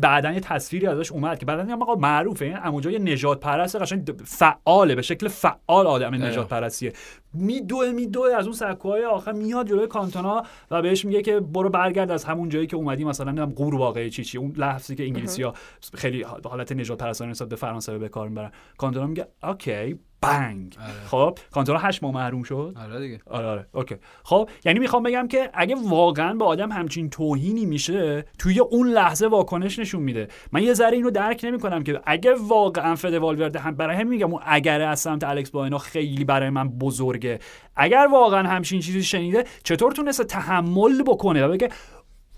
[0.00, 4.94] بعدن یه تصویری ازش اومد که بعدن آقا معروفه این اموجا یه نژادپرست قشنگ فعاله
[4.94, 6.92] به شکل فعال آدم نژادپرستیه.
[7.34, 12.10] میدوه میدوه از اون سکوهای آخر میاد جلوی کانتونا و بهش میگه که برو برگرد
[12.10, 13.04] از همون جایی که اومدی.
[13.04, 14.38] مثلا نمی‌دونم قورباغه‌ای چی چی.
[14.38, 15.54] اون لفظی که انگلیسی ها
[15.94, 18.52] خیلی حالت نژادپرستانه نسبت به فرانسه به کار می‌برن.
[18.78, 20.76] کانتونا میگه okay bang.
[21.06, 22.74] خب کانتونا هشت ماه محروم شد.
[22.82, 23.20] آره دیگه.
[23.26, 23.66] آره آره.
[23.72, 23.94] okay.
[24.24, 29.26] خب یعنی می‌خوام بگم که اگه واقعا به آدم همچین توهینی میشه توی اون لحظه
[29.26, 30.28] واکنش نشون میده.
[30.52, 34.32] من یه ذره اینو درک نمی‌کنم که اگه واقعا فده والورده هم برای همین میگم
[34.32, 37.38] اون اگر از سمت الکس باینا خیلی برای من بزرگه.
[37.76, 41.68] اگر واقعا همچین چیزی شنیده چطور تونسته تحمل بکنه؟ و بگه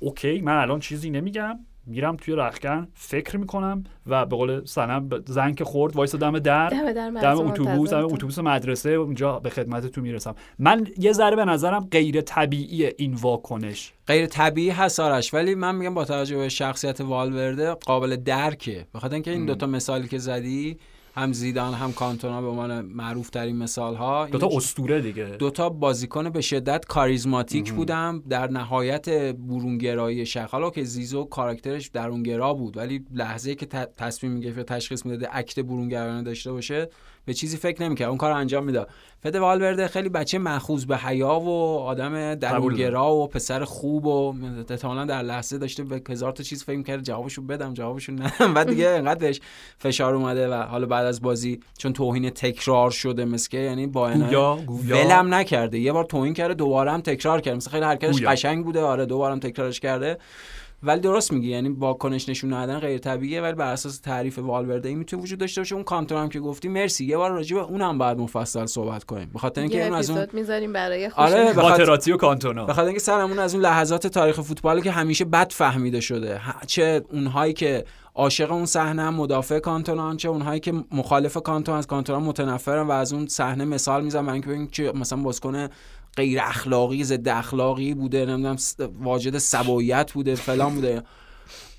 [0.00, 1.58] okay من الان چیزی نمیگم.
[1.88, 6.68] میرم توی رخکن فکر می‌کنم و به قول سنم زنگ که خورد وایسا دم در
[6.68, 8.04] دم اتوبوس دم.
[8.04, 10.34] اتوبوس مدرسه اونجا به خدمت تو می‌رسم.
[10.58, 13.92] من یه ذره به نظرم غیر طبیعی این واکنش.
[14.06, 18.86] غیر طبیعی هست آرش ولی من میگم با توجه به شخصیت والورده قابل درکه.
[18.94, 20.78] بخاطر اینکه این دوتا مثالی که زدی
[21.18, 25.24] هم زیدان هم کانتونا به عنوان معروف ترین مثال ها دو تا اسطوره دیگه.
[25.24, 28.22] دوتا بازیکن به شدت کاریزماتیک بودم.
[28.28, 30.50] در نهایت برونگرایی شخص.
[30.50, 33.66] حالا که زیزو کاراکترش درونگرا بود ولی لحظه که
[33.96, 36.88] تصمیم می‌گرفت تشخیص می‌داده اکت برونگرانه داشته باشه
[37.28, 38.88] به چیزی فکر نمی‌کرد اون کار انجام می‌داد.
[39.22, 44.34] فد والورده خیلی بچه مخوض به حیا و آدم درونگرا و پسر خوب و
[44.70, 48.54] احتمالاً در لحظه داشته به هزار تا چیز فکر کرد جوابشو بدم جوابشو ندم.
[48.54, 49.40] بعد دیگه انقدر بهش
[49.78, 54.06] فشار اومده و حالا بعد از بازی چون توهین تکرار شده مسکه یعنی با
[54.88, 55.78] ولم نکرده.
[55.78, 57.56] یه بار توهین کرده دوباره هم تکرار کرده.
[57.56, 58.22] مثلا خیلی حرکتش.
[58.22, 58.80] قشنگ بوده.
[58.80, 60.18] آره دوباره هم تکرارش کرده.
[60.82, 64.98] ولی درست میگی یعنی واکنش نشون ندادن غیر طبیعیه ولی بر اساس تعریف والورده این
[64.98, 65.74] می‌تونه وجود داشته باشه.
[65.74, 67.04] اون کانتر هم که گفتی مرسی.
[67.04, 69.30] یه بار راجع به اونم بعد مفصل صحبت کنیم.
[69.32, 72.64] به خاطر اینکه اون از اون می‌ذاریم برای خوش آره، ماتراتی و کانتونا.
[72.64, 77.04] به خاطر اینکه سرمون از اون لحظات تاریخ فوتباله که همیشه بد فهمیده شده چه
[77.12, 77.84] اونهایی که
[78.18, 82.90] عاشق اون صحنه هم مدافع کانتونان چه اونهایی که مخالف کانتونا از کانتون متنفرن و
[82.90, 84.22] از اون صحنه مثال می‌زنن.
[84.22, 85.68] برای اینکه ببینیم که مثلا بازیکن
[86.16, 88.26] غیر اخلاقی ضد اخلاقی بوده.
[88.26, 88.56] نمی‌دونم
[89.00, 91.02] واجد سبعیت بوده فلان بوده.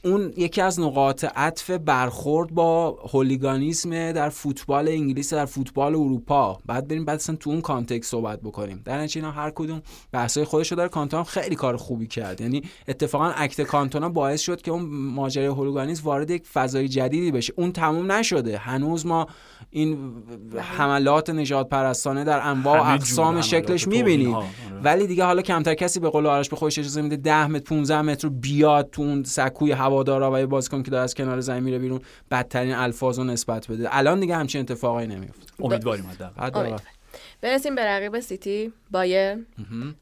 [0.04, 6.60] اون یکی از نقاط عطف برخورد با هولیگانیسم در فوتبال انگلیس در فوتبال اروپا.
[6.66, 8.82] بعد بریم بعد اصلا تو اون context صحبت بکنیم.
[8.86, 9.82] در نتیجه اینا هر کدوم
[10.12, 10.90] بحثای خودشو داره.
[10.90, 12.42] کانتونا خیلی کار خوبی کرد.
[12.42, 17.54] یعنی اتفاقا اکت کانتونا باعث شد که اون ماجرای هولیگانیسم وارد یک فضای جدیدی بشه.
[17.58, 18.58] اون تموم نشده.
[18.58, 19.28] هنوز ما
[19.70, 20.14] این
[20.58, 24.34] حملات نجات پرستانه در انواع و اقسام شکلش می‌بینیم.
[24.34, 24.48] آره.
[24.84, 28.02] ولی دیگه حالا کمتر کسی به قول آرش به خودش اجازه میده 10 متر 15
[28.02, 31.80] متر بیاد تو اون سکوی هوادارا و یه بازیکن که داره از کنار زمین میره
[31.80, 33.88] بیرون بدترین الفاظ و نسبت بده.
[33.92, 35.54] الان دیگه همچین اتفاقایی نمیفته.
[35.60, 36.44] امیدواریم حداقل.
[36.44, 36.68] حداقل.
[36.68, 37.00] امید.
[37.42, 39.38] برسیم به رقیب سیتی بایر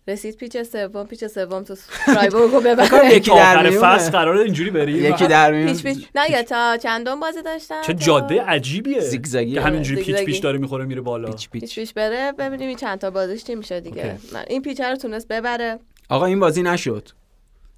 [0.07, 3.15] رسید پیچ سوم پیچ سوم تو فرایبورگو ببره.
[3.15, 3.69] یکی در.
[3.69, 6.07] فصل قرار اینجوری بری؟ یکی در میون پیچ پیچ.
[6.15, 8.99] نه یا تا چندم بازی داشتن؟ چه جاده عجیبیه.
[8.99, 9.53] زیگزاگی.
[9.53, 10.15] که همینجوری پیچ.
[10.15, 11.31] پیچ داره می‌خوره میره بالا.
[11.31, 11.93] پیچ پیچ.
[11.93, 14.17] بره ببینیم این چند تا بازیش چی میشه دیگه.
[14.47, 15.79] این پیچ رو تونست ببره.
[16.09, 17.09] آقا این بازی نشد.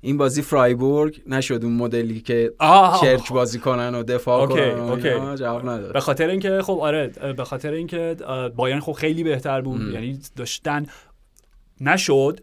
[0.02, 3.02] این بازی فرایبورگ نشد اون مدلی که آه.
[3.02, 5.36] چرک بازی کنن و دفاع اوکی، کنن و اوکی.
[5.36, 9.62] جواب نداد به خاطر اینکه خب آره به خاطر اینکه آه، بایرن خب خیلی بهتر
[9.62, 9.92] بود ام.
[9.92, 10.86] یعنی داشتن
[11.82, 12.40] نشد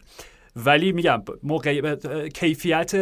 [0.57, 1.97] ولی میگم موقع...
[2.29, 2.95] کیفیت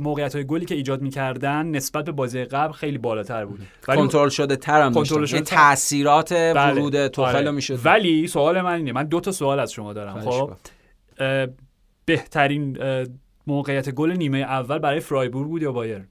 [0.00, 4.28] موقعیت های گلی که ایجاد می‌کردن نسبت به بازی قبل خیلی بالاتر بود ولی کنترل
[4.28, 5.46] شده تر هم کنترل شده یعنی.
[5.46, 6.72] تاثیرات بله.
[6.72, 7.50] ورود توخل آره.
[7.50, 10.52] می‌شد ولی سوال من اینه من دو تا سوال از شما دارم خب
[12.04, 12.78] بهترین
[13.46, 16.02] موقعیت گل نیمه اول برای فرایبورگ بود یا بایر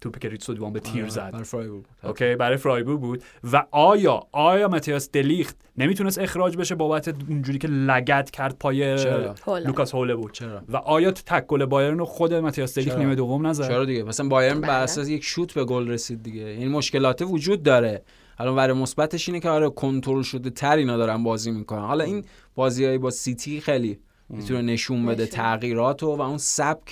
[0.00, 1.84] توپی که ریتسو دوان به تیر آره، زد برای فرایبورگ.
[2.04, 3.22] Okay برای فرایبورگ بود
[3.52, 9.34] و آیا آیا متیاس دلیخت نمی‌تونست اخراج بشه بابت اونجوری که لگد کرد پای چرا؟
[9.46, 9.66] هولند.
[9.66, 13.14] لوکاس هولر بود چرا و آیا تک گل بایرن رو خود متیاس دلیخت چرا؟ نیمه
[13.14, 14.68] دوم نزد چرا دیگه مثلا بایرن بله.
[14.68, 18.02] بر اساس یک شوت به گل رسید دیگه این مشکلات وجود داره
[18.38, 22.24] حالا برای مثبتش اینه که آره کنترل شده تر اینا دارن بازی می‌کنن حالا این
[22.54, 23.98] بازیایی با سیتی خیلی
[24.30, 25.36] می‌تونه نشون بده نشون.
[25.36, 26.90] تغییرات و, و اون سبک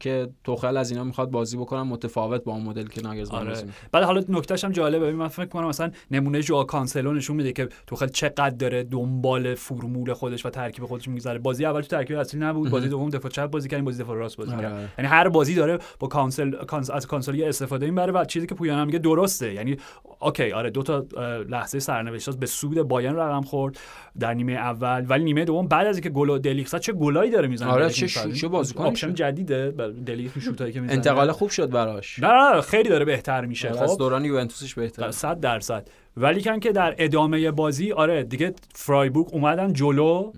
[0.00, 3.64] که توخل از اینا می‌خواد بازی بکنن متفاوت با اون مدل که ناگلزمان آره.
[3.92, 5.12] بعد حالا نکتهش هم جالبه.
[5.12, 10.12] من فکر کنم مثلا نمونه جو کانسلو نشون میده که توخل چقدر داره دنبال فرمول
[10.12, 11.38] خودش و ترکیب خودش میگرده.
[11.38, 12.70] بازی اول تو ترکیب اصلی نبود.
[12.70, 14.88] بازی دوم دفاع چپ بازی کردیم بازی دفاع راست بازی آره، کرد آره.
[14.98, 16.90] یعنی هر بازی داره با کانسل کانس...
[16.90, 19.54] از کانسل استفاده این بره و چیزی که پویان هم میگه درسته.
[19.54, 19.76] یعنی
[20.20, 21.06] okay آره دو تا
[21.48, 23.78] لحظه سرنوشت به سود بایرن رقم خورد
[24.18, 25.06] در نیمه اول.
[25.08, 27.82] ولی نیمه دوم بعد از اینکه گل و دلیخ زد چه گلایی داره می‌زنه آره،
[27.84, 28.06] دلیخت چه.
[28.06, 29.14] شو- چه بازیکنی option.
[29.14, 29.70] جدیده.
[29.70, 30.96] بر- دلیخت شوتایی که می‌زنه.
[30.96, 32.18] انتقال خوب شد براش.
[32.18, 33.68] نه نه خیلی داره بهتر میشه.
[33.68, 33.82] آره، خب.
[33.82, 35.88] از دوران یوونتوسش بهتر صد درصد.
[36.16, 40.32] ولی کن که در ادامه بازی آره دیگه فرایبورگ اومدن جلو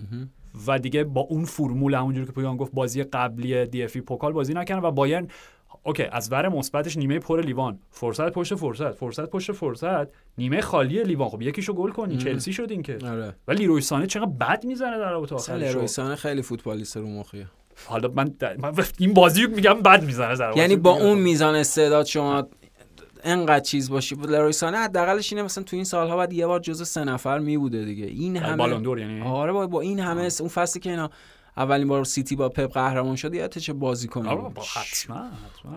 [0.67, 4.53] و دیگه با اون فرمول همونجوری که پویان گفت بازی قبلی دی اف پوکال بازی
[4.53, 5.27] نکردن و بایرن
[5.87, 7.79] okay از ور مثبتش نیمه پر لیوان.
[7.91, 10.07] فرصت پشت فرصت فرصت پشت فرصت
[10.37, 11.29] نیمه خالی لیوان.
[11.29, 12.97] خب یکیشو گل کنی چلسی شد این که.
[13.05, 13.35] آره.
[13.47, 17.07] ولی لروی سانه چقدر بد می‌زنه در رابطه مثلا آخرش لروی سانه خیلی فوتبالیست رو
[17.07, 17.47] مخیه.
[17.85, 22.05] حالا من, من این بازی رو میگم بد می‌زنه در یعنی با اون میزان استعداد
[22.05, 22.47] شما
[23.23, 24.15] انقدر چیز باشی.
[24.15, 27.85] لرویسانه حداقلش اینه مثلا تو این سالها بعد یه بار جزو سه نفر می بوده
[27.85, 28.05] دیگه.
[28.05, 31.09] این همه بالوندور یعنی؟ آره با, با این همه اون فصلی که اینا
[31.57, 35.29] اولین بار سیتی با پپ قهرمان شد یادت چه بازی کنه آره با حتما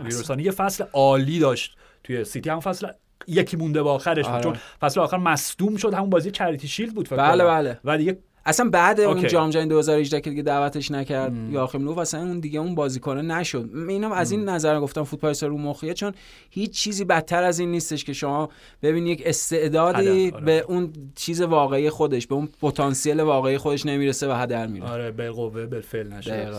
[0.06, 0.42] حتما.
[0.42, 2.88] یه فصل عالی داشت توی سیتی هم فصل
[3.26, 4.42] یکی مونده با آخرش آره.
[4.42, 7.44] چون فصل آخر مصدوم شد همون بازی چریتی شیلد بود فکر بله.
[7.44, 7.80] بله.
[7.84, 9.28] و دیگه اصلا بعد اون okay.
[9.28, 13.70] جام جهانی 2018 که دیگه دعوتش نکرد یاخیم لوف اصلا اون دیگه اون بازیکن نشد.
[13.88, 16.12] اینم از این نظر گفتم فوتبالیست رو مخیه چون
[16.50, 18.48] هیچ چیزی بدتر از این نیستش که شما
[18.82, 20.44] ببینید یک استعدادی آره.
[20.44, 24.86] به اون چیز واقعی خودش به اون پتانسیل واقعی خودش نمی‌رسه و هدر میره.
[24.86, 26.50] آره بالقوه بالفعل نشه.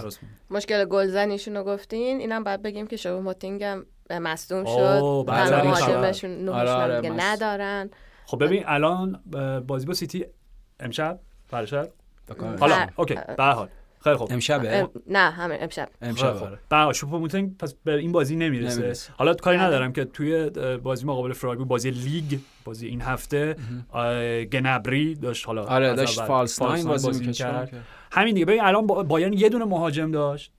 [0.50, 5.26] مشکل گلزنیشون رو گفتین اینم باید بگیم که موتینگ هم مصدوم شد.
[5.28, 7.90] مهاجمشون آره، آره، ندارن.
[8.26, 9.20] خب ببین الان
[9.68, 10.26] بازی با سیتی
[10.80, 11.20] امشب؟
[11.52, 11.90] فرداشب
[12.30, 12.56] بکنم.
[12.60, 12.88] حالا.
[12.96, 13.68] Okay به هر حال.
[14.04, 14.28] خیلی خوب.
[14.32, 15.90] امشبه؟ ام- نه همین امشب.
[16.02, 16.36] امشب.
[16.72, 19.14] هر حال شوپوموتینگ پس به این بازی نمی‌رسه, نمی‌رسه.
[19.18, 19.66] حالا کاری بله.
[19.68, 20.50] ندارم که توی
[20.84, 23.56] بازی مقابل فرایبورگ بازی لیگ بازی این هفته
[24.52, 27.62] گنبری داشت حالا آره داشت false nine بازی می‌کرد.
[27.62, 27.86] می‌کرد.
[28.12, 28.46] همین دیگه.
[28.46, 30.52] ببین الان با- بایرن یه دونه مهاجم داشت.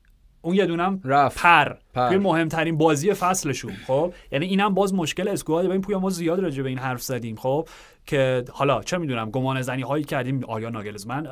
[0.44, 1.38] اون یه دونم رفت.
[1.42, 2.08] پر, پر.
[2.08, 5.66] توی مهمترین بازی فصلشون خب؟ یعنی اینم باز مشکل squad.
[5.66, 7.68] ببین پویا ما زیاد راجع به این حرف زدیم خب؟
[8.06, 11.24] که حالا چه می‌دونم گمان زنی هایی کردیم آیا ناگلزمن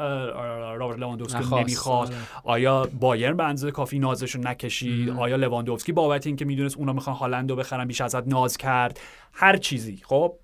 [0.78, 1.54] رابرت لواندوفسکی.
[1.54, 2.16] نمی‌خواد آره.
[2.44, 7.16] آیا بایرن به اندازه کافی نازش رو نکشید؟ آیا لواندوفسکی بابت اینکه می‌دونست اونا می‌خوان
[7.16, 9.00] هالند رو بخرن بیش ازت ناز کرد؟
[9.32, 10.00] هر چیزی.
[10.04, 10.34] خب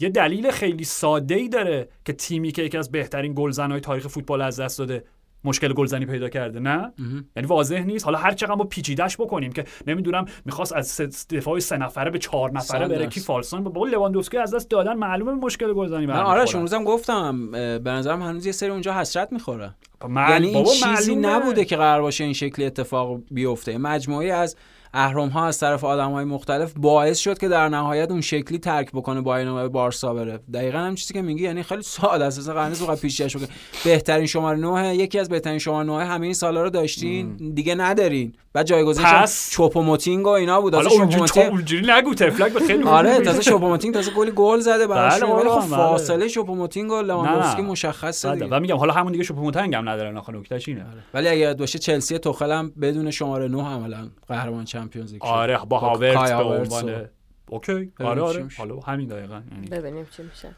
[0.00, 4.42] یه دلیل خیلی ساده ای داره که تیمی که یکی از بهترین گلزنهای تاریخ فوتبال
[4.42, 5.04] از دست داده
[5.46, 6.92] مشکل گلزنی پیدا کرده نه
[7.36, 11.76] یعنی واضح نیست حالا هر چقدر ما پیچیدش بکنیم که نمی‌دونم می‌خواست از دفاع سه
[11.76, 13.06] نفره به چهار نفره بره.
[13.06, 16.40] کی فالسون با لواندوفسکی از دست دادن معلومه مشکل گلزنی برمی‌خوره.
[16.40, 19.74] آره اون روزم گفتم به نظرم هنوز یه سری اونجا حسرت می‌خوره
[20.08, 21.16] معلوم- یعنی این چیزی.
[21.16, 24.56] نبوده که قرار باشه این شکلی اتفاق بیفته مجموعه‌ای از
[24.94, 28.90] اهرم ها از طرف آدم های مختلف باعث شد که در نهایت اون شکلی ترک
[28.92, 30.40] بکنه بایرن و بارسا بره.
[30.54, 32.38] دقیقا هم چیزی که میگی یعنی خیلی ساده است.
[32.38, 33.36] اصلا نیست وقت پیش
[33.84, 37.36] بهترین شماره 9 یکی از بهترین شماره 9 همه این سالا رو داشتین.
[37.54, 38.32] دیگه ندارین.
[38.56, 43.20] بعد جایگزینش؟ چوپوموتینگ و اینا بود حالا تازه اونجوری, اونجوری نگو طفلک به خیلی آره
[43.20, 45.76] تازه شوپوموتینگ تازه گلی گل زده براش بله ولی بابا، خب بله.
[45.76, 47.62] فاصله شوپوموتینگ و لواندوفسکی.
[47.62, 51.54] مشخصه دیگه و میگم حالا همون دیگه شوپوموتنگ هم ندارن آخه نکتهش اینه ولی اگه
[51.54, 55.22] باشه چلسی توخل هم بدون شماره 9 عملا قهرمان Champions League.
[55.24, 57.06] آره با هاورتز به و- عنوان
[57.48, 58.46] okay آره آره.
[58.58, 60.48] حالا همین دقیقا یعنی ببینیم چی میشه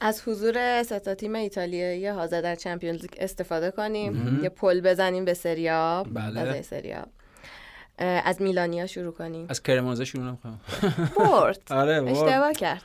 [0.00, 4.40] از حضور سه تا تیم ایتالیایی حاضر در Champions League استفاده کنیم.
[4.42, 6.40] یه پل بزنیم به سریا بله.
[6.40, 7.06] از سریا
[8.24, 9.46] از میلانیا شروع کنیم.
[9.48, 10.60] از کرمانزه شروع نمی‌کنم
[11.18, 11.60] برد.
[11.80, 12.02] آره.
[12.10, 12.82] اشتباه کرد.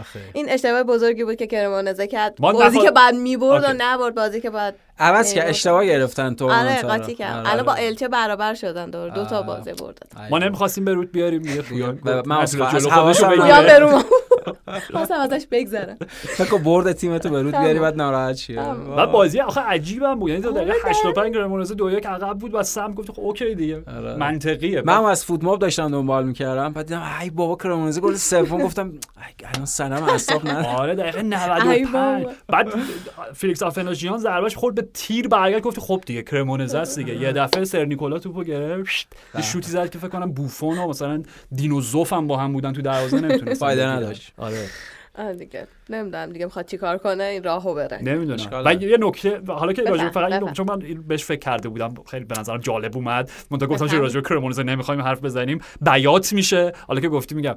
[0.00, 0.20] آخه.
[0.32, 2.36] این اشتباه بزرگی بود که کرمانزه کرد.
[2.36, 3.74] بازی نخوا- که بعد می‌برد و.
[3.78, 5.48] نبرد بازی که بعد عوض که.
[5.48, 9.08] اشتباه گرفتن تو آره قاطی کرد الان با الچه برابر شدن دور.
[9.08, 9.42] دو تا.
[9.42, 10.28] بازی بردن.
[10.30, 11.94] ما نمی‌خواستیم به روت بیاریم دیگه
[12.26, 13.28] من از- حواسم
[14.92, 15.96] خواستم ازش بگذرم.
[16.08, 18.56] فکر برد تیمتو به رود بیاری بعد ناراحت شی.
[18.96, 20.30] بعد بازی آخه عجیبم بود.
[20.30, 23.54] یعنی تا دقیقه آره، 85 کرمونزه دو یک عقب بود و سم گفت خب اوکی
[23.54, 23.82] دیگه.
[23.96, 24.16] آره.
[24.16, 24.82] منطقیه.
[24.82, 28.86] من از FotMob داشتم دنبال می‌کردم بعد دیدم ای بابا کرمونزه گل سوم گفتم
[29.16, 32.32] ای الان سنم اعصاب نه آره دقیقه ای 95 بابا.
[32.48, 32.68] بعد
[33.34, 37.16] فیلیکس آفناژیان ضربش خورد به تیر برگشت گفت خب دیگه کرمونزه است دیگه.
[37.20, 38.90] یه دفعه سر نیکولا توپو گرفت.
[38.90, 42.72] شت، یه شوتی زد که فکر کنم بوفون و مثلا دینوزوف هم با هم بودن
[42.72, 44.32] تو دروازه نمی‌تونست فایده نداشت.
[44.38, 44.66] آره.
[45.18, 45.66] آره دیگه.
[45.90, 48.02] نمی‌دونم دیگه می‌خواد چیکار کنه این راهو بره.
[48.02, 48.64] نمی‌دونم.
[48.66, 48.72] و.
[48.72, 50.52] یه نکته حالا که راجع فقط این.
[50.52, 53.30] چون من این بهش فکر کرده بودم خیلی به نظرم جالب اومد.
[53.50, 54.00] منتها گفتم که بفهم.
[54.02, 56.72] راجع به کرمونزه نمی‌خوایم حرف بزنیم؟ بیات میشه.
[56.88, 57.54] حالا که گفتی میگم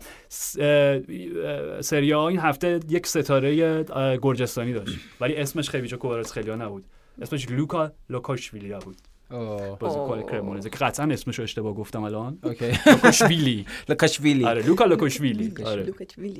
[1.81, 3.83] سریا این هفته یک ستاره
[4.21, 4.99] گرجستانی داشت.
[5.21, 6.85] ولی اسمش خیلی کواراتسخلیا نبود.
[7.21, 8.97] اسمش لوکا لوکاشویلیا بود.
[9.29, 12.39] بازیکن که قطعا اسمش رو اشتباه گفتم الان.
[12.43, 12.71] Okay.
[12.87, 13.65] لوکاشویلی.
[13.89, 15.53] لکاشویلی آره لوکا لوکاشویلی.
[15.65, 15.93] آره.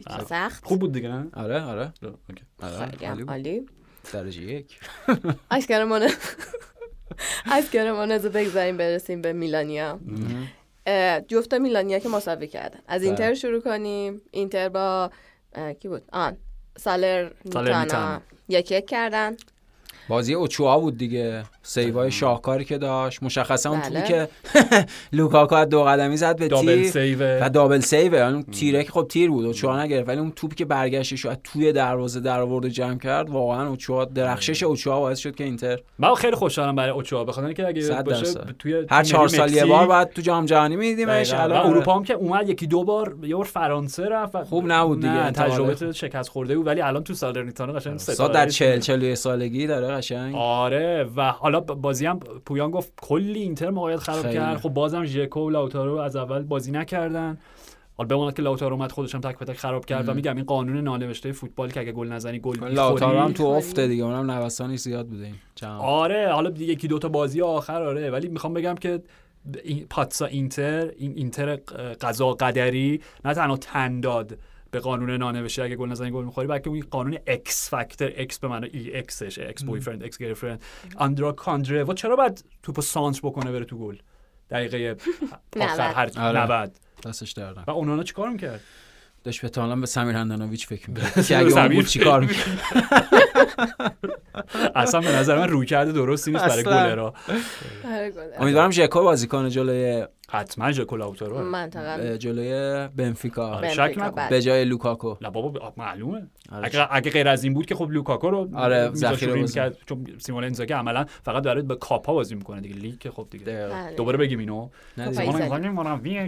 [0.07, 0.26] آره.
[0.26, 0.66] سخت.
[0.66, 1.94] خوب بود دیگه نه؟ آره آره.
[2.03, 2.44] Okay.
[2.61, 3.07] آره.
[3.07, 3.30] عالی بود.
[3.30, 3.66] عالی.
[4.14, 4.80] درجه یک.
[5.49, 6.10] از کرمونزه.
[7.52, 9.99] از کرمونزه بگذاریم برسیم به میلانیا.
[11.28, 12.80] جفت میلانیا که مساوی کردن.
[12.88, 13.34] از اینتر بله.
[13.34, 14.22] شروع کنیم.
[14.32, 15.11] اینتر با
[15.80, 16.38] کی بود؟ آن.
[16.77, 19.38] سالرنیتانا یک یک کردن.
[20.07, 21.44] بازی اوچوها بود دیگه.
[21.70, 23.24] سیوای شاهکاری که داشت.
[23.24, 23.90] مشخصا اون بله.
[23.90, 24.30] توی که
[25.18, 28.84] لوکاکو از دو قدمی زد به double تیر save و double save یعنی اون تیره
[28.84, 30.10] که خب تیر بود اوچوها نگرفت.
[30.10, 33.68] ولی اون توپ که برگشتش و از توی دروازه در آورد و جمع کرد واقعا
[33.68, 38.02] اوچوها درخشش اوچوها باعث شد که اینتر من خیلی خوشحالم برای اوچوا بخاطر اینکه اگه
[38.02, 38.34] باشه.
[38.60, 41.34] توی هر چهار سال یه بار بعد تو جام جهانی میدیدیمش.
[41.34, 44.72] و الان اروپا هم که اومد یکی دو بار یه بار فرانسه رفت و خوب
[44.72, 45.32] نبود دیگه،.
[45.32, 46.68] تجربه شکست خورده بود.
[46.68, 48.56] ولی الان تو سالرنیتانا قشنگ سا ستاره در است.
[48.56, 50.36] 40 41 سالگی داره قشنگ.
[50.36, 54.34] آره و حالا بازی هم پویان گفت کلی اینتر موقعیت خراب خیلی.
[54.34, 54.57] کرد.
[54.57, 57.38] خب بازم ژکو و لاوتارو از اول بازی نکردن.
[57.98, 60.45] حالا بماند که لاوتارو اومد خودش هم تک به تک خراب کرد و میگم این
[60.45, 64.31] قانون نانوشته فوتبال که اگه گل نزنی گل لاوتارو هم می‌خوری تو افته دیگه اونم
[64.31, 65.36] نوسانش زیاد بوده این
[65.80, 68.11] آره حالا یکی دو تا بازی آخر آره.
[68.11, 69.02] ولی می‌خوام بگم که
[69.64, 71.56] این پاتسا اینتر این اینتر
[72.02, 74.38] قضا قدری نه تنها تن داد
[74.72, 78.48] به قانون نانوشته اگه گل نزنی گل می‌خوری بلکه اون قانون اکس فاکتور اکس به
[78.48, 80.64] معنی ای اکسش اکس بوی فرند اکس گرفرند
[81.00, 83.98] اندرا کاندره و چرا باید توپو سانس بکنه بره تو گل؟
[84.50, 84.98] دقیقه
[85.62, 86.44] آخر هر آره.
[86.44, 86.72] 90
[87.06, 87.54] دستش در.
[87.68, 88.62] و اونانا چیکار می‌کرد؟
[89.24, 91.22] داشت به به سمیر هاندانوویچ فکر می‌کرد.
[91.28, 92.62] که اگه اون چیکار می‌کرد؟
[94.76, 96.90] اصلا به نظر من رویکرد درستی نیست برای اصلا.
[96.90, 97.14] گلرا
[97.86, 98.22] آره، گل.
[98.38, 103.69] امیدوارم ژکو بازی کنه جلوی حتما ژکو لاوتارو منطقه جلوی بنفیکا آره.
[103.69, 104.11] شک نکن.
[104.15, 104.30] بله.
[104.30, 106.65] به جای لوکاکو نه بابا معلومه آره.
[106.65, 109.47] اگه اگه غیر از این بود که خب لوکاکو رو آره، ذخیره.
[109.47, 113.27] کرد چون سیمونه اینزاگی عملا فقط داره به کاپا بازی می‌کنه دیگه لیگ که خب
[113.31, 113.95] دیگه بله.
[113.95, 115.06] دوباره بگیم اینو نه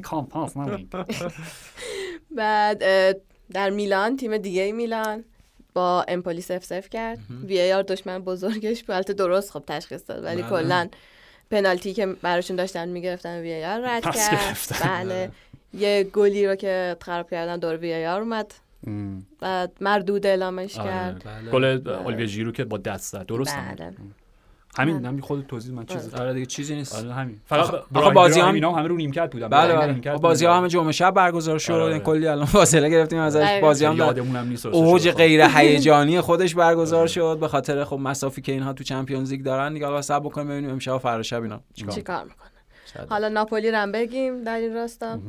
[0.03, 0.87] خب، است، نه لیگ.
[2.37, 2.83] بعد
[3.53, 5.23] در میلان تیم دیگه میلان
[5.73, 10.09] با امپولی سف سف کرد وی ای آر دشمن بزرگش بود البته درست خب تشخیص
[10.09, 10.49] داد ولی بله.
[10.49, 10.87] کلا
[11.51, 15.03] پنالتی که براشون داشتن می‌گرفتن وی آر رد پس کرد گرفتن.
[15.03, 15.31] بله
[15.73, 18.53] یه گلی رو که خراب کردن دور وی آر اومد.
[19.39, 20.89] بعد مردود اعلامش آره.
[20.89, 21.51] کرد بله.
[21.51, 23.55] گل اولویه ژیرو که با دست زد درست.
[23.55, 23.93] بله
[24.77, 26.95] همین همین خود توضیح من چیز آره دیگه چیزی نیست.
[26.95, 27.39] آره همین.
[27.45, 29.47] فقط بازی هم- اینا همه رو نیمکت بودن.
[29.47, 29.85] بله بله.
[29.85, 30.57] نیمکت بازی ها.
[30.57, 31.71] همه جمعه شب برگزار شد.
[31.73, 31.99] آره، آره.
[31.99, 33.39] کلی الان فاصله گرفتیم ازش.
[33.39, 33.67] دقیقاً.
[33.67, 35.09] بازی هم در یادمون هم نیست اوج.
[35.11, 37.37] غیر هیجانی خودش برگزار شد.
[37.41, 40.69] به خاطر خب مصافی که اینها تو Champions League دارن دیگه حالا صبر بکنیم ببینیم
[40.69, 42.25] امشب و فردا شب اینا چیکار
[42.93, 43.09] شاید.
[43.09, 45.19] حالا ناپولی رو هم بگیم در این راستا.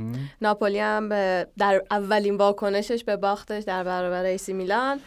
[0.43, 5.01] ناپولی هم به- در اولین واکنشش به باختش در برابر ای سی میلان.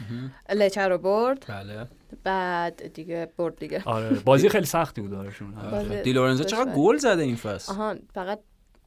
[0.56, 1.46] لچه رو برد.
[1.50, 1.88] بله.
[2.24, 3.82] بعد دیگه برد دیگه.
[3.86, 6.72] آره بازی خیلی سختی بود دارشون بازی دی لورنزو چقدر.
[6.76, 8.40] گل زده این فصل؟ آها فقط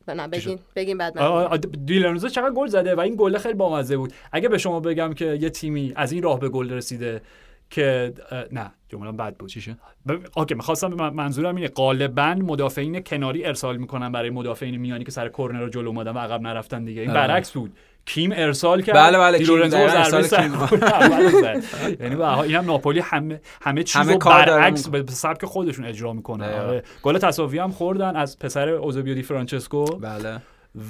[0.08, 1.56] نه؟ بگین بگین بعد من.
[1.84, 4.12] دیلانوزا چقدر گل زده و این گل خیلی بامزه بود.
[4.32, 7.22] اگه به شما بگم که یه تیمی از این راه به گل رسیده
[7.70, 8.12] که
[8.52, 9.48] نه جمله بد بود.
[9.48, 9.76] چی شد؟
[10.06, 15.10] ب- اوکی می‌خواستم من- منظورم اینه غالبا مدافعین کناری ارسال می‌کنن برای مدافعین میانی که
[15.10, 17.00] سر کرنر رو جلو اومدن و عقب نرفتن دیگه.
[17.00, 17.20] این آره.
[17.20, 17.72] برعکس بود.
[18.08, 20.24] کیم ارسال کرد بله بله، کیم ضربه ارسال.
[22.00, 24.88] یعنی حال اینم ناپولی همه همه چیز همه رو کار داره برعکس.
[24.88, 26.60] به سبک خودشون اجرا می‌کنه.
[26.60, 26.82] آره.
[27.02, 30.38] گل تساوی هم خوردن از پسر اوزبیو دی فرانچسکو بله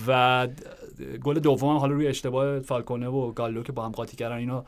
[0.08, 0.46] و
[1.22, 4.64] گل دوم هم حالا روی اشتباه فالکونه و گالو که با هم قاطی کردن اینا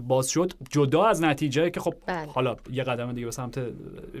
[0.00, 2.26] باز شد جدا از نتیجه که خب بله.
[2.26, 3.58] حالا یه قدم دیگه به سمت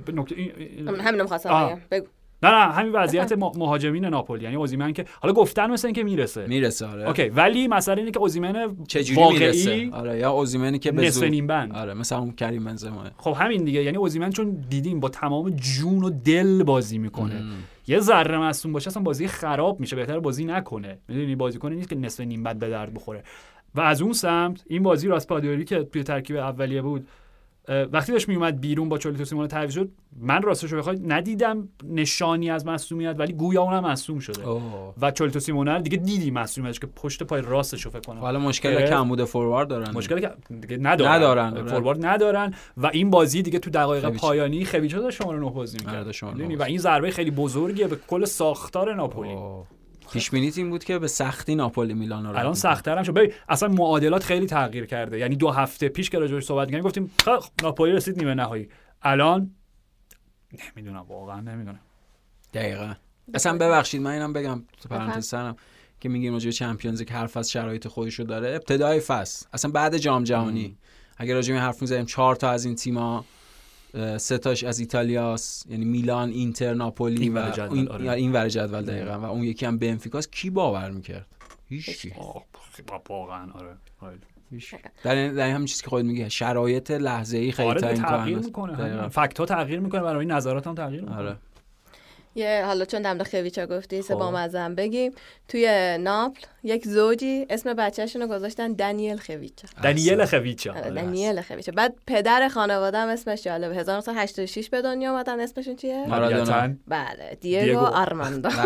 [0.06, 2.06] به نکته این- این- همین رو خواستم بگو
[2.42, 6.46] نه نه همین وضعیت مهاجمین ناپولی یعنی اوزیمن که حالا گفتن مثل اینکه می‌رسه.
[6.46, 7.08] می‌رسه آره.
[7.08, 11.42] okay ولی مسئله اینه که اوزیمن چجوری واقعی می‌رسه؟ آره یا اوزیمنی که به زور
[11.42, 13.04] بند آره مثلا اون کریم بنزما.
[13.16, 17.42] خب همین دیگه یعنی اوزیمن چون دیدیم با تمام جون و دل بازی می‌کنه.
[17.86, 20.98] یه ذره مصوم باشه اصلا بازی خراب میشه بهتر بازی نکنه.
[21.08, 23.22] می‌دونی بازیکن نیست که نصف نیم بعد به درد بخوره.
[23.74, 27.08] و از اون سمت این بازی راسپادوری که توی ترکیب اولیه بود
[27.68, 29.90] وقتی داشت میومد بیرون با چولیتو سیمون تعویض شد
[30.20, 34.94] من راستش رو بخوای ندیدم نشانی از مصومیت ولی گویا اونم مصوم شده اوه.
[35.00, 38.70] و چولیتو سیمونه دیگه دیدی مصومیتش که پشت پای راستش رو فکر کنم حالا مشکل
[38.70, 38.92] گرفت.
[38.92, 40.30] کمبود فوروارد دارن مشکلی که
[40.60, 41.66] دیگه ندارن ندارن، آره.
[41.66, 44.08] فوروارد ندارن و این بازی دیگه تو دقایق.
[44.08, 46.70] پایانی خویچه داشت شماره 9 بازی آره، می‌کرد نه می‌دونی؟ و بازی.
[46.70, 49.66] این ضربه خیلی بزرگیه به کل ساختار ناپولی اوه.
[50.12, 52.54] پیش بینیت این بود که به سختی ناپولی میلان رو الان.
[52.54, 53.14] سخت‌تر هم شد.
[53.14, 55.18] ببین اصلا معادلات خیلی تغییر کرده.
[55.18, 58.68] یعنی دو هفته پیش که راجعش صحبت کردیم گفتیم خب ناپولی رسید نیمه نهایی.
[59.02, 59.50] الان
[60.76, 61.80] نمی‌دونم واقعا نمی‌دونم.
[62.54, 62.94] دقیقا.
[63.34, 64.88] اصلا ببخشید من اینم بگم تو.
[64.88, 65.56] پرانتز سرم
[66.00, 68.48] که میگیم راجع به چمپیونز که حرف از شرایط خودشو داره.
[68.48, 69.46] ابتدای فصل.
[69.52, 70.78] اصلا بعد جام جهانی.
[71.16, 73.24] اگر راجع به این حرف می‌زنیم چهار تا از این تیما
[73.94, 78.10] اه، سه تاش از ایتالیاس یعنی میلان اینتر ناپولی این و جدول، این, آره.
[78.10, 79.18] این ور جدول دقیقا.
[79.20, 80.32] و اون یکی هم بنفیکاست.
[80.32, 81.26] کی باور می‌کرد؟
[81.68, 82.44] هیچ آه،
[83.08, 83.76] واقعا آره.
[84.00, 84.18] آره.
[85.04, 88.02] در این- در این همین چیزی که خود میگه شرایط لحظه ای خیلی آره تعیین
[88.02, 88.76] تغییر کننده می‌کنه.
[88.76, 89.08] دقیقاً.
[89.08, 91.16] فکت ها تغییر می‌کنه برای این نظرات هم تغییر می‌کنه.
[91.16, 91.36] آره.
[92.34, 94.20] یه حالا چون دم خویچا گفتی سه خب.
[94.20, 95.12] با مزم بگیم.
[95.48, 100.72] توی ناپل یک زوجی اسم بچهشون رو گذاشتن دنیل خویچا دنیل خویچا.
[100.72, 103.76] دنیل خویچا بعد پدر خانواده هم اسمش جالبه.
[103.76, 106.74] 1986 به دنیا اومدن اسمشون چیه؟ مارادونا.
[106.88, 107.78] بله دیگو.
[107.78, 108.48] آرماندو.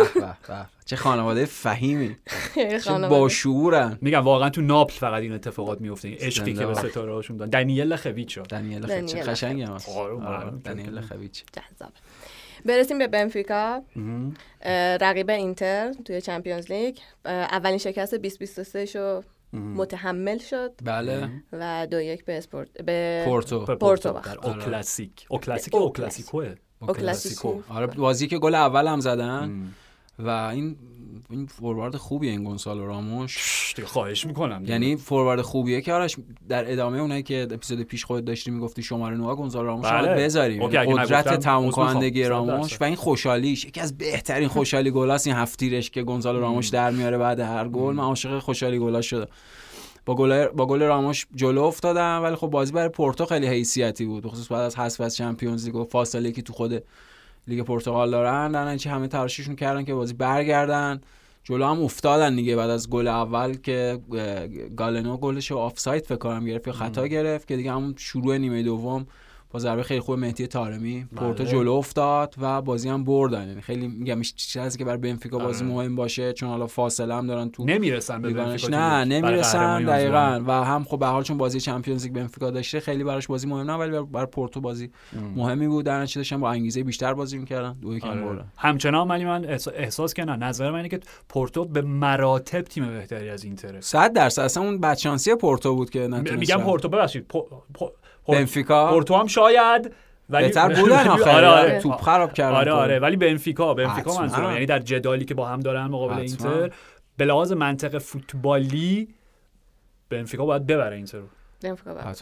[0.86, 2.16] چه خانواده فهیمی.
[2.55, 3.09] چه خانواده.
[3.09, 3.98] باشعورن.
[4.01, 7.51] میگم واقعا تو ناپل فقط این اتفاقات میفته این عشقی که به ستاره هاشون دارن
[7.51, 9.74] دنیل خویچا دنیل دنیل خیچه قشنگی هم.
[9.74, 10.59] هست آره، آره، معلوم.
[10.59, 11.93] دنیل خویچ جذاب
[12.64, 13.82] برسیم به بنفیکا.
[15.01, 16.97] رقیب اینتر توی چمپیونز لیگ.
[17.24, 19.23] اولین شکست 2023 شو
[19.53, 20.73] متحمل شد.
[20.82, 21.31] بله.
[21.53, 23.65] و دو یک به اسپورت به پورتو.
[23.65, 24.12] پورتو.
[24.12, 24.39] در.
[24.43, 25.27] او کلاسیک.
[25.28, 25.74] او کلاسیک.
[25.74, 26.55] او او کلاسیکوه.
[26.81, 27.62] او کلاسیکو.
[27.69, 29.73] آره بازی که گل اول هم زدن.
[30.25, 30.77] و این
[31.31, 33.61] این فوروارد خوبیه این گونسالو راموش.
[33.85, 34.65] خواهش می‌کنم.
[34.65, 36.17] یعنی فوروارد خوبیه که آرش
[36.49, 40.15] در ادامه اونایی که اپیزود پیش خودت داشتی می‌گفتی شماره 9 گونسالو راموش بله.
[40.15, 40.67] بذاریم.
[40.67, 41.71] قدرت تموم.
[41.71, 42.81] کنندگی راموش.
[42.81, 43.65] و این خوشحالیش.
[43.65, 47.95] یکی از بهترین خوشحالی گلاست این هفتیرش که گونسالو راموش در میاره بعد هر گل.
[47.95, 49.27] من عاشق خوشحالی گلا شده
[50.07, 54.27] با گل با گل راموش جلو افتادم ولی خب بازی برای پورتو خیلی حیثیتی بود.
[54.27, 56.83] خصوص بعد از حذف از چمپیونز لیگ و فاصله که تو خود
[57.47, 58.53] لیگ پرتغال دارن.
[58.53, 61.01] در همه تلاششون کردن که بازی برگردن.
[61.45, 63.99] جلو هم افتادن دیگه بعد از گل اول که
[64.77, 68.62] گالنو گلش رو آفساید فکر کنم گرفت یا خطا گرفت که دیگه همون شروع نیمه
[68.62, 69.07] دوم
[69.51, 71.52] با ضربه خیلی خوب مهدی طارمی پورتو بله.
[71.52, 75.72] جلو افتاد و بازی هم بردن یعنی خیلی میگم چیزی که برای بنفیکا بازی آره.
[75.74, 78.77] مهم باشه چون حالا فاصله هم دارن تو نمی‌رسن به بنفیکا نه.
[78.77, 80.43] برای نمی‌رسن دقیقا.
[80.47, 83.70] و هم خب به حال چون بازی چمپیونز لیگ بنفیکا داشته خیلی براش بازی مهم
[83.70, 84.90] نه ولی بر, بر پورتو بازی
[85.36, 88.20] مهمی بود در نتیجه داشتن با انگیزه بیشتر بازی می‌کردن دو یکم آره.
[88.20, 92.62] بردن همچنان ولی من احسا- احساس که نه نظر من اینه که پورتو به مراتب
[92.62, 96.64] تیم بهتری از اینتره 100 درصد اصلا اون بدشانسی پورتو بود که نتونست میگم.
[96.64, 97.27] پورتو ببخشید
[98.29, 99.93] بنفیکا پورتو هم شاید
[100.31, 102.73] ولی بهتر بودن آخه آره آره توپ خراب کردن آره.
[102.73, 104.21] آره ولی بنفیکا بنفیکا.
[104.21, 106.19] منظورم یعنی در جدالی که با هم دارن مقابل.
[106.19, 106.71] اینتر
[107.17, 109.09] به لحاظ منطق فوتبالی
[110.11, 111.27] بنفیکا باید ببره اینتر رو.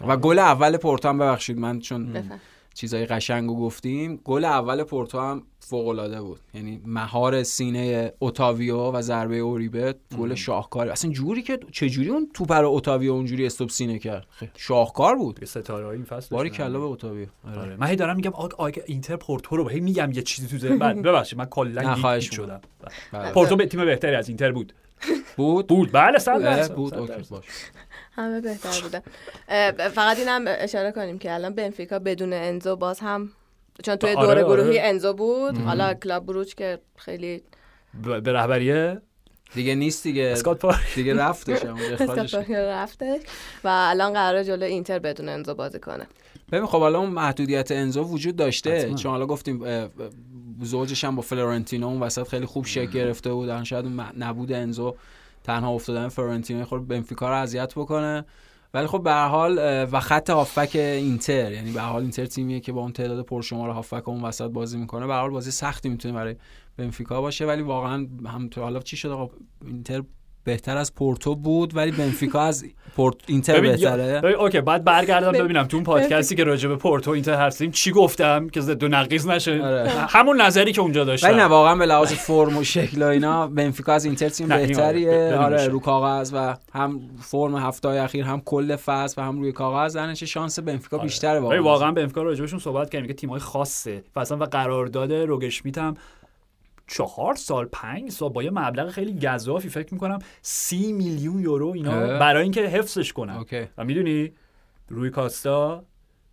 [0.09, 2.41] و گل اول پورتو هم ببخشید من چون بفهم.
[2.79, 4.21] چیزای قشنگو گفتیم.
[4.25, 6.41] گل اول پورتو هم فوق العاده بود.
[6.55, 10.89] یعنی مهار سینه اوتاویو و ضربه اوریبه گل شاهکار.
[10.89, 15.17] اصلا جوری که چه جوری اون توپ رو اوتاویو اونجوری استوب سینه کرد؟ خیلی شاهکار
[15.17, 15.45] بود.
[15.45, 16.51] ستاره این فصل باری.
[16.51, 17.27] کلا به اوتاویو.
[17.49, 17.61] آره.
[17.61, 17.77] آره.
[17.77, 20.79] من هی دارم میگم آقا آقا اینتر پورتو رو هی میگم یه چیزی تو ذهن.
[20.79, 22.61] بعد ببخشید من کلا شدم.
[23.13, 23.33] بله.
[23.33, 24.73] پورتو به تیم بهتری از اینتر بود.
[25.37, 25.93] بود؟ بود.
[25.93, 26.95] بله صد بود.
[26.95, 27.13] okay.
[27.31, 27.45] باش.
[28.19, 29.01] همه بهتر بودن
[29.89, 33.31] فقط این هم اشاره کنیم که الان بنفیکا بدون انزو باز هم
[33.85, 34.63] چون توی آره، دوره آره.
[34.63, 37.43] گروهی انزو بود حالا کلاب بروج که خیلی
[38.05, 39.01] ب- به رهبریه؟
[39.55, 40.23] دیگه نیست دیگه.
[40.23, 40.95] اسکات پارکر.
[40.95, 41.65] دیگه رفتش
[42.51, 43.21] رفتش.
[43.65, 46.07] و الان قراره جلو اینتر بدون انزو بازی کنه.
[46.53, 48.79] ببین خب حالا اون محدودیت انزو وجود داشته.
[48.79, 48.97] حتما.
[48.97, 49.65] چون حالا گفتیم
[50.63, 53.49] زوجش هم با فلورنتینو اون وسط خیلی خوب شکل گرفته بود.
[53.49, 53.85] الان شاید
[54.19, 54.95] نبود انزو.
[55.45, 58.25] تنها افتادن فلورنتینو خود بنفیکا رو اذیت بکنه.
[58.75, 59.59] ولی خب به حال
[59.93, 64.09] و خط هافک اینتر یعنی به حال اینتر تیمیه که با اون تعداد پرشمار هافک
[64.09, 65.07] اون وسط بازی می‌کنه.
[65.07, 66.37] به حال بازی سختی می‌تونه برای
[66.77, 69.35] بنفیکا باشه ولی واقعا هم تو حالا چی شده؟ آقا
[69.65, 70.03] اینتر
[70.49, 72.65] بهتر از پورتو بود ولی بنفیکا از
[72.97, 77.35] پورت اینتر بهتره؟ okay بعد برگردم ببینم تو اون پادکستی که راجع به پورتو اینتر
[77.35, 79.91] هستیم چی گفتم که ضد و نقیض نشه؟ آره.
[79.91, 81.29] همون نظری که اونجا داشتم.
[81.29, 85.37] ولی نه واقعا به لحاظ فرم و شکل و اینا بنفیکا از اینتر تیم بهتریه.
[85.37, 89.93] آره رو کاغذ و هم فرم هفته اخیر هم کل فصل و هم روی کاغذ
[89.93, 91.07] زنش شانس بنفیکا آره.
[91.07, 91.63] بیشتره واقعا.
[91.63, 94.03] واقعا بنفیکا راجبشون صحبت کردیم که تیم‌های خاصه.
[94.17, 95.95] مثلا و قرارداد روگشمیت هم
[96.89, 102.19] چهار سال پنج سال با یه مبلغ خیلی گذافی فکر می‌کنم سی میلیون یورو اینا
[102.19, 103.45] برای اینکه حفظش کنن.
[103.79, 104.33] و می‌دونی
[104.89, 105.85] روی کاستا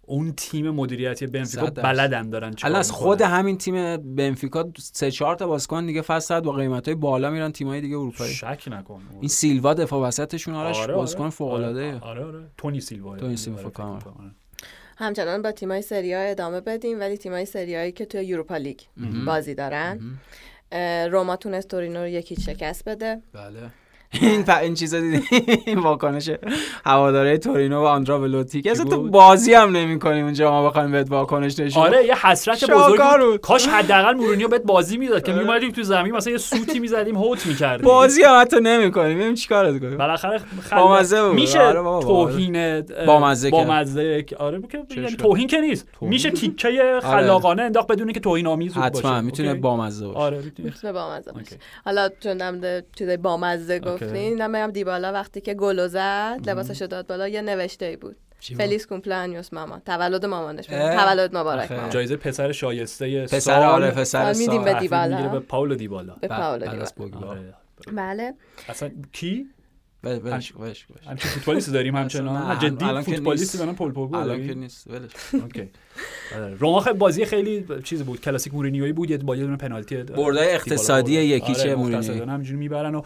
[0.08, 5.48] اون تیم مدیریتی بنفیکا بلدن دارن الان از خود همین تیم بنفیکا سه چهار تا
[5.48, 8.34] بازیکن دیگه فصل با قیمت های بالا میرن تیمای دیگه اروپایی.
[8.34, 9.02] شک نکن.
[9.20, 10.94] این سیلوا دفاع وسطشون آره, آره.
[10.94, 11.30] بازیکن آره.
[11.30, 12.44] فوق العاده آره آره.
[12.58, 13.18] تونی سیلوا.
[13.18, 14.02] تونی سیلوا آره.
[14.96, 18.80] همچنان با تیمای سری ها ادامه بدیم ولی تیمای سری که توی یوروپا لیگ
[19.26, 20.20] بازی دارن
[21.12, 23.22] روما تونست تورینو رو یکی شکست بده.
[23.34, 23.72] بله.
[24.22, 24.50] این پ...
[24.62, 25.24] این چیزا دیدی؟
[25.84, 26.30] واکنش
[26.86, 31.12] هواداره تورینو و آندرا ولوتی که اصلا تو بازی هم نمی‌کنیم اونجا ما بخوایم بهت
[31.12, 35.84] واکنش نشون آره یه حسرت بزرگ کاش حداقل مورینیو بهت بازی می‌داد که میومدیم تو
[35.84, 37.86] زمین مثلا یه سوتی می‌زدیم هوت می‌کردیم.
[37.86, 39.20] بازی هم حتی نمی‌کنیم.
[39.20, 39.98] ببین چیکارت کنیم.
[39.98, 40.40] بالاخره
[40.72, 44.62] بامزه میشه آره توهین بامزه بامزه آره
[44.98, 45.88] یعنی توهین که نیست.
[46.02, 47.00] میشه تیکه آره.
[47.00, 48.86] خلاقانه انداخت بدون که توهین آمیز باشه.
[48.86, 50.20] حتما می‌تونه بامزه باشه.
[50.20, 50.94] آره می‌تونه.
[50.94, 51.58] بامزه باشه.
[51.86, 52.38] حالا چون
[52.98, 57.96] چیزای بامزه گفتین نمیگم دیبالا وقتی که گل زد لباسش داد بالا یه نوشته ای
[57.96, 58.16] بود.
[58.58, 60.66] فلیس کومپلانیوس ماما تولد مامانش.
[60.66, 65.28] تولد مبارک ماما جایزه پسر شایسته پسر آره پسر میدیم به دیبالا.
[65.28, 66.16] به پاولو دیبالا.
[66.22, 67.28] به پاولو دیبالا.
[67.28, 67.54] آره.
[67.94, 68.34] بله.
[68.70, 69.46] اصلا کی؟
[70.04, 70.56] ولش ولش
[70.90, 72.60] ولش همچین فوتبالیست داریم همچنان.
[72.60, 75.12] جدی فوتبالیستی دارن پول پوگبا الان که نیست ولش
[75.44, 75.70] okay.
[76.36, 76.54] آره.
[76.56, 78.22] روما خیلی بازی خیلی چیز بود.
[78.22, 82.20] کلاسیک مورینیویی بود یه با یه دونه پنالتی بردای اقتصادی یکی چه آره، مورینیویی.
[82.22, 83.02] همینجوری می‌برن و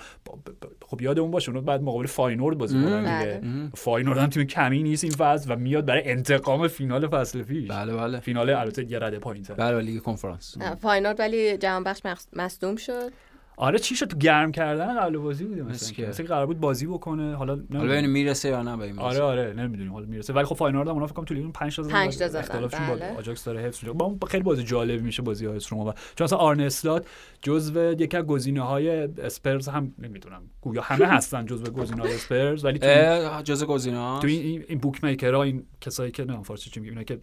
[0.89, 3.41] خب یادمون باشه اون بعد مقابل فاینورد بازی کنن دیگه.
[3.75, 7.67] فاینورد هم تیم کمی نیست این فصل و میاد برای انتقام فینال فصل پیش.
[7.67, 8.19] بله بله.
[8.19, 9.53] فینال البته یه رده پایین‌تر.
[9.53, 10.57] بله لیگ کنفرانس.
[10.81, 12.01] فاینورد ولی جهان بخش
[12.33, 13.11] مصدوم شد.
[13.59, 17.35] آره چی شد؟ گرم کردن قبل بازی بوده مثلا مثلا قرار بود بازی بکنه.
[17.35, 19.93] حالا حالا ببینیم می‌رسه یا نه به این آره آره نمی‌دونیم.
[19.93, 20.33] حالا می‌رسه.
[20.33, 22.67] ولی خب فاینورد هم اونا فکر کنم تو لیگ 5 تا 5 تا زدن.
[22.67, 23.17] بله.
[23.17, 26.59] آجاکس داره حفظ میشه با خیلی بازی جالب میشه بازی های روما چون اصلا آرن
[26.59, 27.07] اسلات
[27.41, 30.41] جزو یکی از گزینه‌های اسپرز هم نمی‌دونم.
[30.61, 35.43] گویا همه هستن جزو گزینه‌های اسپرز ولی تو جزو گزینه‌ها؟ تو این این بوک میکرها
[35.43, 37.19] این کسایی که نه فارسی چی میگن که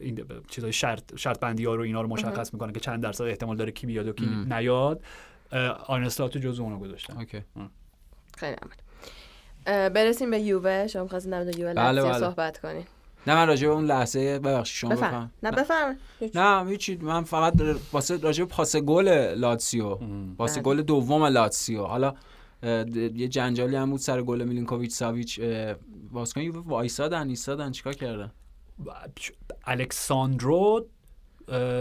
[0.00, 3.56] این چیزای شرط شرط بندی ها رو اینا رو مشخص می‌کنن که چند درصد احتمال
[3.56, 5.02] داره کی بیاد و کی نیاد.
[5.86, 7.16] آرنستاتو جزو اونو گذاشتن.
[7.16, 7.42] اوکی.
[8.36, 8.56] خیلی
[9.66, 10.86] برسیم به یووه.
[10.86, 12.18] شما خواستین در یووه بله بله.
[12.18, 12.84] صحبت کنین
[13.26, 15.96] نه من راجع به اون لحظه ببخشید شما بفهم نه بفهم
[16.34, 17.54] نه هیچی من فقط
[17.92, 19.98] واسه راجع به پاس گل لاتسیو.
[20.38, 20.62] پاس بله.
[20.62, 21.84] گل دوم لاتسیو.
[21.84, 22.14] حالا
[22.62, 25.40] یه جنجالی هم بود سر گل میلینکوویچ ساویچ.
[26.12, 28.32] بازیکن یووه وایسادن ایستادن چیکار کردن؟
[29.64, 30.86] الکساندرو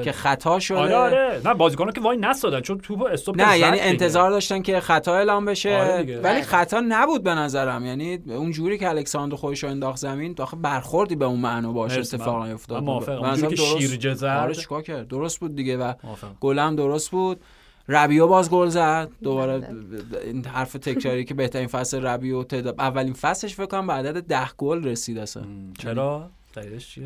[0.04, 0.78] که خطا شده.
[0.78, 1.42] آره آره.
[1.46, 5.78] نه بازیکن‌ها که واینسادن چون توپ استوپ نه یعنی انتظار داشتن که خطا اعلام بشه.
[5.78, 7.86] آره ولی خطا نبود به نظرم.
[7.86, 12.00] یعنی اون جوری که الکساندر خودش رو انداخت زمین داخل برخوردی به اون معنا باشه
[12.00, 12.84] اتفاق افتاد.
[12.84, 14.26] مثلا که شیرجه زد.
[14.26, 15.94] آره چیکار کرد؟ درست بود دیگه و
[16.40, 17.42] گلم درست بود.
[17.90, 19.10] ربیو باز گل زد.
[19.24, 19.70] دوباره بله.
[20.26, 24.48] این حرف تکراری که بهترین فصل ربیو تعداد اولین فصلش فکر کنم به عدد 10
[24.58, 25.44] گل رسید اصلا.
[25.80, 27.04] چرا؟ دلیلش چیه؟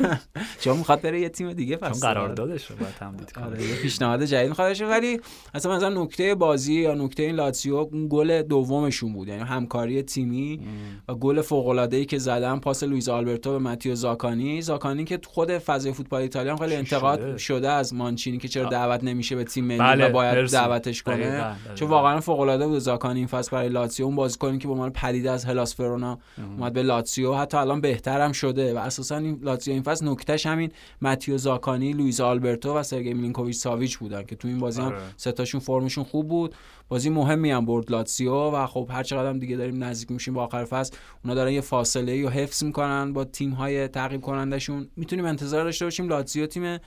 [0.62, 3.44] چون می‌خواد بره یه تیم دیگه پس چون قراردادش رو باید تمدید کنه.
[3.44, 5.20] آره یه پیشنهاد جدید می‌خواد بشه ولی
[5.54, 9.28] اصلا مثلا نکته بازی یا نکته این لاتسیو اون گل دومشون بود.
[9.28, 10.60] یعنی همکاری تیمی
[11.08, 14.62] و گل فوق العاده ای که زدن پاس لوئیز آلبرتو به ماتیو زاکانی.
[14.62, 17.70] زاکانی که خود فضای فوتبال ایتالیا خیلی انتقاد شده.
[17.70, 21.56] از مانچینی که چرا دعوت نمیشه به تیم ملی بله، و باید دعوتش کنه.
[21.74, 24.06] چون واقعا فوق العاده بود زاکانی این فصل برای لاتسیو.
[24.06, 26.18] اون بازیکنی که به عنوان پدیده از هلاس ورونا
[26.58, 27.34] اومد به لاتسیو.
[27.34, 30.70] حتی الان بهترم شده اساسا این لاتزیو این فصل نکتهش همین
[31.02, 34.98] ماتیو زاکانی لوئیز آلبرتو و سرگئی میلینکوویچ ساویچ بودن که تو این بازی هم آره.
[35.16, 36.54] ستاشون فرمشون خوب بود.
[36.88, 40.44] بازی مهمی هم برد لاتسیو و خب هر چقدر هم دیگه داریم نزدیک میشیم با
[40.44, 45.24] آخر فصل اونا دارن یه فاصله رو حفظ می‌کنن با تیم های تعقیب کنندشون می‌تونیم
[45.24, 46.78] انتظار داشته باشیم لاتزیو تیم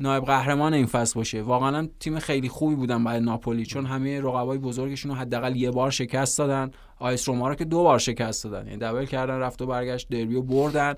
[0.00, 1.42] نایب قهرمان این فصل باشه.
[1.42, 5.90] واقعا تیم خیلی خوبی بودن برای ناپولی چون همه رقبای بزرگشون رو حداقل یه بار
[5.90, 6.70] شکست دادن.
[6.98, 8.66] آ اس روما رو که دو بار شکست دادن.
[8.66, 10.94] یعنی دبل کردن رفت و برگشت دربی رو بردن.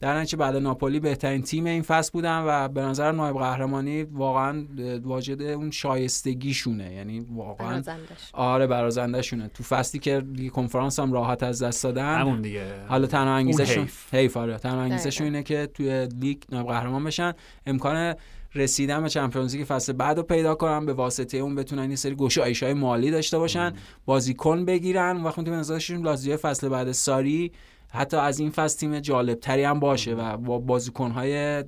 [0.00, 4.64] در نتیجه بعد ناپولی بهترین تیم این فصل بودن و به نظر نایب قهرمانی واقعا
[5.02, 6.92] واجد اون شایستگیشونه.
[6.92, 8.30] یعنی واقعا برازندش.
[8.32, 9.48] آره برازندهشونه.
[9.48, 12.86] تو فصلی که لیگ کنفرانس هم راحت از دست دادن همون دیگه.
[12.88, 14.14] حالا تنها انگیزشون حیف.
[14.14, 14.58] حیف آره.
[14.58, 15.24] تنها انگیزشون.
[15.24, 17.32] اینه که توی لیگ نایب قهرمان بشن.
[17.66, 18.14] امکان
[18.54, 22.14] رسیدن به Champions League فصل بعد رو پیدا کنن به واسطه اون بتونن یه سری
[22.14, 23.72] گشایش های مالی داشته باشن
[24.04, 25.22] بازیکن بگیرن.
[25.22, 27.52] وقتی تو نظرشون لازیو فصل بعد ساری
[27.96, 31.64] حتی از این فصل تیم جالب تری هم باشه و با بازیکن های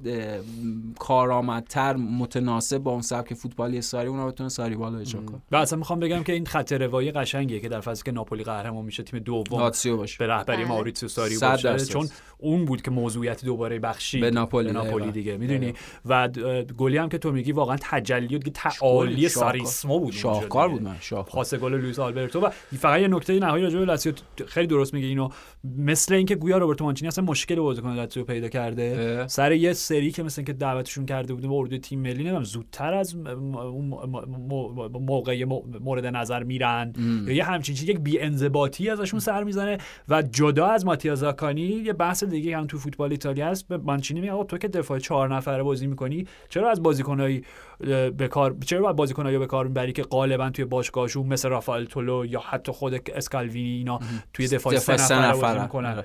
[0.99, 5.79] کارآمدتر متناسب با اون سبک فوتبالی ساری اونا بتونه ساری بالا اجرا کنه و اصلا
[5.79, 9.19] می‌خوام بگم که این خط روایی قشنگیه که در فصلی که ناپولی قهرمان میشه تیم
[9.19, 10.67] دوم لاتسیو باشه به رهبری بله.
[10.69, 11.85] ماوریتسیو ساری باشه.
[11.85, 15.13] چون اون بود که موضوعیت دوباره بخشید به ناپولی، به ناپولی.
[15.13, 15.79] دیگه می‌دونی دقیقاً.
[16.07, 16.29] و
[16.77, 19.29] گلی هم که تو میگی واقعا تجلی و دیگه تعالی.
[19.29, 20.69] ساریسمو بود شاهکار.
[20.69, 24.15] بود من شاهکار پاس گل لوئیس آلبرتو و فقط یه نکته نهایی راجع به لاتزیو
[24.47, 25.29] خیلی درست میگه اینو
[25.65, 29.29] مثل اینکه گویا روبرتو مانچینی اصلا مشکل بازیکن لاتزیو پیدا کرده اه.
[29.29, 32.95] سر یه سری که مثل اینکه دعوتشون کرده بوده به اردوی تیم ملی نمی‌دونم زودتر
[32.95, 33.17] از
[35.01, 35.45] موقع
[35.81, 36.93] مورد نظر میرن
[37.27, 39.79] یا یه همچین چیز یک بی انضباطی ازشون سر می‌زنه
[40.09, 44.21] و جدا از ماتیا زاکانی یه بحث دیگه هم تو فوتبال ایتالیا هست به مانچینی
[44.21, 47.43] میگه تو که دفاع چهار نفره بازی می‌کنی چرا از بازیکنایی
[48.17, 52.27] به کار چرا باید بازیکنایی به کار می‌بری که غالبا توی باشگاهشون مثل رافائل تولو
[52.27, 54.01] یا حتی خود اسکالوینی اینا
[54.33, 55.61] توی دفاع دفاع سه نفره بازی.
[55.61, 56.05] می‌کنن آره.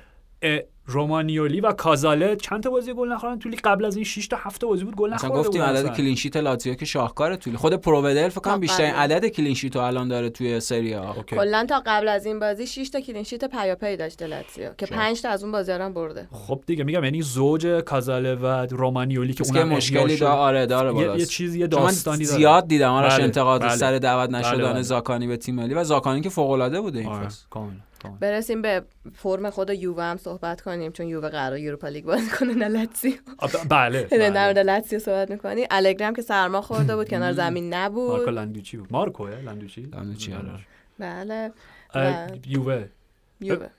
[0.85, 4.37] رومانیولی و کازاله چند تا بازی گل نخوردن توی لیگ قبل از این 6 تا
[4.39, 5.95] 7 تا بازی بود گل نخورده گفتیم عدد.
[5.95, 9.01] کلین شیت لاتزیو که شاهکاره توی خود پروودل فکر کنم تا بیشترین قبل.
[9.01, 11.13] عدد clean sheet الان داره توی سری آ.
[11.13, 15.21] کلا تا قبل از این بازی 6 تا clean sheet پیاپی داشته لاتزیو که 5
[15.21, 19.43] تا از اون رو هم برده خب دیگه میگم یعنی زوج کازاله و رومانیولی که
[19.45, 20.17] اونم مشکلی.
[20.17, 21.29] داره آره داره یه, یه بالاست.
[21.29, 23.75] چیزی یه چون من داستانی داره زیاد دیدم آرش بله، انتقاد بله.
[23.75, 24.81] سر دعوت بله، نشدن بله.
[24.81, 28.17] زاکاینی به تیم ملی و زاکاینی که فوق العاده بوده این آره، فصل کاملا، کاملا.
[28.21, 28.83] برسیم به
[29.15, 33.13] فرم خود یووه هم صحبت کنیم چون یووه قرار یوروپا لیگ بازی کنه نه لاتزیو
[33.39, 34.29] آ، ب- بله, در بله.
[34.43, 38.77] مورد لاتزیو صحبت می‌کنی الگری هم که سرما خورده بود کنار زمین مارکو نبود لندوچی
[38.77, 40.59] بود مارکو لندوچی لندوچی، آره.
[40.99, 41.51] بله
[41.93, 42.85] اه، و یووه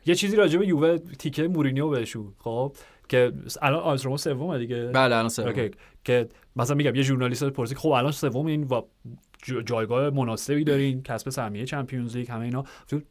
[0.07, 2.77] یه چیزی راجع به یووه تیکه مورینیو بهشون خب
[3.09, 3.33] که
[3.63, 5.47] الان آ اس روما سومه دیگه بله الان سوم.
[5.47, 5.71] اوکی.
[6.05, 8.83] که مثلا میگم یه ژورنالیست پرسید خب الان سوم این و
[9.65, 12.65] جایگاه مناسبی دارین کسب سهمیه چمپیونز لیگ همه اینا.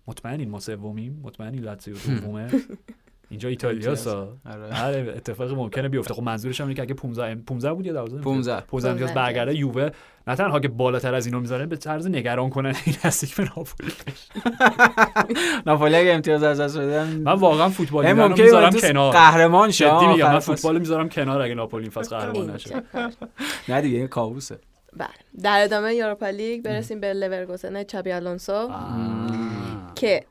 [0.08, 2.48] مطمئنین ما سومیم مطمئنین لاتزیو دومه.
[3.30, 4.38] اینجا ایتالیاست ها.
[4.46, 4.74] آره.
[4.74, 6.14] هر اتفاقی ممکنه بیفته.
[6.14, 8.62] خب منظورش هم اینه که اگه 15 15 بود یا 12 15.
[8.62, 9.56] 15 امتیاز 15 برگرده.
[9.56, 9.90] یووه
[10.28, 13.92] نه تنها که بالاتر از اینو می‌ذاره به طرز نگران کنن این نزدیک به ناپولی
[15.66, 17.08] ناپولی اگه امتیاز از دست بدن.
[17.08, 19.14] من واقعا فوتبال رو می‌ذارم کنار.
[19.14, 19.86] قهرمان شه.
[19.86, 20.40] جدی میگم من.
[20.40, 22.84] فوتبال می‌ذارم کنار اگه ناپولی این فصل قهرمان نشه.
[23.70, 24.60] نه دیگه این کابوسه.
[24.98, 25.44] بله.
[25.44, 28.72] در ادامه یوروپا لیگ برسیم به لورکوزن ژابی آلونسو
[29.96, 30.24] که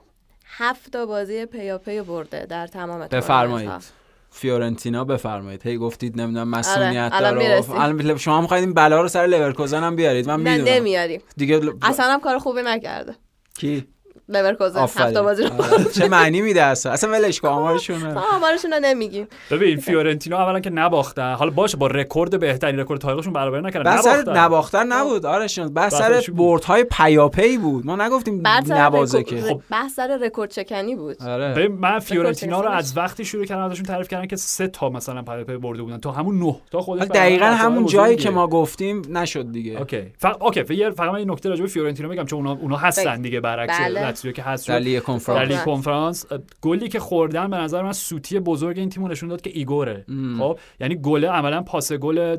[0.46, 4.02] هفت تا بازی پیاپی برده در تمام بفرمایید.
[4.30, 5.66] فیورنتینا بفرمایید.
[5.66, 7.70] هی گفتید نمی‌دونم مسئولیت الان داره.
[7.70, 10.26] الان شما می‌خواید این بلا رو سر لورکوزن هم بیارید.
[10.28, 10.74] من نه می‌دونم.
[10.76, 11.20] نمیاریم.
[11.36, 13.14] دیگه ل- اصلا هم کار خوبی نکرده.
[13.58, 13.86] کی؟
[14.28, 14.80] لورکوزن.
[14.80, 15.84] هفت بازی رو آره.
[15.84, 19.26] چه معنی میده اصلا؟ اصلا ولش کن آمارشون ما آمارشون رو نمیگیم.
[19.50, 23.92] ببین فیورنتینا اولا که نباختن حالا باشه با رکورد بهترین رکورد تاریخشون برابر نکردن.
[23.92, 25.26] نباختن نباختن نبود.
[25.26, 26.22] آرشون بحث سر.
[26.34, 27.86] بردهای پیاپی بود.
[27.86, 29.58] ما نگفتیم نبازه که.
[29.70, 31.22] بحث سر رکورد چکنی بود.
[31.22, 31.54] آره.
[31.54, 35.22] ببین من فیورنتینا رو از وقتی شروع کردم ازشون تعریف کردن که سه تا مثلا
[35.22, 35.98] پیاپی برده بودن.
[35.98, 37.86] تا همون نه تا خودش دقیقا همون.
[37.86, 39.78] جایی که ما گفتیم نشد دیگه.
[39.78, 40.12] اوکی.
[40.18, 43.22] فقط اوکی فقط فقط من این نکته راجع به فیورنتینا بگم چون اونا اونا هستن.
[43.22, 44.11] دیگه برعکس بله.
[44.12, 44.78] لاتزیو که هست در.
[44.78, 46.26] لیگ در کنفرانس کنفرانس.
[46.60, 50.04] گلی که خوردن به نظر من سوتی بزرگ این تیمو نشون داد که ایگوره.
[50.38, 52.36] خب یعنی گل عملا پاس گل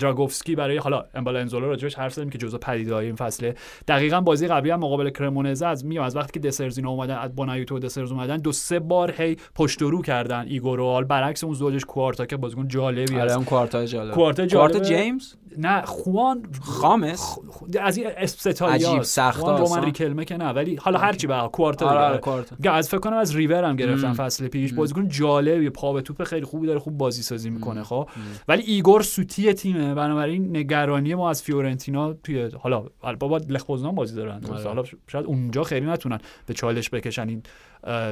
[0.00, 3.54] دراگوفسکی برای حالا امبالا انزولا راجعش حرف زدیم که جزء پدیده‌های این فصله.
[3.88, 7.34] دقیقا بازی قبلی هم مقابل کرمونزه از میگم از وقتی که دسرز اینو اومدن از
[7.34, 11.44] بونایوتو دسرز اومدن دو سه بار هی پشت و رو کردن ایگور رو حال برعکس
[11.44, 14.14] اون زوجش کوارتا که بازیکن جالبی آره هست اون کوارتا جالب.
[14.14, 17.38] کوارتا جیمز؟ نه خوان خامس؟
[17.80, 19.84] از این عجیب، سخت رومن.
[19.84, 22.08] ریکلمه که نه ولی حالا هرچی به کوارتا آره دیگه.
[22.08, 24.72] آره کوارتا میگم از فکر کنم از ریور هم گرفتن فصل پیش.
[24.72, 28.08] بازیکن جالبی پا به توپ خیلی خوبی داره خوب بازی سازی می‌کنه خب.
[28.48, 29.94] ولی ایگور سوتی تیمه.
[29.94, 32.84] بنابراین نگرانی ما از فیورنتینا توی حالا
[33.18, 34.40] بابا لخ بازی دارن.
[34.52, 34.64] آره.
[34.64, 37.42] حالا شاید اونجا خیلی نتونن به چالش بکشن این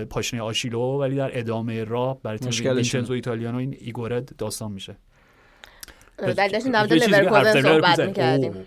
[0.05, 2.73] پاشنه آشیلو ولی در ادامه راه برای تیم.
[2.73, 4.97] وینچنزو ایتالیانو این ایگور داستان میشه.
[6.21, 8.01] داشتیم در مورد لورکوزن صحبت.
[8.01, 8.67] می‌کردیم.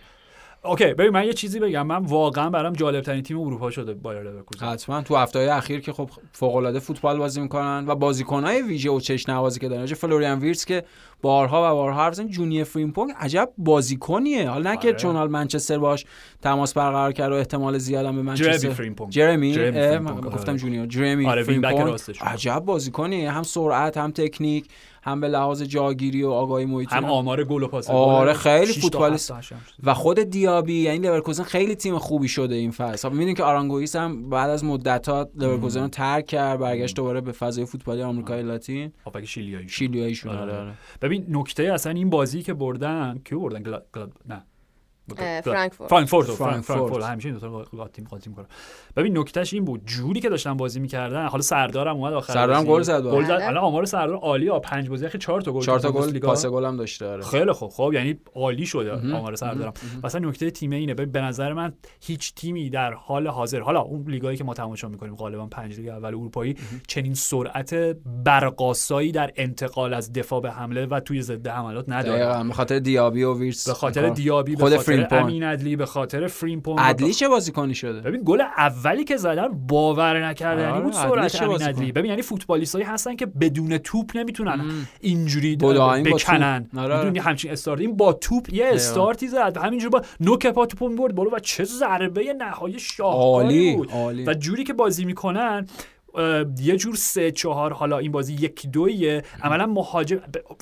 [0.66, 4.24] اوکی ببین من یه چیزی بگم من واقعا برام جالب ترین تیم اروپا شده بایر
[4.24, 8.62] لورکوزن حتما تو هفته های اخیر که خب فوق العاده فوتبال بازی می‌کنن و بازیکنهای
[8.62, 10.84] ویژه و چش نوازی که دارن چه فلوریان ویرس که
[11.22, 14.98] بارها و بارها حرف زدن جونیور فریمپونگ عجب بازیکنیه حالا نه که آره.
[14.98, 16.06] چون حال منچستر باش
[16.42, 20.30] تماس برقرار کرد و احتمال زیاد هم به منچستر فریمپونگ جرمی من آره.
[20.30, 22.00] گفتم جونیور جرمی آره، فریمپونگ.
[22.22, 24.66] عجب بازیکنیه هم سرعت هم تکنیک
[25.04, 27.90] هم به لحاظ جاگیری و آگاهی محیطی هم آمار گل و پاس.
[27.90, 29.34] آره، خیلی فوتبالیست.
[29.84, 34.30] و خود دیابی یعنی لورکوزن خیلی تیم خوبی شده این فصل می‌دونی که آرانگوئیس هم
[34.30, 38.92] بعد از مدت ها لورکوزن رو ترک کرد برگشت دوباره به فضای فوتبالی آمریکای لاتین
[39.06, 39.70] هافبک شیلیایی.
[39.70, 40.40] شیلیایی شد آره.
[40.40, 40.74] آره، آره.
[41.02, 43.82] ببین نکته اصلا این بازی که بردن کیو بردن گلا...
[43.94, 44.08] گلا...
[44.30, 44.44] نه
[45.44, 47.04] فرانکفورت فرانکفورت فرانکفورت.
[47.06, 48.46] همیشه این دو تا قاطی قاطی می‌کنم
[48.96, 49.82] ببین نکتهش این بود.
[49.86, 52.64] جوری که داشتن بازی می‌کردن حالا سردارم اومد آخر سردارم.
[52.64, 53.04] گل زد.
[53.04, 53.30] گل زد.
[53.30, 53.48] بله.
[53.48, 56.20] الان آمار سردار عالی ها پنج بازی اخیر 4 تا گل چهار تا تو گل.
[56.20, 57.24] پاس گل هم داشته آره.
[57.24, 57.70] خیلی خوب.
[57.70, 59.74] خب یعنی عالی شده آمار سردارم.
[60.04, 60.94] مثلا نکته تیم اینه.
[60.94, 64.88] ببین به نظر من هیچ تیمی در حال حاضر حالا اون لیگایی که ما تماشا
[64.88, 66.56] می‌کنیم غالبا پنج لیگ اول اروپایی
[66.88, 67.74] چنین سرعت
[68.26, 72.26] برقاسایی در انتقال از دفاع به حمله و توی ضد حملات نداره.
[72.26, 72.44] دقیقاً.
[72.44, 73.68] به خاطر دیابی و ویرس.
[73.68, 74.10] به خاطر.
[74.10, 75.08] دیابی به خاطر.
[75.12, 78.42] امین عدلی به خاطر فریمپون عدلی چه بازیکنی شده؟ ببین گل
[78.86, 83.16] اولی که زدن باور نکردنی آره، بود عدلی سرعت امین؟ عدلی ببین یعنی فوتبالیستایی هستن
[83.16, 86.70] که بدون توپ نمی‌تونن اینجوری بداهیم با بکنن.
[86.72, 86.80] توپ.
[86.80, 86.98] آره.
[86.98, 87.80] می‌دونی همچین استارت.
[87.80, 89.58] این با توپ یه استارتی زد.
[89.58, 93.92] همینجوری با نوک پا توپو می‌برد بالا و چه ضربه نهایی شاهکاری بود.
[93.92, 94.26] عالی.
[94.26, 95.68] و جوری که بازی می‌کنن
[96.60, 99.24] یه جور سه چهار حالا این بازی یک دویه.
[99.44, 100.20] عملا مهاجم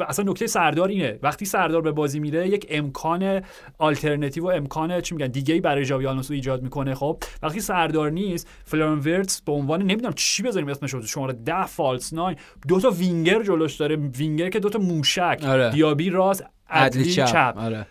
[0.07, 1.19] اصلا نکته سردار اینه.
[1.23, 3.41] وقتی سردار به بازی میره یک امکان
[3.77, 8.09] آلترناتیو و امکان چی میگن دیگه ای برای ژابی آلونسو ایجاد می‌کنه خب؟ وقتی سردار
[8.09, 12.35] نیست فلوریان ویرتس به عنوان نمی‌دونم چی بذاریم اسمش رو شماره 10 false 9
[12.67, 13.95] دو تا وینگر جلوش داره.
[13.95, 15.69] وینگر که دو تا موشک آره.
[15.69, 17.25] دیابی راست ادلی ادلی چپ.
[17.25, 17.53] چپ.
[17.57, 17.87] آره.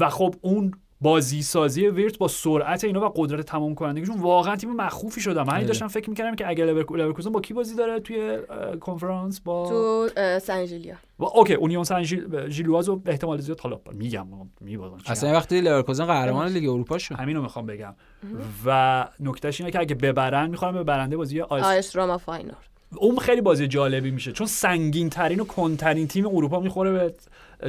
[0.00, 0.72] و خب اون
[1.02, 5.64] بازی سازی ویرتس با سرعت اینا و قدرت تمام کنندگیشون واقعا تیم مخوفی شدم من.
[5.66, 8.38] داشتم فکر می‌کردم که اگه لیورکو- لیورکوزن با کی بازی داره توی
[8.80, 10.94] کنفرانس؟ با تو اه، سن ژیلواز.
[11.18, 14.26] با اوکی اونیون سن ژیل- ژیلواز رو احتمال زیاد حالا میگم
[14.60, 17.14] میبازن اصلا یه وقتی لورکوزن قهرمان لیگ اروپا شد.
[17.14, 17.94] همینو می‌خوام بگم.
[18.66, 22.56] و نکتهش اینه که اگه ببرن می‌خوام به برنده بازی آیس آیس روما فاینور
[22.96, 27.14] اون خیلی بازی جالبی میشه چون سنگین ترین و کندترین تیم اروپا می‌خوره به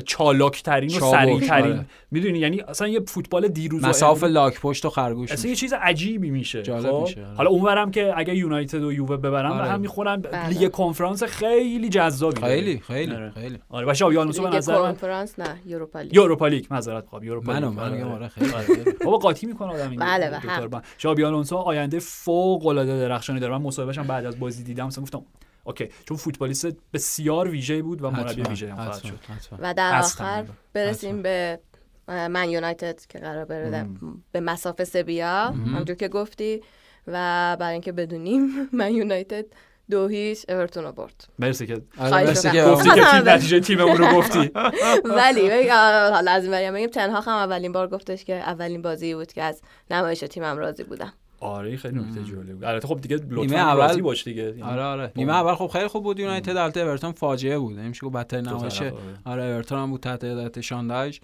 [0.02, 1.86] چالاک ترین و سریع ترین آره.
[2.12, 5.56] می‌دونی یعنی اصلا یه فوتبال دیروز و مصاف لاک پشت و خرگوش اصلا یه.
[5.56, 7.36] چیز عجیبی میشه جالب خب؟ میشه، آره.
[7.36, 9.64] حالا اونورم که اگه یونایتد و یووه ببرن آره.
[9.64, 10.50] به هم می‌خورن بله.
[10.50, 12.42] لیگ کنفرانس خیلی جذابی.
[12.42, 13.32] خیلی خیلی آره.
[13.32, 16.66] خیلی آره و ژابی آلونسو به لیگ نظر من کنفرانس نه یوروپا لیگ یوروپا لیگ
[16.72, 17.80] معذرت خواهم یوروپا منو لیگ.
[17.80, 18.28] من میگم آره.
[18.28, 18.68] خیلی آره.
[19.06, 24.08] بابا قاطی می‌کنه آدم این بله، آلونسو آینده فوق العاده درخشانی داره من مصاحبهش هم
[24.08, 28.70] بعد از بازی دیدم مثلا گفتم OK چون فوتبالیست بسیار ویژه بود و مربی ویژه
[28.70, 29.20] هم خواهد شد.
[29.60, 30.00] و در.
[30.00, 31.60] آخر برسیم به
[32.08, 33.88] من یونایتد که قرار بره
[34.32, 36.62] به مصاف سویا همونجور که گفتی
[37.08, 38.50] و برای اینکه بدونیم
[38.80, 39.46] من یونایتد
[39.90, 42.52] دو هیچ اورتون رو برد مرسی که آره، مرسی.
[42.52, 43.30] که گفتی که تیم.
[43.30, 44.52] نتیجه تیممون رو گفتی
[45.18, 45.70] ولی
[46.10, 49.44] حالا از این بریم بگیم تنهاخ هم اولین بار گفتش که اولین بازی بود که
[49.44, 49.62] از
[49.92, 51.14] نمایش تیمم راضی بودم
[51.44, 52.64] آره خیلی نکته جالب بود.
[52.64, 54.44] البته خب دیگه نیمه لطفا اول- باش دیگه.
[54.44, 54.82] یعنی آره.
[54.82, 56.20] آره نیمه اول خب خیلی خوب بود.
[56.20, 57.80] یونایتد البته اورتون فاجعه بود.
[57.80, 58.94] نمیشه گفت بدترین دو نمایش طرف،
[59.26, 61.20] آره اورتون هم بود تحت هدایت شاندایج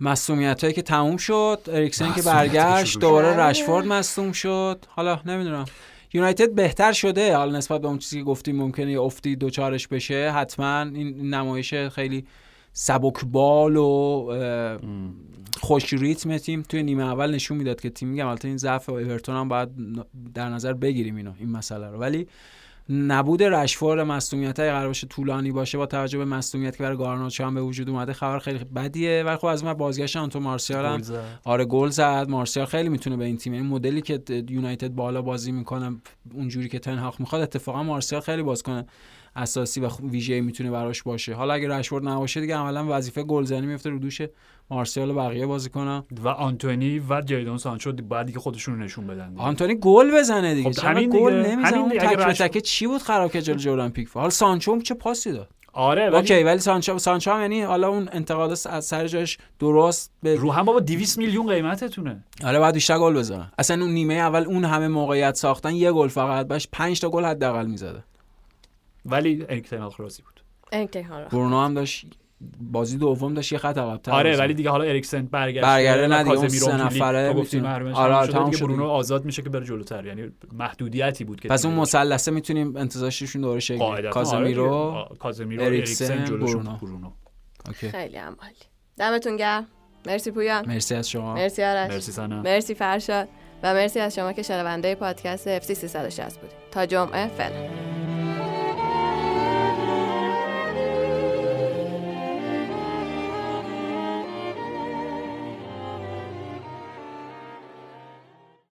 [0.00, 1.58] مصومیت هایی که تموم شد.
[1.66, 2.98] اریکسن که برگشت.
[3.00, 3.40] دوباره شد.
[3.40, 4.84] رشفورد مصوم شد.
[4.88, 5.64] حالا نمی‌دونم.
[6.12, 7.36] یونایتد بهتر شده.
[7.36, 10.32] حالا نسبت به اون چیزی که گفتیم ممکنه یه افتی دوچارش بشه.
[10.32, 12.26] حتما این نمایش خیلی
[12.72, 14.28] سبکبال و
[15.60, 19.36] خوش ریتم تیم توی نیمه اول نشون می‌داد که تیم میگم البته این ضعف اورتون
[19.36, 19.68] هم باید
[20.34, 21.98] در نظر بگیریم اینو این مسئله رو.
[21.98, 22.26] ولی
[22.88, 27.44] نبود رشفورد مصونیت های قرار باشه طولانی باشه با توجه به مصونیت که برای گارناچو
[27.44, 29.22] هم به وجود اومده خبر خیلی بدیه.
[29.26, 31.02] ولی خب از اون بازگشت آنتو مارسیال هم.
[31.44, 32.26] آره گل زد.
[32.28, 35.96] مارسیال خیلی می‌تونه به این تیم این مدلی که یونایتد بالا بازی می‌کنه
[36.34, 38.86] اونجوری که تن‌هاخ می‌خواد اتفاقا مارسیال خیلی باز کنه
[39.36, 41.34] اساسی و ویژه می‌تونه براش باشه.
[41.34, 44.22] حالا اگه رشورد نباشه دیگه عملا وظیفه گلزنی میفته رو دوش
[44.70, 46.04] مارسیال و بقیه بازی کنن.
[46.22, 49.42] و آنتونی و جیدون سانچو بعد دیگه خودشون نشون بدن دیگه.
[49.42, 50.72] آنتونی گل بزنه دیگه.
[50.72, 51.32] خب همین گل.
[51.32, 52.32] نمی‌زنه همین اون دیگه.
[52.32, 56.16] تک چی بود خراب که جلو جردن پیکفورد حالا سانچو چه پاسی داد؟ آره ولی
[56.16, 60.52] OK ولی سانچو سانچو هم یعنی حالا اون انتقاد از سر جاش درست به رو
[60.52, 62.24] هم بابا 200 میلیون قیمتتونه.
[62.44, 66.08] آره باید بیشتر گل بزنن اصلا اون نیمه اول اون همه موقعیت ساختن یه گل
[66.08, 68.04] فقط باش 5 تا گل حداقل می‌زده.
[69.06, 70.40] ولی اریک تنهاخ راضی بود.
[70.72, 72.06] انتها برونو هم داشت
[72.60, 76.30] بازی دوم داشت یه خط عقب‌تر آره ولی دیگه حالا اریکسن برگشته برگرده نه دیگه،
[76.30, 77.68] اون کازمیرو سه نفره می‌تونه.
[77.94, 78.84] آره، آره، دیگه شد برونو.
[78.84, 80.06] آزاد میشه که بره جلوتر.
[80.06, 85.16] یعنی محدودیتی بود که پس اون مثلثه می‌تونیم انتظارشون دوره شکل کازمیرو آره.
[85.18, 87.10] کازمیرو اریکسن، جلوشون برونو.
[87.74, 88.36] خیلی عالی.
[88.98, 89.66] دمتون گرم.
[90.06, 90.68] مرسی پویان.
[90.68, 91.34] مرسی از شما.
[91.34, 91.90] مرسی آرش.
[91.90, 92.42] مرسی سنا.
[92.42, 93.28] مرسی فرشاد.
[93.62, 96.56] و مرسی از شما که شنونده پادکست FC 360 بودید.
[96.70, 97.68] تا جمعه فعلا.